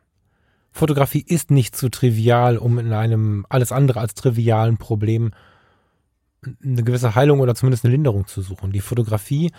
Fotografie 0.71 1.23
ist 1.25 1.51
nicht 1.51 1.75
zu 1.75 1.89
trivial, 1.89 2.57
um 2.57 2.79
in 2.79 2.93
einem 2.93 3.45
alles 3.49 3.71
andere 3.71 3.99
als 3.99 4.15
trivialen 4.15 4.77
Problem 4.77 5.31
eine 6.63 6.83
gewisse 6.83 7.15
Heilung 7.15 7.39
oder 7.39 7.55
zumindest 7.55 7.85
eine 7.85 7.93
Linderung 7.93 8.27
zu 8.27 8.41
suchen. 8.41 8.71
Die 8.71 8.81
Fotografie 8.81 9.51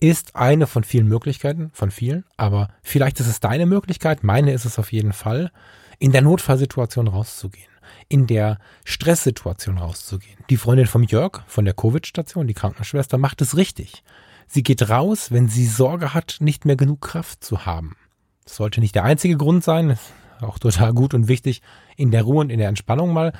ist 0.00 0.34
eine 0.34 0.66
von 0.66 0.84
vielen 0.84 1.08
Möglichkeiten, 1.08 1.70
von 1.74 1.90
vielen, 1.90 2.24
aber 2.36 2.68
vielleicht 2.82 3.20
ist 3.20 3.28
es 3.28 3.40
deine 3.40 3.66
Möglichkeit, 3.66 4.24
meine 4.24 4.52
ist 4.52 4.64
es 4.64 4.78
auf 4.78 4.92
jeden 4.92 5.12
Fall, 5.12 5.52
in 5.98 6.12
der 6.12 6.22
Notfallsituation 6.22 7.06
rauszugehen, 7.06 7.70
in 8.08 8.26
der 8.26 8.58
Stresssituation 8.84 9.78
rauszugehen. 9.78 10.38
Die 10.50 10.56
Freundin 10.56 10.86
von 10.86 11.04
Jörg 11.04 11.42
von 11.46 11.64
der 11.64 11.74
Covid-Station, 11.74 12.46
die 12.46 12.54
Krankenschwester, 12.54 13.18
macht 13.18 13.40
es 13.42 13.56
richtig. 13.56 14.02
Sie 14.46 14.62
geht 14.62 14.88
raus, 14.88 15.30
wenn 15.30 15.48
sie 15.48 15.66
Sorge 15.66 16.14
hat, 16.14 16.36
nicht 16.40 16.64
mehr 16.64 16.76
genug 16.76 17.00
Kraft 17.00 17.44
zu 17.44 17.64
haben. 17.64 17.96
Das 18.44 18.56
sollte 18.56 18.80
nicht 18.80 18.94
der 18.94 19.04
einzige 19.04 19.36
Grund 19.36 19.64
sein 19.64 19.98
auch 20.42 20.58
total 20.58 20.92
gut 20.92 21.14
und 21.14 21.28
wichtig, 21.28 21.62
in 21.96 22.10
der 22.10 22.22
Ruhe 22.22 22.40
und 22.40 22.50
in 22.50 22.58
der 22.58 22.68
Entspannung 22.68 23.12
mal 23.12 23.32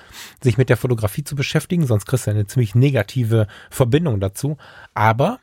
sich 0.43 0.59
mit 0.59 0.69
der 0.69 0.77
Fotografie 0.77 1.25
zu 1.25 1.35
beschäftigen, 1.35 1.87
sonst 1.87 2.07
kriegst 2.07 2.27
du 2.27 2.31
eine 2.31 2.47
ziemlich 2.47 2.75
negative 2.75 3.47
Verbindung 3.71 4.21
dazu. 4.21 4.57
Aber 4.95 5.41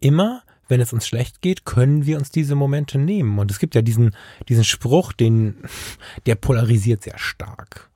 immer, 0.00 0.42
wenn 0.68 0.80
es 0.80 0.92
uns 0.92 1.06
schlecht 1.06 1.40
geht, 1.40 1.64
können 1.64 2.06
wir 2.06 2.18
uns 2.18 2.30
diese 2.30 2.54
Momente 2.54 2.98
nehmen. 2.98 3.38
Und 3.38 3.50
es 3.50 3.58
gibt 3.58 3.74
ja 3.74 3.82
diesen, 3.82 4.14
diesen 4.48 4.64
Spruch, 4.64 5.12
den, 5.12 5.56
der 6.26 6.34
polarisiert 6.34 7.02
sehr 7.02 7.18
stark. 7.18 7.90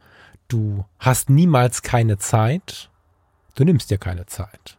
Du 0.49 0.85
hast 0.99 1.31
niemals 1.31 1.83
keine 1.83 2.19
Zeit, 2.19 2.91
du 3.55 3.65
nimmst 3.65 3.91
dir 3.91 3.99
keine 3.99 4.27
Zeit 4.27 4.77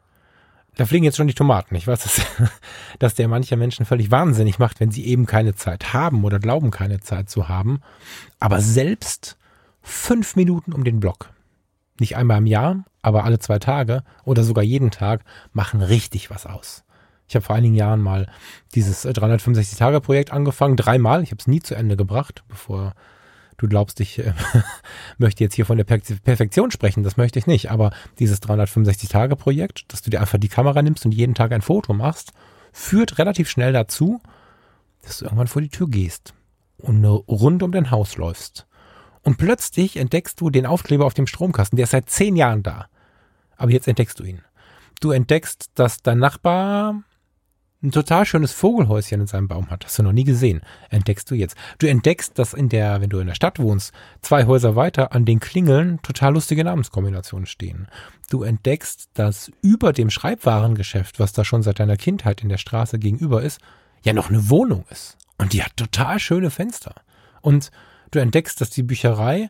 da 0.78 0.86
fliegen 0.86 1.04
jetzt 1.04 1.18
schon 1.18 1.28
die 1.28 1.34
Tomaten. 1.34 1.76
Ich 1.76 1.88
weiß, 1.88 2.04
dass, 2.04 2.22
dass 3.00 3.16
der 3.16 3.28
manche 3.28 3.58
Menschen 3.58 3.86
völlig 3.86 4.12
wahnsinnig 4.12 4.60
macht, 4.60 4.80
wenn 4.80 4.92
sie 4.92 5.06
eben 5.06 5.26
keine 5.26 5.56
Zeit 5.56 5.94
haben 5.94 6.24
oder 6.24 6.40
glauben, 6.40 6.72
keine 6.72 7.00
Zeit 7.00 7.30
zu 7.30 7.50
haben. 7.50 7.82
Aber 8.40 8.62
selbst 8.62 9.38
fünf 9.82 10.36
Minuten 10.36 10.74
um 10.74 10.84
den 10.84 11.00
Block, 11.00 11.32
nicht 12.00 12.16
einmal 12.16 12.38
im 12.38 12.46
Jahr, 12.46 12.86
aber 13.02 13.24
alle 13.24 13.40
zwei 13.40 13.58
Tage 13.58 14.04
oder 14.24 14.44
sogar 14.44 14.64
jeden 14.64 14.92
Tag, 14.92 15.22
machen 15.52 15.82
richtig 15.82 16.30
was 16.30 16.46
aus. 16.46 16.84
Ich 17.28 17.36
habe 17.36 17.44
vor 17.44 17.56
einigen 17.56 17.76
Jahren 17.76 18.00
mal 18.00 18.28
dieses 18.76 19.06
365-Tage-Projekt 19.06 20.32
angefangen, 20.32 20.78
dreimal. 20.78 21.24
Ich 21.24 21.32
habe 21.32 21.40
es 21.40 21.48
nie 21.48 21.62
zu 21.62 21.76
Ende 21.76 21.98
gebracht, 21.98 22.44
bevor 22.48 22.94
du 23.58 23.68
glaubst, 23.68 24.00
ich 24.00 24.20
äh, 24.20 24.34
möchte 25.18 25.44
jetzt 25.44 25.56
hier 25.56 25.66
von 25.66 25.78
der 25.78 25.84
per 25.84 26.00
Perfektion 26.00 26.72
sprechen, 26.72 27.04
das 27.04 27.18
möchte 27.18 27.40
ich 27.40 27.48
nicht, 27.48 27.72
aber 27.72 27.92
dieses 28.20 28.42
365-Tage-Projekt, 28.42 29.92
dass 29.92 30.02
du 30.02 30.10
dir 30.10 30.22
einfach 30.22 30.38
die 30.38 30.48
Kamera 30.48 30.82
nimmst 30.82 31.06
und 31.06 31.12
jeden 31.12 31.36
Tag 31.36 31.52
ein 31.52 31.62
Foto 31.62 31.94
machst, 31.94 32.32
führt 32.72 33.18
relativ 33.18 33.50
schnell 33.50 33.74
dazu, 33.74 34.22
dass 35.02 35.20
du 35.20 35.26
irgendwann 35.26 35.48
vor 35.48 35.62
die 35.62 35.70
Tür 35.70 35.90
gehst 35.90 36.34
und 36.78 37.04
rund 37.06 37.64
um 37.64 37.72
dein 37.72 37.92
Haus 37.92 38.18
läufst. 38.18 38.68
Und 39.24 39.38
plötzlich 39.38 39.98
entdeckst 39.98 40.40
du 40.40 40.50
den 40.50 40.66
Aufkleber 40.66 41.06
auf 41.06 41.14
dem 41.14 41.28
Stromkasten, 41.28 41.76
der 41.76 41.86
ist 41.86 41.92
seit 41.92 42.10
zehn 42.10 42.36
Jahren 42.36 42.64
da. 42.64 42.88
Aber 43.58 43.72
jetzt 43.72 43.88
entdeckst 43.88 44.20
du 44.20 44.24
ihn. 44.24 44.42
Du 45.02 45.12
entdeckst, 45.12 45.72
dass 45.76 46.02
dein 46.02 46.20
Nachbar 46.20 47.04
ein 47.88 47.92
total 47.92 48.26
schönes 48.26 48.52
Vogelhäuschen 48.52 49.22
in 49.22 49.28
seinem 49.28 49.48
Baum 49.48 49.70
hat. 49.70 49.86
Hast 49.86 49.98
du 49.98 50.04
noch 50.04 50.12
nie 50.12 50.24
gesehen. 50.24 50.62
Entdeckst 50.90 51.30
du 51.32 51.36
jetzt. 51.36 51.56
Du 51.80 51.88
entdeckst, 51.88 52.38
dass 52.38 52.54
in 52.54 52.70
der, 52.70 53.02
wenn 53.02 53.10
du 53.10 53.20
in 53.20 53.28
der 53.28 53.36
Stadt 53.36 53.60
wohnst, 53.60 53.94
zwei 54.22 54.46
Häuser 54.46 54.76
weiter 54.76 55.14
an 55.14 55.26
den 55.26 55.40
Klingeln 55.40 56.00
total 56.02 56.34
lustige 56.34 56.64
Namenskombinationen 56.64 57.46
stehen. 57.46 57.88
Du 58.30 58.44
entdeckst, 58.44 59.10
dass 59.14 59.52
über 59.62 59.94
dem 59.94 60.10
Schreibwarengeschäft, 60.10 61.20
was 61.20 61.34
da 61.34 61.46
schon 61.46 61.64
seit 61.64 61.80
deiner 61.80 61.98
Kindheit 61.98 62.44
in 62.44 62.50
der 62.50 62.58
Straße 62.58 63.00
gegenüber 63.00 63.42
ist, 63.42 63.60
ja 64.04 64.14
noch 64.14 64.30
eine 64.30 64.50
Wohnung 64.50 64.86
ist. 64.90 65.18
Und 65.38 65.54
die 65.54 65.64
hat 65.64 65.78
total 65.78 66.20
schöne 66.20 66.50
Fenster. 66.50 66.96
Und 67.42 67.72
du 68.12 68.20
entdeckst, 68.20 68.60
dass 68.62 68.70
die 68.70 68.84
Bücherei 68.84 69.50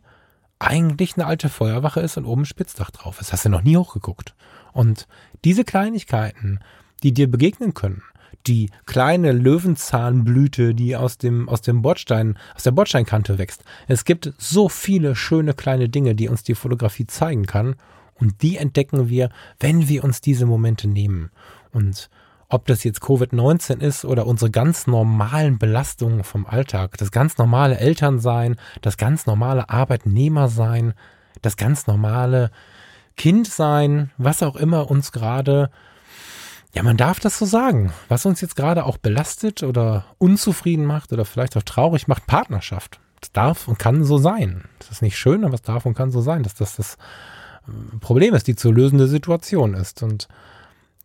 eigentlich 0.60 1.16
eine 1.16 1.26
alte 1.26 1.50
Feuerwache 1.50 2.00
ist 2.02 2.18
und 2.18 2.26
oben 2.26 2.42
ein 2.42 2.46
Spitzdach 2.46 2.92
drauf 2.92 3.20
ist. 3.22 3.34
Hast 3.34 3.46
du 3.46 3.50
noch 3.50 3.64
nie 3.64 3.78
hochgeguckt. 3.78 4.36
Und 4.74 5.08
diese 5.44 5.64
Kleinigkeiten, 5.64 6.60
die 7.04 7.14
dir 7.14 7.30
begegnen 7.30 7.74
können, 7.74 8.04
die 8.48 8.70
kleine 8.86 9.32
Löwenzahnblüte, 9.32 10.74
die 10.74 10.96
aus 10.96 11.18
dem, 11.18 11.50
aus 11.50 11.62
dem 11.62 11.82
Bordstein, 11.82 12.38
aus 12.56 12.64
der 12.64 12.72
Bordsteinkante 12.72 13.38
wächst. 13.38 13.64
Es 13.88 14.06
gibt 14.06 14.34
so 14.38 14.70
viele 14.70 15.16
schöne 15.16 15.54
kleine 15.54 15.90
Dinge, 15.90 16.16
die 16.16 16.30
uns 16.30 16.44
die 16.44 16.56
Fotografie 16.56 17.08
zeigen 17.08 17.46
kann. 17.46 17.76
Und 18.16 18.42
die 18.42 18.58
entdecken 18.58 19.10
wir, 19.10 19.30
wenn 19.60 19.88
wir 19.88 20.04
uns 20.04 20.22
diese 20.22 20.46
Momente 20.46 20.88
nehmen. 20.88 21.30
Und 21.72 22.10
ob 22.50 22.66
das 22.66 22.84
jetzt 22.84 23.02
Covid-19 23.02 23.82
ist 23.82 24.06
oder 24.06 24.26
unsere 24.26 24.50
ganz 24.50 24.88
normalen 24.88 25.60
Belastungen 25.60 26.24
vom 26.24 26.46
Alltag, 26.46 26.98
das 26.98 27.12
ganz 27.12 27.38
normale 27.38 27.78
Elternsein, 27.78 28.56
das 28.82 28.98
ganz 28.98 29.26
normale 29.26 29.70
Arbeitnehmersein, 29.70 30.94
das 31.42 31.58
ganz 31.58 31.88
normale 31.88 32.50
Kindsein, 33.18 34.12
was 34.18 34.44
auch 34.44 34.56
immer 34.56 34.90
uns 34.90 35.12
gerade 35.12 35.70
ja, 36.78 36.84
man 36.84 36.96
darf 36.96 37.20
das 37.20 37.40
so 37.40 37.46
sagen. 37.48 37.92
Was 38.08 38.28
uns 38.28 38.40
jetzt 38.40 38.56
gerade 38.56 38.86
auch 38.86 38.98
belastet 38.98 39.64
oder 39.64 40.06
unzufrieden 40.20 40.86
macht 40.86 41.12
oder 41.12 41.26
vielleicht 41.26 41.58
auch 41.58 41.64
traurig 41.64 42.08
macht, 42.08 42.28
Partnerschaft. 42.28 43.00
Das 43.20 43.32
darf 43.32 43.68
und 43.68 43.80
kann 43.80 44.04
so 44.04 44.20
sein. 44.20 44.66
Das 44.78 44.92
ist 44.92 45.02
nicht 45.02 45.18
schön, 45.18 45.44
aber 45.44 45.56
es 45.56 45.64
darf 45.64 45.88
und 45.88 45.96
kann 45.96 46.12
so 46.12 46.22
sein, 46.22 46.44
dass 46.44 46.54
das 46.54 46.76
das 46.76 46.98
äh, 47.68 47.98
Problem 48.00 48.36
ist, 48.36 48.46
die 48.46 48.56
zu 48.56 48.72
lösende 48.72 49.08
Situation 49.08 49.74
ist. 49.74 50.04
Und 50.04 50.28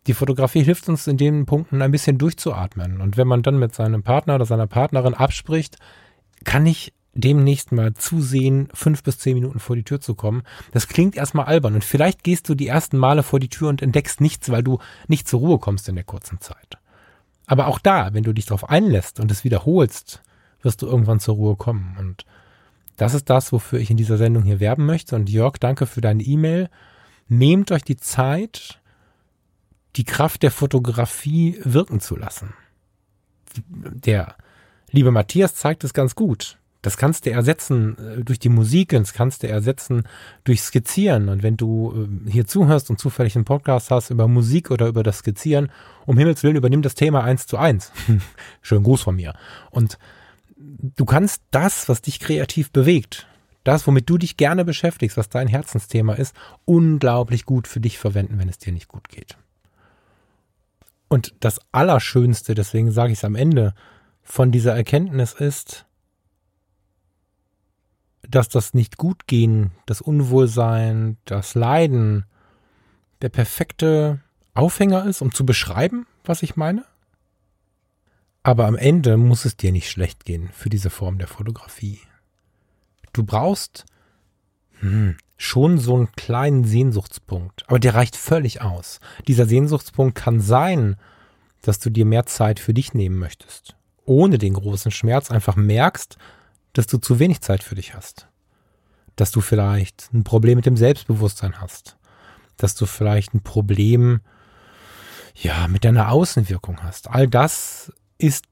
die 0.05 0.13
Fotografie 0.13 0.63
hilft 0.63 0.87
uns 0.89 1.07
in 1.07 1.17
den 1.17 1.47
Punkten 1.47 1.81
ein 1.81 1.89
bisschen 1.89 2.19
durchzuatmen. 2.19 3.01
Und 3.01 3.17
wenn 3.17 3.27
man 3.27 3.41
dann 3.41 3.57
mit 3.57 3.73
seinem 3.73 4.03
Partner 4.03 4.35
oder 4.35 4.45
seiner 4.45 4.67
Partnerin 4.67 5.15
abspricht, 5.15 5.77
kann 6.43 6.67
ich 6.67 6.93
demnächst 7.13 7.71
mal 7.71 7.93
zusehen, 7.93 8.69
fünf 8.73 9.03
bis 9.03 9.19
zehn 9.19 9.35
Minuten 9.35 9.59
vor 9.59 9.75
die 9.75 9.83
Tür 9.83 10.01
zu 10.01 10.15
kommen. 10.15 10.43
Das 10.71 10.87
klingt 10.87 11.15
erstmal 11.15 11.45
albern 11.45 11.75
und 11.75 11.83
vielleicht 11.83 12.23
gehst 12.23 12.49
du 12.49 12.55
die 12.55 12.67
ersten 12.67 12.97
Male 12.97 13.23
vor 13.23 13.39
die 13.39 13.49
Tür 13.49 13.69
und 13.69 13.81
entdeckst 13.81 14.19
nichts, 14.19 14.49
weil 14.49 14.63
du 14.63 14.79
nicht 15.07 15.27
zur 15.27 15.39
Ruhe 15.39 15.59
kommst 15.59 15.87
in 15.89 15.95
der 15.95 16.03
kurzen 16.03 16.41
Zeit. 16.41 16.77
Aber 17.45 17.67
auch 17.67 17.79
da, 17.79 18.13
wenn 18.13 18.23
du 18.23 18.33
dich 18.33 18.45
darauf 18.45 18.69
einlässt 18.69 19.19
und 19.19 19.29
es 19.29 19.43
wiederholst, 19.43 20.21
wirst 20.61 20.81
du 20.81 20.87
irgendwann 20.87 21.19
zur 21.19 21.35
Ruhe 21.35 21.55
kommen. 21.55 21.95
Und 21.99 22.25
das 22.95 23.13
ist 23.13 23.29
das, 23.29 23.51
wofür 23.51 23.79
ich 23.79 23.91
in 23.91 23.97
dieser 23.97 24.17
Sendung 24.17 24.43
hier 24.43 24.59
werben 24.59 24.85
möchte. 24.85 25.15
Und 25.15 25.29
Jörg, 25.29 25.57
danke 25.57 25.85
für 25.85 26.01
deine 26.01 26.23
E-Mail. 26.23 26.69
Nehmt 27.27 27.71
euch 27.71 27.83
die 27.83 27.97
Zeit, 27.97 28.79
die 29.95 30.05
Kraft 30.05 30.41
der 30.41 30.51
Fotografie 30.51 31.59
wirken 31.63 31.99
zu 31.99 32.15
lassen. 32.15 32.53
Der 33.67 34.35
liebe 34.89 35.11
Matthias 35.11 35.55
zeigt 35.55 35.83
es 35.83 35.93
ganz 35.93 36.15
gut. 36.15 36.57
Das 36.83 36.97
kannst 36.97 37.25
du 37.25 37.31
ersetzen 37.31 37.97
äh, 37.97 38.23
durch 38.23 38.39
die 38.39 38.49
Musik, 38.49 38.89
das 38.89 39.13
kannst 39.13 39.41
du 39.41 39.47
ersetzen 39.47 40.03
durch 40.43 40.61
Skizzieren. 40.61 41.29
Und 41.29 41.41
wenn 41.41 41.57
du 41.57 42.09
äh, 42.27 42.29
hier 42.29 42.45
zuhörst 42.45 42.89
und 42.89 42.99
zufällig 42.99 43.35
einen 43.35 43.45
Podcast 43.45 43.89
hast 43.89 44.11
über 44.11 44.27
Musik 44.27 44.69
oder 44.69 44.87
über 44.87 45.01
das 45.01 45.19
Skizzieren, 45.19 45.71
um 46.05 46.17
Himmels 46.17 46.43
Willen 46.43 46.57
übernimm 46.57 46.81
das 46.81 46.93
Thema 46.93 47.23
eins 47.23 47.47
zu 47.47 47.57
eins. 47.57 47.91
Schönen 48.61 48.83
Gruß 48.83 49.01
von 49.01 49.15
mir. 49.15 49.33
Und 49.71 49.97
du 50.57 51.05
kannst 51.05 51.41
das, 51.51 51.87
was 51.87 52.01
dich 52.01 52.19
kreativ 52.19 52.69
bewegt, 52.71 53.27
das, 53.63 53.87
womit 53.87 54.09
du 54.09 54.17
dich 54.17 54.35
gerne 54.35 54.65
beschäftigst, 54.65 55.15
was 55.15 55.29
dein 55.29 55.47
Herzensthema 55.47 56.15
ist, 56.15 56.35
unglaublich 56.65 57.45
gut 57.45 57.69
für 57.69 57.79
dich 57.79 57.97
verwenden, 57.97 58.39
wenn 58.39 58.49
es 58.49 58.57
dir 58.57 58.73
nicht 58.73 58.89
gut 58.89 59.07
geht. 59.07 59.37
Und 61.07 61.33
das 61.39 61.61
Allerschönste, 61.71 62.55
deswegen 62.55 62.91
sage 62.91 63.13
ich 63.13 63.19
es 63.19 63.23
am 63.23 63.35
Ende, 63.35 63.73
von 64.21 64.51
dieser 64.51 64.75
Erkenntnis 64.75 65.31
ist, 65.31 65.85
dass 68.29 68.49
das 68.49 68.73
nicht 68.73 68.97
gut 68.97 69.27
gehen, 69.27 69.71
das 69.85 70.01
Unwohlsein, 70.01 71.17
das 71.25 71.55
Leiden 71.55 72.25
der 73.21 73.29
perfekte 73.29 74.21
Aufhänger 74.53 75.05
ist, 75.05 75.21
um 75.21 75.33
zu 75.33 75.45
beschreiben, 75.45 76.05
was 76.23 76.43
ich 76.43 76.55
meine? 76.55 76.85
Aber 78.43 78.65
am 78.65 78.75
Ende 78.75 79.17
muss 79.17 79.45
es 79.45 79.55
dir 79.55 79.71
nicht 79.71 79.89
schlecht 79.89 80.25
gehen 80.25 80.49
für 80.51 80.69
diese 80.69 80.89
Form 80.89 81.17
der 81.17 81.27
Fotografie. 81.27 81.99
Du 83.13 83.23
brauchst 83.23 83.85
hm, 84.79 85.17
schon 85.37 85.77
so 85.77 85.95
einen 85.95 86.11
kleinen 86.11 86.65
Sehnsuchtspunkt, 86.65 87.63
aber 87.67 87.79
der 87.79 87.95
reicht 87.95 88.15
völlig 88.15 88.61
aus. 88.61 88.99
Dieser 89.27 89.45
Sehnsuchtspunkt 89.45 90.15
kann 90.15 90.39
sein, 90.39 90.97
dass 91.61 91.79
du 91.79 91.89
dir 91.89 92.05
mehr 92.05 92.25
Zeit 92.25 92.59
für 92.59 92.73
dich 92.73 92.93
nehmen 92.93 93.17
möchtest, 93.17 93.75
ohne 94.05 94.37
den 94.37 94.53
großen 94.53 94.91
Schmerz 94.91 95.31
einfach 95.31 95.55
merkst, 95.55 96.17
dass 96.73 96.87
du 96.87 96.97
zu 96.97 97.19
wenig 97.19 97.41
Zeit 97.41 97.63
für 97.63 97.75
dich 97.75 97.95
hast. 97.95 98.27
Dass 99.15 99.31
du 99.31 99.41
vielleicht 99.41 100.09
ein 100.13 100.23
Problem 100.23 100.55
mit 100.55 100.65
dem 100.65 100.77
Selbstbewusstsein 100.77 101.61
hast. 101.61 101.97
Dass 102.57 102.75
du 102.75 102.85
vielleicht 102.85 103.33
ein 103.33 103.41
Problem, 103.41 104.21
ja, 105.35 105.67
mit 105.67 105.85
deiner 105.85 106.11
Außenwirkung 106.11 106.83
hast. 106.83 107.09
All 107.09 107.27
das 107.27 107.91
ist 108.17 108.45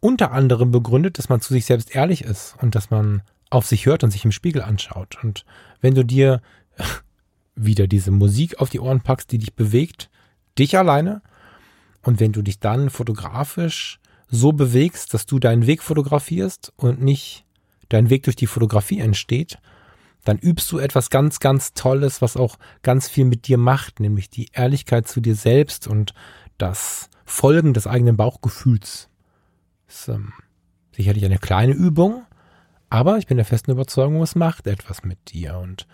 unter 0.00 0.32
anderem 0.32 0.70
begründet, 0.70 1.18
dass 1.18 1.28
man 1.28 1.40
zu 1.40 1.52
sich 1.52 1.64
selbst 1.64 1.94
ehrlich 1.94 2.24
ist 2.24 2.54
und 2.60 2.74
dass 2.74 2.90
man 2.90 3.22
auf 3.50 3.66
sich 3.66 3.86
hört 3.86 4.04
und 4.04 4.10
sich 4.10 4.24
im 4.24 4.32
Spiegel 4.32 4.62
anschaut. 4.62 5.18
Und 5.22 5.44
wenn 5.80 5.94
du 5.94 6.04
dir 6.04 6.42
wieder 7.54 7.86
diese 7.86 8.10
Musik 8.10 8.60
auf 8.60 8.68
die 8.68 8.80
Ohren 8.80 9.00
packst, 9.00 9.32
die 9.32 9.38
dich 9.38 9.54
bewegt, 9.54 10.10
dich 10.58 10.76
alleine, 10.76 11.22
und 12.02 12.20
wenn 12.20 12.32
du 12.32 12.42
dich 12.42 12.60
dann 12.60 12.90
fotografisch 12.90 13.98
so 14.28 14.52
bewegst, 14.52 15.14
dass 15.14 15.26
du 15.26 15.38
deinen 15.38 15.66
Weg 15.66 15.82
fotografierst 15.82 16.72
und 16.76 17.00
nicht 17.00 17.43
dein 17.88 18.10
Weg 18.10 18.24
durch 18.24 18.36
die 18.36 18.46
Fotografie 18.46 19.00
entsteht, 19.00 19.58
dann 20.24 20.38
übst 20.38 20.70
du 20.72 20.78
etwas 20.78 21.10
ganz, 21.10 21.38
ganz 21.38 21.74
Tolles, 21.74 22.22
was 22.22 22.36
auch 22.36 22.56
ganz 22.82 23.08
viel 23.08 23.24
mit 23.24 23.46
dir 23.46 23.58
macht, 23.58 24.00
nämlich 24.00 24.30
die 24.30 24.48
Ehrlichkeit 24.52 25.06
zu 25.06 25.20
dir 25.20 25.34
selbst 25.34 25.86
und 25.86 26.14
das 26.56 27.10
Folgen 27.24 27.74
des 27.74 27.86
eigenen 27.86 28.16
Bauchgefühls. 28.16 29.08
Das 29.86 30.00
ist 30.00 30.08
ähm, 30.08 30.32
sicherlich 30.92 31.24
eine 31.24 31.38
kleine 31.38 31.72
Übung, 31.72 32.24
aber 32.88 33.18
ich 33.18 33.26
bin 33.26 33.36
der 33.36 33.46
festen 33.46 33.72
Überzeugung, 33.72 34.22
es 34.22 34.34
macht 34.34 34.66
etwas 34.66 35.04
mit 35.04 35.32
dir. 35.32 35.58
Und 35.58 35.86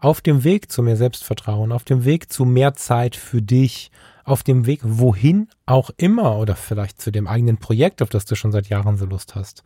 auf 0.00 0.20
dem 0.20 0.44
Weg 0.44 0.70
zu 0.70 0.82
mehr 0.82 0.96
Selbstvertrauen, 0.96 1.72
auf 1.72 1.84
dem 1.84 2.04
Weg 2.04 2.32
zu 2.32 2.44
mehr 2.44 2.74
Zeit 2.74 3.16
für 3.16 3.42
dich, 3.42 3.90
auf 4.24 4.42
dem 4.42 4.66
Weg 4.66 4.80
wohin 4.82 5.48
auch 5.66 5.90
immer 5.96 6.36
oder 6.36 6.54
vielleicht 6.54 7.00
zu 7.00 7.10
dem 7.10 7.26
eigenen 7.26 7.56
Projekt, 7.56 8.02
auf 8.02 8.10
das 8.10 8.26
du 8.26 8.34
schon 8.34 8.52
seit 8.52 8.68
Jahren 8.68 8.96
so 8.96 9.06
Lust 9.06 9.34
hast, 9.34 9.64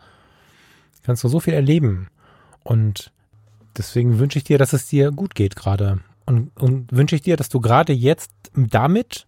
kannst 1.02 1.24
du 1.24 1.28
so 1.28 1.40
viel 1.40 1.54
erleben. 1.54 2.08
Und 2.62 3.12
deswegen 3.76 4.18
wünsche 4.18 4.38
ich 4.38 4.44
dir, 4.44 4.58
dass 4.58 4.72
es 4.72 4.86
dir 4.86 5.10
gut 5.10 5.34
geht 5.34 5.56
gerade. 5.56 6.00
Und, 6.26 6.50
und 6.60 6.92
wünsche 6.92 7.16
ich 7.16 7.22
dir, 7.22 7.36
dass 7.36 7.48
du 7.48 7.60
gerade 7.60 7.92
jetzt 7.92 8.30
damit, 8.54 9.26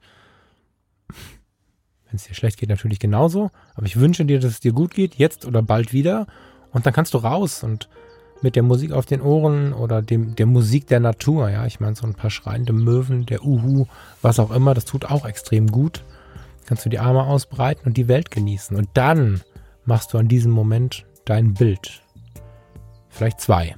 wenn 2.06 2.16
es 2.16 2.24
dir 2.24 2.34
schlecht 2.34 2.58
geht, 2.58 2.68
natürlich 2.68 3.00
genauso, 3.00 3.50
aber 3.74 3.86
ich 3.86 3.98
wünsche 3.98 4.24
dir, 4.24 4.38
dass 4.38 4.52
es 4.52 4.60
dir 4.60 4.72
gut 4.72 4.94
geht, 4.94 5.16
jetzt 5.16 5.44
oder 5.44 5.62
bald 5.62 5.92
wieder. 5.92 6.26
Und 6.72 6.86
dann 6.86 6.92
kannst 6.92 7.14
du 7.14 7.18
raus 7.18 7.62
und 7.62 7.88
mit 8.42 8.56
der 8.56 8.62
Musik 8.62 8.92
auf 8.92 9.06
den 9.06 9.22
Ohren 9.22 9.72
oder 9.72 10.02
dem, 10.02 10.36
der 10.36 10.46
Musik 10.46 10.86
der 10.86 11.00
Natur. 11.00 11.50
Ja, 11.50 11.66
ich 11.66 11.80
meine, 11.80 11.96
so 11.96 12.06
ein 12.06 12.14
paar 12.14 12.30
schreiende 12.30 12.72
Möwen, 12.72 13.26
der 13.26 13.44
Uhu, 13.44 13.86
was 14.22 14.38
auch 14.38 14.50
immer, 14.50 14.74
das 14.74 14.84
tut 14.84 15.06
auch 15.06 15.24
extrem 15.24 15.68
gut. 15.68 16.04
Kannst 16.66 16.84
du 16.84 16.90
die 16.90 16.98
Arme 16.98 17.24
ausbreiten 17.24 17.86
und 17.86 17.96
die 17.96 18.08
Welt 18.08 18.30
genießen. 18.30 18.76
Und 18.76 18.88
dann 18.94 19.40
machst 19.84 20.12
du 20.12 20.18
an 20.18 20.28
diesem 20.28 20.52
Moment 20.52 21.06
dein 21.24 21.54
Bild. 21.54 22.02
Vielleicht 23.08 23.40
zwei. 23.40 23.76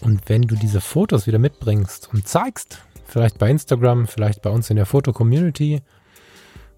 Und 0.00 0.28
wenn 0.28 0.42
du 0.42 0.54
diese 0.54 0.80
Fotos 0.80 1.26
wieder 1.26 1.38
mitbringst 1.38 2.10
und 2.12 2.28
zeigst, 2.28 2.78
vielleicht 3.06 3.38
bei 3.38 3.50
Instagram, 3.50 4.06
vielleicht 4.06 4.42
bei 4.42 4.50
uns 4.50 4.68
in 4.70 4.76
der 4.76 4.86
Foto-Community, 4.86 5.80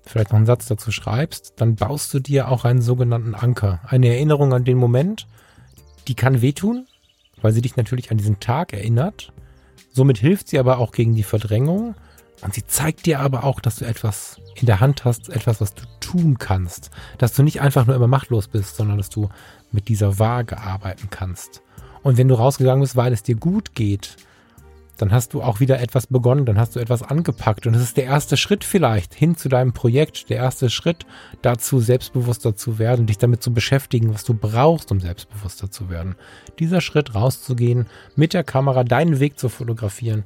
vielleicht 0.03 0.31
noch 0.31 0.37
einen 0.37 0.47
Satz 0.47 0.67
dazu 0.67 0.93
schreibst, 0.93 1.55
dann 1.57 1.75
baust 1.75 2.15
du 2.15 2.21
dir 2.21 2.49
auch 2.49 2.65
einen 2.65 2.81
sogenannten 2.81 3.35
Anker. 3.35 3.81
Eine 3.87 4.09
Erinnerung 4.09 4.55
an 4.55 4.65
den 4.65 4.79
Moment, 4.79 5.27
die 6.07 6.15
kann 6.15 6.41
wehtun, 6.41 6.87
weil 7.43 7.53
sie 7.53 7.63
dich 7.63 7.77
natürlich 7.77 8.11
an 8.11 8.17
diesen 8.17 8.39
Tag 8.39 8.73
erinnert. 8.73 9.33
Somit 9.93 10.19
hilft 10.19 10.49
sie 10.49 10.59
aber 10.59 10.79
auch 10.79 10.93
gegen 10.93 11.15
die 11.15 11.25
Verdrängung. 11.25 11.97
Und 12.43 12.55
sie 12.55 12.65
zeigt 12.67 13.07
dir 13.07 13.21
aber 13.21 13.45
auch, 13.45 13.61
dass 13.61 13.77
du 13.77 13.85
etwas 13.87 14.41
in 14.55 14.67
der 14.67 14.81
Hand 14.81 15.05
hast, 15.05 15.31
etwas, 15.31 15.61
was 15.61 15.75
du 15.75 15.85
tun 16.01 16.39
kannst. 16.39 16.91
Dass 17.19 17.33
du 17.33 17.43
nicht 17.43 17.61
einfach 17.61 17.87
nur 17.87 17.97
immer 17.97 18.09
machtlos 18.09 18.49
bist, 18.49 18.77
sondern 18.77 18.99
dass 18.99 19.09
du 19.09 19.29
mit 19.73 19.89
dieser 19.89 20.19
Waage 20.19 20.59
arbeiten 20.59 21.09
kannst. 21.11 21.63
Und 22.03 22.19
wenn 22.19 22.29
du 22.29 22.35
rausgegangen 22.35 22.83
bist, 22.83 22.97
weil 22.97 23.13
es 23.13 23.23
dir 23.23 23.37
gut 23.37 23.75
geht, 23.75 24.17
dann 24.99 25.13
hast 25.13 25.35
du 25.35 25.43
auch 25.43 25.61
wieder 25.61 25.81
etwas 25.81 26.07
begonnen, 26.07 26.47
dann 26.47 26.59
hast 26.59 26.77
du 26.77 26.81
etwas 26.81 27.03
angepackt 27.03 27.67
und 27.67 27.75
es 27.75 27.83
ist 27.83 27.97
der 27.97 28.05
erste 28.05 28.37
Schritt 28.37 28.65
vielleicht 28.65 29.15
hin 29.15 29.37
zu 29.37 29.49
deinem 29.49 29.73
Projekt, 29.73 30.31
der 30.31 30.39
erste 30.39 30.71
Schritt 30.71 31.05
dazu, 31.43 31.81
selbstbewusster 31.81 32.57
zu 32.57 32.79
werden, 32.79 33.07
dich 33.07 33.19
damit 33.19 33.43
zu 33.43 33.53
beschäftigen, 33.53 34.13
was 34.15 34.25
du 34.25 34.35
brauchst, 34.35 34.91
um 34.91 35.01
selbstbewusster 35.01 35.71
zu 35.71 35.91
werden. 35.91 36.17
Dieser 36.59 36.81
Schritt 36.81 37.15
rauszugehen, 37.15 37.87
mit 38.15 38.33
der 38.33 38.45
Kamera 38.45 38.85
deinen 38.85 39.21
Weg 39.21 39.39
zu 39.39 39.49
fotografieren, 39.49 40.25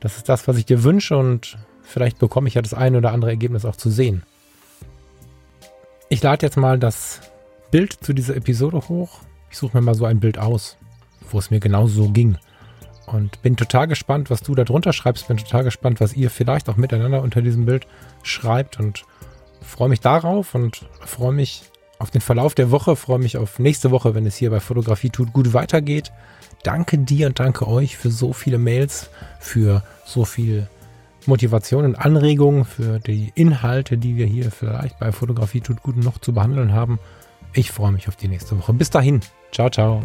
das 0.00 0.16
ist 0.16 0.28
das, 0.28 0.48
was 0.48 0.56
ich 0.56 0.66
dir 0.66 0.82
wünsche 0.82 1.16
und 1.16 1.58
vielleicht 1.82 2.18
bekomme 2.18 2.48
ich 2.48 2.54
ja 2.54 2.62
das 2.62 2.74
eine 2.74 2.98
oder 2.98 3.12
andere 3.12 3.30
Ergebnis 3.30 3.64
auch 3.64 3.76
zu 3.76 3.90
sehen. 3.90 4.22
Ich 6.08 6.22
lade 6.22 6.44
jetzt 6.44 6.56
mal 6.56 6.78
das 6.78 7.20
Bild 7.70 7.92
zu 7.92 8.12
dieser 8.12 8.34
Episode 8.34 8.88
hoch. 8.88 9.20
Ich 9.50 9.58
suche 9.58 9.76
mir 9.76 9.82
mal 9.82 9.94
so 9.94 10.04
ein 10.06 10.18
Bild 10.20 10.38
aus, 10.38 10.76
wo 11.30 11.38
es 11.38 11.50
mir 11.50 11.60
genauso 11.60 12.10
ging. 12.10 12.36
Und 13.06 13.42
bin 13.42 13.56
total 13.56 13.88
gespannt, 13.88 14.30
was 14.30 14.42
du 14.42 14.54
da 14.54 14.64
drunter 14.64 14.92
schreibst. 14.92 15.28
Bin 15.28 15.36
total 15.36 15.64
gespannt, 15.64 16.00
was 16.00 16.14
ihr 16.14 16.30
vielleicht 16.30 16.68
auch 16.68 16.76
miteinander 16.76 17.22
unter 17.22 17.42
diesem 17.42 17.64
Bild 17.64 17.86
schreibt. 18.22 18.78
Und 18.78 19.04
freue 19.60 19.88
mich 19.88 20.00
darauf 20.00 20.54
und 20.54 20.88
freue 21.04 21.32
mich 21.32 21.62
auf 21.98 22.10
den 22.10 22.20
Verlauf 22.20 22.54
der 22.54 22.70
Woche. 22.70 22.96
Freue 22.96 23.18
mich 23.18 23.36
auf 23.36 23.58
nächste 23.58 23.90
Woche, 23.90 24.14
wenn 24.14 24.26
es 24.26 24.36
hier 24.36 24.50
bei 24.50 24.60
Fotografie 24.60 25.10
tut 25.10 25.32
gut 25.32 25.52
weitergeht. 25.52 26.12
Danke 26.62 26.98
dir 26.98 27.28
und 27.28 27.40
danke 27.40 27.66
euch 27.66 27.96
für 27.96 28.10
so 28.10 28.32
viele 28.32 28.58
Mails, 28.58 29.10
für 29.38 29.82
so 30.04 30.24
viel 30.24 30.68
Motivation 31.26 31.84
und 31.84 31.96
Anregungen, 31.96 32.64
für 32.64 32.98
die 32.98 33.32
Inhalte, 33.34 33.98
die 33.98 34.16
wir 34.16 34.26
hier 34.26 34.50
vielleicht 34.50 34.98
bei 34.98 35.12
Fotografie 35.12 35.60
tut 35.60 35.82
gut 35.82 35.96
noch 35.96 36.18
zu 36.18 36.32
behandeln 36.32 36.72
haben. 36.72 36.98
Ich 37.52 37.72
freue 37.72 37.92
mich 37.92 38.08
auf 38.08 38.16
die 38.16 38.28
nächste 38.28 38.58
Woche. 38.58 38.72
Bis 38.72 38.90
dahin. 38.90 39.20
Ciao, 39.52 39.70
ciao. 39.70 40.02